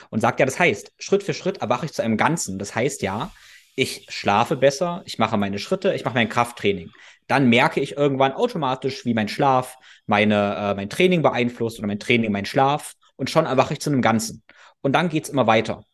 Und 0.09 0.21
sagt 0.21 0.41
ja, 0.41 0.47
das 0.47 0.59
heißt, 0.59 0.93
Schritt 0.99 1.23
für 1.23 1.35
Schritt 1.35 1.59
erwache 1.59 1.87
ich 1.87 1.93
zu 1.93 2.03
einem 2.03 2.17
Ganzen. 2.17 2.59
Das 2.59 2.75
heißt 2.75 3.03
ja, 3.03 3.31
ich 3.77 4.07
schlafe 4.09 4.57
besser, 4.57 5.03
ich 5.05 5.19
mache 5.19 5.37
meine 5.37 5.59
Schritte, 5.59 5.95
ich 5.95 6.05
mache 6.05 6.15
mein 6.15 6.29
Krafttraining. 6.29 6.91
Dann 7.27 7.49
merke 7.49 7.81
ich 7.81 7.97
irgendwann 7.97 8.33
automatisch, 8.33 9.05
wie 9.05 9.15
mein 9.15 9.29
Schlaf 9.29 9.77
meine, 10.07 10.57
äh, 10.57 10.75
mein 10.75 10.91
Training 10.91 11.23
beeinflusst 11.23 11.79
oder 11.79 11.87
mein 11.87 12.01
Training 12.01 12.33
mein 12.33 12.47
Schlaf 12.47 12.95
und 13.21 13.29
schon 13.29 13.45
erwache 13.45 13.75
ich 13.75 13.81
zu 13.81 13.91
einem 13.91 14.01
Ganzen. 14.01 14.43
Und 14.81 14.93
dann 14.95 15.11
geht 15.11 15.25
es 15.25 15.29
immer 15.31 15.47
weiter. 15.47 15.85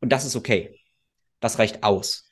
Und 0.00 0.12
das 0.12 0.24
ist 0.24 0.36
okay. 0.36 0.78
Das 1.40 1.58
reicht 1.58 1.82
aus. 1.82 2.30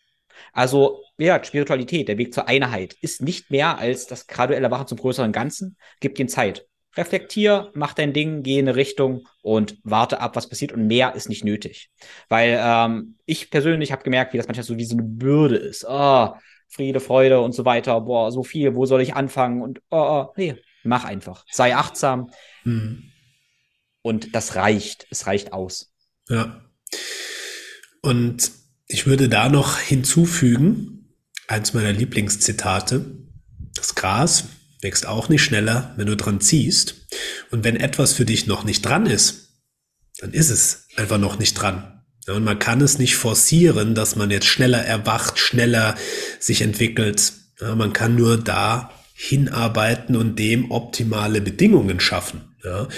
Also, 0.52 1.02
ja, 1.18 1.42
Spiritualität, 1.42 2.06
der 2.06 2.18
Weg 2.18 2.32
zur 2.32 2.46
Einheit, 2.46 2.94
ist 3.00 3.20
nicht 3.20 3.50
mehr 3.50 3.78
als 3.78 4.06
das 4.06 4.28
graduelle 4.28 4.62
Erwachen 4.62 4.86
zum 4.86 4.98
größeren 4.98 5.32
Ganzen. 5.32 5.76
Gib 5.98 6.14
dir 6.14 6.28
Zeit. 6.28 6.68
Reflektier, 6.96 7.72
mach 7.74 7.94
dein 7.94 8.12
Ding, 8.12 8.44
geh 8.44 8.60
in 8.60 8.68
eine 8.68 8.76
Richtung 8.76 9.26
und 9.42 9.76
warte 9.82 10.20
ab, 10.20 10.36
was 10.36 10.48
passiert. 10.48 10.70
Und 10.70 10.86
mehr 10.86 11.16
ist 11.16 11.28
nicht 11.28 11.42
nötig. 11.42 11.90
Weil 12.28 12.56
ähm, 12.62 13.16
ich 13.26 13.50
persönlich 13.50 13.90
habe 13.90 14.04
gemerkt, 14.04 14.34
wie 14.34 14.36
das 14.36 14.46
manchmal 14.46 14.64
so 14.64 14.76
wie 14.76 14.84
so 14.84 14.94
eine 14.94 15.02
Bürde 15.02 15.56
ist. 15.56 15.84
Oh, 15.88 16.32
Friede, 16.68 17.00
Freude 17.00 17.40
und 17.40 17.56
so 17.56 17.64
weiter. 17.64 18.00
Boah, 18.02 18.30
so 18.30 18.44
viel, 18.44 18.76
wo 18.76 18.86
soll 18.86 19.00
ich 19.00 19.16
anfangen? 19.16 19.62
Und 19.62 19.80
oh, 19.90 20.28
oh 20.28 20.32
nee, 20.36 20.54
mach 20.84 21.04
einfach. 21.04 21.44
Sei 21.50 21.74
achtsam. 21.74 22.30
Mhm. 22.62 23.10
Und 24.04 24.34
das 24.34 24.54
reicht. 24.54 25.06
Es 25.08 25.26
reicht 25.26 25.54
aus. 25.54 25.90
Ja. 26.28 26.62
Und 28.02 28.50
ich 28.86 29.06
würde 29.06 29.30
da 29.30 29.48
noch 29.48 29.78
hinzufügen, 29.78 31.16
eins 31.48 31.72
meiner 31.72 31.92
Lieblingszitate, 31.92 33.04
das 33.74 33.94
Gras 33.94 34.44
wächst 34.82 35.06
auch 35.06 35.30
nicht 35.30 35.42
schneller, 35.42 35.94
wenn 35.96 36.06
du 36.06 36.16
dran 36.16 36.42
ziehst. 36.42 37.06
Und 37.50 37.64
wenn 37.64 37.76
etwas 37.76 38.12
für 38.12 38.26
dich 38.26 38.46
noch 38.46 38.64
nicht 38.64 38.82
dran 38.82 39.06
ist, 39.06 39.54
dann 40.18 40.34
ist 40.34 40.50
es 40.50 40.86
einfach 40.96 41.18
noch 41.18 41.38
nicht 41.38 41.54
dran. 41.54 42.02
Und 42.28 42.44
man 42.44 42.58
kann 42.58 42.82
es 42.82 42.98
nicht 42.98 43.16
forcieren, 43.16 43.94
dass 43.94 44.16
man 44.16 44.30
jetzt 44.30 44.46
schneller 44.46 44.84
erwacht, 44.84 45.38
schneller 45.38 45.94
sich 46.38 46.60
entwickelt. 46.60 47.32
Man 47.58 47.94
kann 47.94 48.16
nur 48.16 48.36
da 48.36 48.92
hinarbeiten 49.14 50.14
und 50.14 50.38
dem 50.38 50.70
optimale 50.70 51.40
Bedingungen 51.40 52.00
schaffen. 52.00 52.53
Ja? 52.64 52.88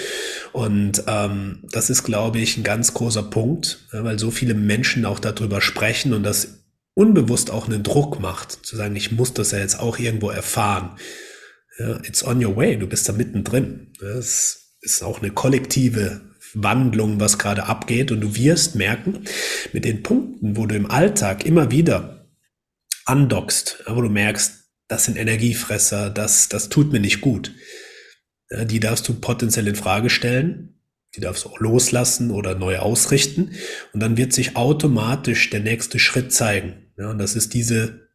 Und 0.53 1.03
ähm, 1.07 1.59
das 1.71 1.89
ist, 1.89 2.03
glaube 2.03 2.39
ich, 2.39 2.57
ein 2.57 2.63
ganz 2.63 2.93
großer 2.93 3.23
Punkt, 3.23 3.79
weil 3.91 4.17
so 4.17 4.31
viele 4.31 4.53
Menschen 4.53 5.05
auch 5.05 5.19
darüber 5.19 5.61
sprechen 5.61 6.13
und 6.13 6.23
das 6.23 6.63
unbewusst 6.93 7.51
auch 7.51 7.67
einen 7.67 7.83
Druck 7.83 8.19
macht, 8.19 8.65
zu 8.65 8.75
sagen, 8.75 8.95
ich 8.95 9.11
muss 9.11 9.33
das 9.33 9.51
ja 9.51 9.59
jetzt 9.59 9.79
auch 9.79 9.99
irgendwo 9.99 10.29
erfahren. 10.29 10.97
Ja, 11.77 11.97
it's 12.03 12.23
on 12.23 12.43
your 12.43 12.55
way, 12.55 12.77
du 12.77 12.87
bist 12.87 13.07
da 13.07 13.13
mittendrin. 13.13 13.93
Das 13.99 14.73
ist 14.81 15.03
auch 15.03 15.21
eine 15.21 15.31
kollektive 15.31 16.21
Wandlung, 16.53 17.19
was 17.19 17.37
gerade 17.37 17.65
abgeht. 17.65 18.11
Und 18.11 18.21
du 18.21 18.35
wirst 18.35 18.75
merken, 18.75 19.25
mit 19.73 19.85
den 19.85 20.01
Punkten, 20.01 20.57
wo 20.57 20.65
du 20.65 20.75
im 20.75 20.89
Alltag 20.89 21.45
immer 21.45 21.69
wieder 21.69 22.29
andockst, 23.05 23.83
wo 23.85 24.01
du 24.01 24.09
merkst, 24.09 24.53
das 24.87 25.05
sind 25.05 25.17
Energiefresser, 25.17 26.09
das, 26.09 26.49
das 26.49 26.69
tut 26.69 26.91
mir 26.93 26.99
nicht 26.99 27.21
gut 27.21 27.51
die 28.49 28.79
darfst 28.79 29.07
du 29.07 29.13
potenziell 29.13 29.67
in 29.67 29.75
Frage 29.75 30.09
stellen. 30.09 30.79
Die 31.15 31.21
darfst 31.21 31.45
du 31.45 31.49
auch 31.49 31.59
loslassen 31.59 32.31
oder 32.31 32.55
neu 32.55 32.79
ausrichten. 32.79 33.51
Und 33.93 34.01
dann 34.01 34.17
wird 34.17 34.33
sich 34.33 34.55
automatisch 34.55 35.49
der 35.49 35.61
nächste 35.61 35.99
Schritt 35.99 36.31
zeigen. 36.31 36.91
Ja, 36.97 37.09
und 37.11 37.17
das 37.17 37.35
ist 37.35 37.53
diese 37.53 38.07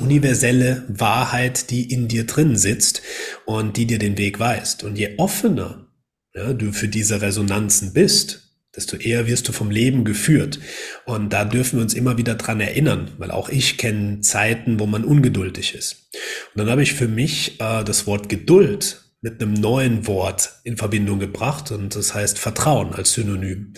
universelle 0.00 0.84
Wahrheit, 0.88 1.70
die 1.70 1.90
in 1.90 2.06
dir 2.08 2.26
drin 2.26 2.56
sitzt 2.56 3.02
und 3.44 3.76
die 3.76 3.86
dir 3.86 3.98
den 3.98 4.18
Weg 4.18 4.38
weist. 4.38 4.84
Und 4.84 4.96
je 4.96 5.16
offener 5.18 5.88
ja, 6.34 6.52
du 6.52 6.72
für 6.72 6.88
diese 6.88 7.22
Resonanzen 7.22 7.92
bist, 7.92 8.43
desto 8.76 8.96
eher 8.96 9.26
wirst 9.26 9.48
du 9.48 9.52
vom 9.52 9.70
Leben 9.70 10.04
geführt. 10.04 10.58
Und 11.04 11.32
da 11.32 11.44
dürfen 11.44 11.78
wir 11.78 11.82
uns 11.82 11.94
immer 11.94 12.18
wieder 12.18 12.34
dran 12.34 12.60
erinnern, 12.60 13.10
weil 13.18 13.30
auch 13.30 13.48
ich 13.48 13.78
kenne 13.78 14.20
Zeiten, 14.20 14.80
wo 14.80 14.86
man 14.86 15.04
ungeduldig 15.04 15.74
ist. 15.74 16.10
Und 16.54 16.60
dann 16.60 16.70
habe 16.70 16.82
ich 16.82 16.94
für 16.94 17.08
mich 17.08 17.60
äh, 17.60 17.84
das 17.84 18.06
Wort 18.06 18.28
Geduld 18.28 19.04
mit 19.24 19.40
einem 19.40 19.54
neuen 19.54 20.06
Wort 20.06 20.52
in 20.64 20.76
Verbindung 20.76 21.18
gebracht 21.18 21.70
und 21.70 21.96
das 21.96 22.14
heißt 22.14 22.38
Vertrauen 22.38 22.92
als 22.92 23.14
Synonym. 23.14 23.72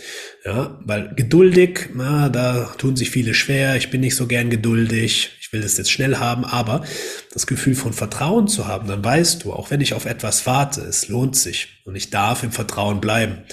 Ja, 0.45 0.81
weil 0.85 1.15
geduldig, 1.15 1.91
na, 1.95 2.29
da 2.29 2.75
tun 2.79 2.97
sich 2.97 3.11
viele 3.11 3.33
schwer. 3.33 3.77
Ich 3.77 3.89
bin 3.89 4.01
nicht 4.01 4.17
so 4.17 4.27
gern 4.27 4.51
geduldig. 4.51 5.31
Ich 5.41 5.53
will 5.53 5.61
das 5.61 5.79
jetzt 5.79 5.93
schnell 5.93 6.17
haben, 6.17 6.45
aber 6.45 6.85
das 7.33 7.47
Gefühl 7.47 7.77
von 7.77 7.93
Vertrauen 7.93 8.49
zu 8.49 8.67
haben, 8.67 8.89
dann 8.89 9.05
weißt 9.05 9.45
du, 9.45 9.53
auch 9.53 9.71
wenn 9.71 9.81
ich 9.81 9.95
auf 9.95 10.05
etwas 10.05 10.47
warte, 10.47 10.81
es 10.81 11.07
lohnt 11.07 11.37
sich 11.37 11.81
und 11.85 11.95
ich 11.95 12.11
darf 12.11 12.43
im 12.43 12.51
Vertrauen 12.51 13.01
bleiben. 13.01 13.45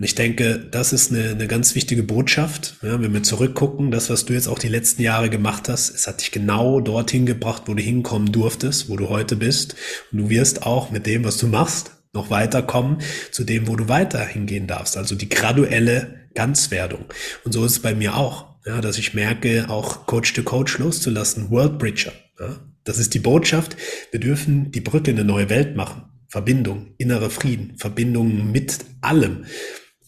Und 0.00 0.04
ich 0.04 0.14
denke, 0.14 0.58
das 0.58 0.94
ist 0.94 1.12
eine, 1.12 1.28
eine 1.28 1.46
ganz 1.46 1.74
wichtige 1.74 2.02
Botschaft. 2.02 2.76
Ja, 2.80 3.02
wenn 3.02 3.12
wir 3.12 3.22
zurückgucken, 3.22 3.90
das, 3.90 4.08
was 4.08 4.24
du 4.24 4.32
jetzt 4.32 4.48
auch 4.48 4.58
die 4.58 4.70
letzten 4.70 5.02
Jahre 5.02 5.28
gemacht 5.28 5.68
hast, 5.68 5.90
es 5.90 6.06
hat 6.06 6.22
dich 6.22 6.30
genau 6.30 6.80
dorthin 6.80 7.26
gebracht, 7.26 7.64
wo 7.66 7.74
du 7.74 7.82
hinkommen 7.82 8.32
durftest, 8.32 8.88
wo 8.88 8.96
du 8.96 9.10
heute 9.10 9.36
bist. 9.36 9.76
Und 10.10 10.20
du 10.20 10.30
wirst 10.30 10.62
auch 10.62 10.90
mit 10.90 11.06
dem, 11.06 11.22
was 11.24 11.36
du 11.36 11.48
machst, 11.48 11.90
noch 12.14 12.30
weiterkommen 12.30 13.02
zu 13.30 13.44
dem, 13.44 13.68
wo 13.68 13.76
du 13.76 13.90
weiter 13.90 14.24
hingehen 14.24 14.66
darfst. 14.66 14.96
Also 14.96 15.16
die 15.16 15.28
graduelle 15.28 16.20
Ganzwerdung. 16.32 17.04
Und 17.44 17.52
so 17.52 17.62
ist 17.66 17.72
es 17.72 17.78
bei 17.80 17.94
mir 17.94 18.16
auch. 18.16 18.46
Ja, 18.64 18.80
dass 18.80 18.96
ich 18.96 19.12
merke, 19.12 19.66
auch 19.68 20.06
Coach 20.06 20.32
to 20.32 20.42
Coach 20.42 20.78
loszulassen, 20.78 21.50
World 21.50 21.78
Bridger. 21.78 22.12
Ja, 22.38 22.58
das 22.84 22.98
ist 22.98 23.12
die 23.12 23.18
Botschaft. 23.18 23.76
Wir 24.12 24.20
dürfen 24.20 24.72
die 24.72 24.80
Brücke 24.80 25.10
in 25.10 25.18
eine 25.18 25.26
neue 25.26 25.50
Welt 25.50 25.76
machen. 25.76 26.04
Verbindung, 26.28 26.94
innerer 26.96 27.28
Frieden, 27.28 27.76
Verbindung 27.76 28.50
mit 28.50 28.78
allem. 29.02 29.44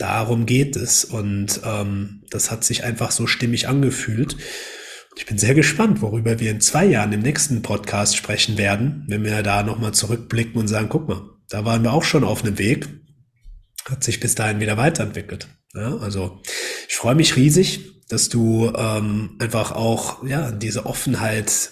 Darum 0.03 0.47
geht 0.47 0.75
es. 0.75 1.05
Und 1.05 1.61
ähm, 1.65 2.25
das 2.29 2.51
hat 2.51 2.65
sich 2.65 2.83
einfach 2.83 3.13
so 3.13 3.29
stimmig 3.29 3.69
angefühlt. 3.69 4.37
Ich 5.15 5.27
bin 5.27 5.39
sehr 5.39 5.55
gespannt, 5.55 6.03
worüber 6.03 6.41
wir 6.41 6.51
in 6.51 6.61
zwei 6.61 6.87
Jahren 6.87 7.13
im 7.13 7.21
nächsten 7.21 7.63
Podcast 7.63 8.17
sprechen 8.17 8.59
werden, 8.59 9.05
wenn 9.07 9.23
wir 9.23 9.45
da 9.45 9.63
nochmal 9.63 9.95
zurückblicken 9.95 10.61
und 10.61 10.67
sagen, 10.67 10.89
guck 10.89 11.07
mal, 11.07 11.23
da 11.49 11.65
waren 11.65 11.85
wir 11.85 11.93
auch 11.93 12.03
schon 12.03 12.25
auf 12.25 12.43
einem 12.43 12.59
Weg, 12.59 12.89
hat 13.89 14.03
sich 14.03 14.19
bis 14.19 14.35
dahin 14.35 14.59
wieder 14.59 14.77
weiterentwickelt. 14.77 15.47
Ja, 15.73 15.97
also 15.99 16.41
ich 16.89 16.97
freue 16.97 17.15
mich 17.15 17.37
riesig, 17.37 18.03
dass 18.09 18.29
du 18.29 18.73
ähm, 18.75 19.37
einfach 19.39 19.71
auch 19.71 20.27
ja 20.27 20.51
diese 20.51 20.85
Offenheit 20.85 21.71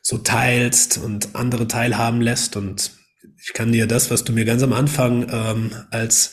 so 0.00 0.16
teilst 0.16 0.96
und 0.96 1.34
andere 1.34 1.68
teilhaben 1.68 2.22
lässt 2.22 2.56
und 2.56 2.92
ich 3.42 3.52
kann 3.52 3.72
dir 3.72 3.86
das, 3.86 4.10
was 4.10 4.24
du 4.24 4.32
mir 4.32 4.46
ganz 4.46 4.62
am 4.62 4.72
Anfang 4.72 5.26
ähm, 5.30 5.72
als 5.90 6.32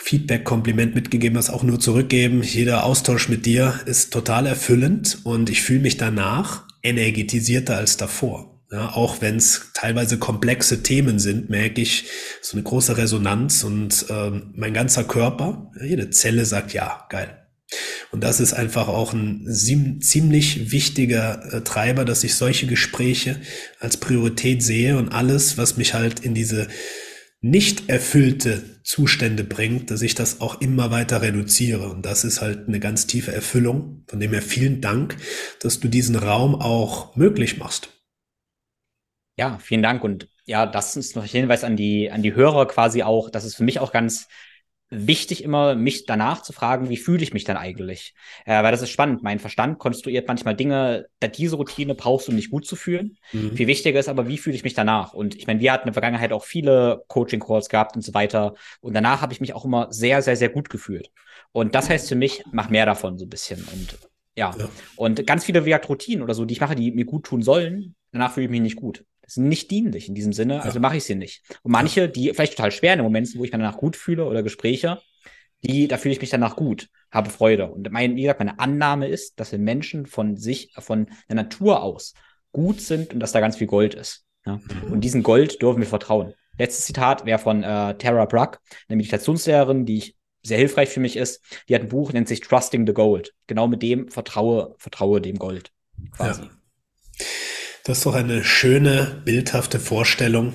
Feedback, 0.00 0.44
Kompliment 0.44 0.94
mitgegeben 0.94 1.36
hast, 1.36 1.50
auch 1.50 1.62
nur 1.62 1.78
zurückgeben. 1.78 2.42
Jeder 2.42 2.84
Austausch 2.84 3.28
mit 3.28 3.46
dir 3.46 3.80
ist 3.86 4.12
total 4.12 4.46
erfüllend 4.46 5.18
und 5.24 5.50
ich 5.50 5.62
fühle 5.62 5.80
mich 5.80 5.98
danach 5.98 6.64
energetisierter 6.82 7.76
als 7.76 7.96
davor. 7.96 8.60
Ja, 8.72 8.90
auch 8.90 9.20
wenn 9.20 9.36
es 9.36 9.72
teilweise 9.74 10.18
komplexe 10.18 10.82
Themen 10.82 11.18
sind, 11.18 11.50
merke 11.50 11.80
ich 11.80 12.04
so 12.40 12.56
eine 12.56 12.62
große 12.62 12.96
Resonanz 12.96 13.64
und 13.64 14.06
ähm, 14.08 14.52
mein 14.54 14.72
ganzer 14.72 15.04
Körper, 15.04 15.70
jede 15.82 16.10
Zelle 16.10 16.46
sagt 16.46 16.72
ja, 16.72 17.04
geil. 17.08 17.36
Und 18.12 18.24
das 18.24 18.40
ist 18.40 18.52
einfach 18.52 18.88
auch 18.88 19.12
ein 19.12 19.46
ziemlich 20.00 20.72
wichtiger 20.72 21.52
äh, 21.52 21.60
Treiber, 21.62 22.04
dass 22.04 22.24
ich 22.24 22.34
solche 22.34 22.66
Gespräche 22.66 23.40
als 23.80 23.96
Priorität 23.96 24.62
sehe 24.62 24.96
und 24.96 25.10
alles, 25.10 25.58
was 25.58 25.76
mich 25.76 25.94
halt 25.94 26.20
in 26.20 26.34
diese 26.34 26.68
nicht 27.40 27.88
erfüllte 27.88 28.82
Zustände 28.82 29.44
bringt, 29.44 29.90
dass 29.90 30.02
ich 30.02 30.14
das 30.14 30.40
auch 30.40 30.60
immer 30.60 30.90
weiter 30.90 31.22
reduziere. 31.22 31.88
Und 31.88 32.04
das 32.04 32.24
ist 32.24 32.40
halt 32.40 32.68
eine 32.68 32.80
ganz 32.80 33.06
tiefe 33.06 33.32
Erfüllung. 33.32 34.04
Von 34.08 34.20
dem 34.20 34.32
her 34.32 34.42
vielen 34.42 34.80
Dank, 34.80 35.16
dass 35.60 35.80
du 35.80 35.88
diesen 35.88 36.16
Raum 36.16 36.54
auch 36.54 37.16
möglich 37.16 37.58
machst. 37.58 37.88
Ja, 39.36 39.58
vielen 39.58 39.82
Dank. 39.82 40.04
Und 40.04 40.28
ja, 40.44 40.66
das 40.66 40.96
ist 40.96 41.16
noch 41.16 41.22
ein 41.22 41.28
Hinweis 41.28 41.64
an 41.64 41.76
die, 41.76 42.10
an 42.10 42.22
die 42.22 42.34
Hörer 42.34 42.66
quasi 42.66 43.02
auch. 43.02 43.30
Das 43.30 43.44
ist 43.44 43.56
für 43.56 43.64
mich 43.64 43.78
auch 43.78 43.92
ganz 43.92 44.28
wichtig, 44.90 45.44
immer 45.44 45.76
mich 45.76 46.04
danach 46.04 46.42
zu 46.42 46.52
fragen, 46.52 46.88
wie 46.88 46.96
fühle 46.96 47.22
ich 47.22 47.32
mich 47.32 47.44
dann 47.44 47.56
eigentlich? 47.56 48.14
Äh, 48.44 48.62
weil 48.62 48.72
das 48.72 48.82
ist 48.82 48.90
spannend. 48.90 49.22
Mein 49.22 49.38
Verstand 49.38 49.78
konstruiert 49.78 50.26
manchmal 50.26 50.56
Dinge, 50.56 51.06
da 51.20 51.28
diese 51.28 51.56
Routine 51.56 51.94
brauchst 51.94 52.26
du, 52.26 52.32
um 52.32 52.36
dich 52.36 52.50
gut 52.50 52.66
zu 52.66 52.74
fühlen. 52.74 53.16
Mhm. 53.32 53.56
Viel 53.56 53.68
wichtiger 53.68 54.00
ist 54.00 54.08
aber, 54.08 54.26
wie 54.26 54.38
fühle 54.38 54.56
ich 54.56 54.64
mich 54.64 54.74
danach? 54.74 55.14
Und 55.14 55.36
ich 55.36 55.46
meine, 55.46 55.60
wir 55.60 55.72
hatten 55.72 55.84
in 55.84 55.92
der 55.92 55.94
Vergangenheit 55.94 56.32
auch 56.32 56.44
viele 56.44 57.04
Coaching-Calls 57.06 57.68
gehabt 57.68 57.94
und 57.94 58.02
so 58.02 58.14
weiter. 58.14 58.54
Und 58.80 58.94
danach 58.94 59.22
habe 59.22 59.32
ich 59.32 59.40
mich 59.40 59.54
auch 59.54 59.64
immer 59.64 59.92
sehr, 59.92 60.22
sehr, 60.22 60.36
sehr 60.36 60.48
gut 60.48 60.68
gefühlt. 60.68 61.10
Und 61.52 61.74
das 61.74 61.88
heißt 61.88 62.08
für 62.08 62.16
mich, 62.16 62.42
mach 62.52 62.68
mehr 62.68 62.86
davon 62.86 63.16
so 63.16 63.26
ein 63.26 63.30
bisschen. 63.30 63.64
Und 63.72 63.96
ja. 64.36 64.54
ja. 64.58 64.68
Und 64.96 65.24
ganz 65.26 65.44
viele 65.44 65.64
Routinen 65.64 66.22
oder 66.22 66.34
so, 66.34 66.44
die 66.44 66.54
ich 66.54 66.60
mache, 66.60 66.74
die 66.74 66.90
mir 66.90 67.04
gut 67.04 67.24
tun 67.24 67.42
sollen, 67.42 67.94
danach 68.10 68.32
fühle 68.32 68.46
ich 68.46 68.50
mich 68.50 68.60
nicht 68.60 68.76
gut 68.76 69.04
sind 69.34 69.48
nicht 69.48 69.70
dienlich 69.70 70.08
in 70.08 70.14
diesem 70.14 70.32
Sinne, 70.32 70.62
also 70.62 70.80
mache 70.80 70.96
ich 70.96 71.04
sie 71.04 71.14
nicht. 71.14 71.42
Und 71.62 71.72
manche, 71.72 72.08
die 72.08 72.32
vielleicht 72.32 72.56
total 72.56 72.72
schwer 72.72 72.92
in 72.92 72.98
den 72.98 73.04
Momenten, 73.04 73.38
wo 73.38 73.44
ich 73.44 73.52
mich 73.52 73.60
danach 73.60 73.76
gut 73.76 73.96
fühle 73.96 74.24
oder 74.24 74.42
Gespräche, 74.42 75.00
die, 75.62 75.88
da 75.88 75.98
fühle 75.98 76.14
ich 76.14 76.20
mich 76.20 76.30
danach 76.30 76.56
gut, 76.56 76.88
habe 77.10 77.30
Freude. 77.30 77.70
Und 77.70 77.90
mein, 77.90 78.16
wie 78.16 78.22
gesagt, 78.22 78.40
meine 78.40 78.58
Annahme 78.58 79.08
ist, 79.08 79.38
dass 79.38 79.52
wir 79.52 79.58
Menschen 79.58 80.06
von 80.06 80.36
sich, 80.36 80.72
von 80.78 81.06
der 81.28 81.36
Natur 81.36 81.82
aus 81.82 82.14
gut 82.52 82.80
sind 82.80 83.14
und 83.14 83.20
dass 83.20 83.32
da 83.32 83.40
ganz 83.40 83.56
viel 83.56 83.66
Gold 83.66 83.94
ist. 83.94 84.24
Ja? 84.46 84.56
Mhm. 84.56 84.92
Und 84.92 85.00
diesen 85.02 85.22
Gold 85.22 85.60
dürfen 85.62 85.80
wir 85.80 85.86
vertrauen. 85.86 86.34
Letztes 86.58 86.86
Zitat 86.86 87.24
wäre 87.24 87.38
von 87.38 87.62
äh, 87.62 87.96
Tara 87.96 88.24
Bruck, 88.24 88.60
eine 88.88 88.96
Meditationslehrerin, 88.96 89.86
die 89.86 89.98
ich 89.98 90.16
sehr 90.42 90.58
hilfreich 90.58 90.88
für 90.88 91.00
mich 91.00 91.16
ist. 91.16 91.42
Die 91.68 91.74
hat 91.74 91.82
ein 91.82 91.88
Buch, 91.88 92.12
nennt 92.12 92.28
sich 92.28 92.40
Trusting 92.40 92.86
the 92.86 92.92
Gold. 92.92 93.34
Genau 93.46 93.68
mit 93.68 93.82
dem 93.82 94.08
vertraue, 94.08 94.74
vertraue 94.78 95.20
dem 95.20 95.38
Gold. 95.38 95.70
Quasi. 96.16 96.42
Ja. 96.42 96.50
Das 97.84 97.98
ist 97.98 98.06
doch 98.06 98.14
eine 98.14 98.44
schöne, 98.44 99.22
bildhafte 99.24 99.80
Vorstellung. 99.80 100.52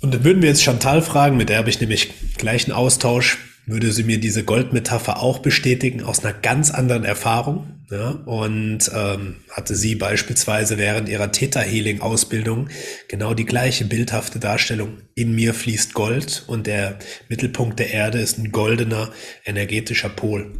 Und 0.00 0.14
dann 0.14 0.24
würden 0.24 0.42
wir 0.42 0.48
jetzt 0.48 0.62
Chantal 0.62 1.02
fragen, 1.02 1.36
mit 1.36 1.50
der 1.50 1.58
habe 1.58 1.68
ich 1.68 1.80
nämlich 1.80 2.10
gleichen 2.38 2.72
Austausch, 2.72 3.38
würde 3.66 3.92
sie 3.92 4.02
mir 4.02 4.18
diese 4.18 4.44
Goldmetapher 4.44 5.22
auch 5.22 5.40
bestätigen 5.40 6.02
aus 6.02 6.24
einer 6.24 6.32
ganz 6.32 6.70
anderen 6.70 7.04
Erfahrung. 7.04 7.76
Ja, 7.90 8.10
und 8.10 8.88
ähm, 8.94 9.38
hatte 9.50 9.74
sie 9.74 9.96
beispielsweise 9.96 10.78
während 10.78 11.08
ihrer 11.08 11.32
Theta 11.32 11.58
Healing 11.58 12.00
Ausbildung 12.00 12.68
genau 13.08 13.34
die 13.34 13.44
gleiche 13.44 13.84
bildhafte 13.84 14.38
Darstellung. 14.38 14.98
In 15.16 15.34
mir 15.34 15.54
fließt 15.54 15.92
Gold 15.92 16.44
und 16.46 16.68
der 16.68 17.00
Mittelpunkt 17.28 17.80
der 17.80 17.90
Erde 17.90 18.20
ist 18.20 18.38
ein 18.38 18.52
goldener 18.52 19.10
energetischer 19.44 20.08
Pol. 20.08 20.52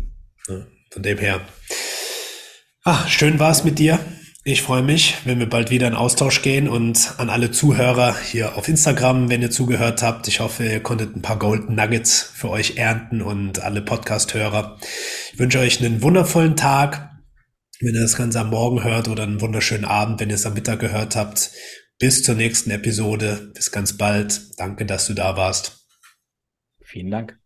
Ja, 0.49 0.67
von 0.91 1.05
dem 1.05 1.19
her. 1.19 1.41
Ah, 2.83 3.07
schön 3.07 3.39
war 3.39 3.53
es 3.53 3.63
mit 3.63 3.79
dir. 3.79 4.01
Ich 4.51 4.62
freue 4.62 4.82
mich, 4.82 5.16
wenn 5.26 5.38
wir 5.38 5.48
bald 5.48 5.70
wieder 5.70 5.86
in 5.86 5.94
Austausch 5.94 6.42
gehen 6.42 6.68
und 6.68 7.14
an 7.18 7.30
alle 7.30 7.53
Zuhörer 7.53 8.18
hier 8.18 8.57
auf 8.57 8.66
Instagram, 8.66 9.30
wenn 9.30 9.42
ihr 9.42 9.53
zugehört 9.53 10.03
habt. 10.03 10.26
Ich 10.26 10.40
hoffe, 10.40 10.64
ihr 10.64 10.82
konntet 10.82 11.14
ein 11.14 11.22
paar 11.22 11.38
Golden 11.38 11.76
Nuggets 11.76 12.32
für 12.34 12.51
euch 12.51 12.76
ernten 12.76 13.22
und 13.22 13.61
alle 13.61 13.80
Podcast-Hörer. 13.80 14.76
Ich 15.32 15.38
wünsche 15.38 15.61
euch 15.61 15.78
einen 15.78 16.03
wundervollen 16.03 16.57
Tag, 16.57 17.12
wenn 17.78 17.94
ihr 17.94 18.03
das 18.03 18.16
Ganze 18.16 18.40
am 18.40 18.51
Morgen 18.51 18.82
hört 18.82 19.07
oder 19.07 19.22
einen 19.22 19.40
wunderschönen 19.40 19.84
Abend, 19.84 20.18
wenn 20.18 20.30
ihr 20.30 20.34
es 20.34 20.46
am 20.46 20.55
Mittag 20.55 20.80
gehört 20.80 21.14
habt. 21.14 21.53
Bis 22.01 22.24
zur 22.24 22.34
nächsten 22.34 22.72
Episode. 22.72 23.53
Bis 23.55 23.70
ganz 23.70 23.96
bald. 23.96 24.59
Danke, 24.59 24.84
dass 24.84 25.07
du 25.07 25.14
da 25.14 25.36
warst. 25.36 25.86
Vielen 26.82 27.12
Dank. 27.12 27.38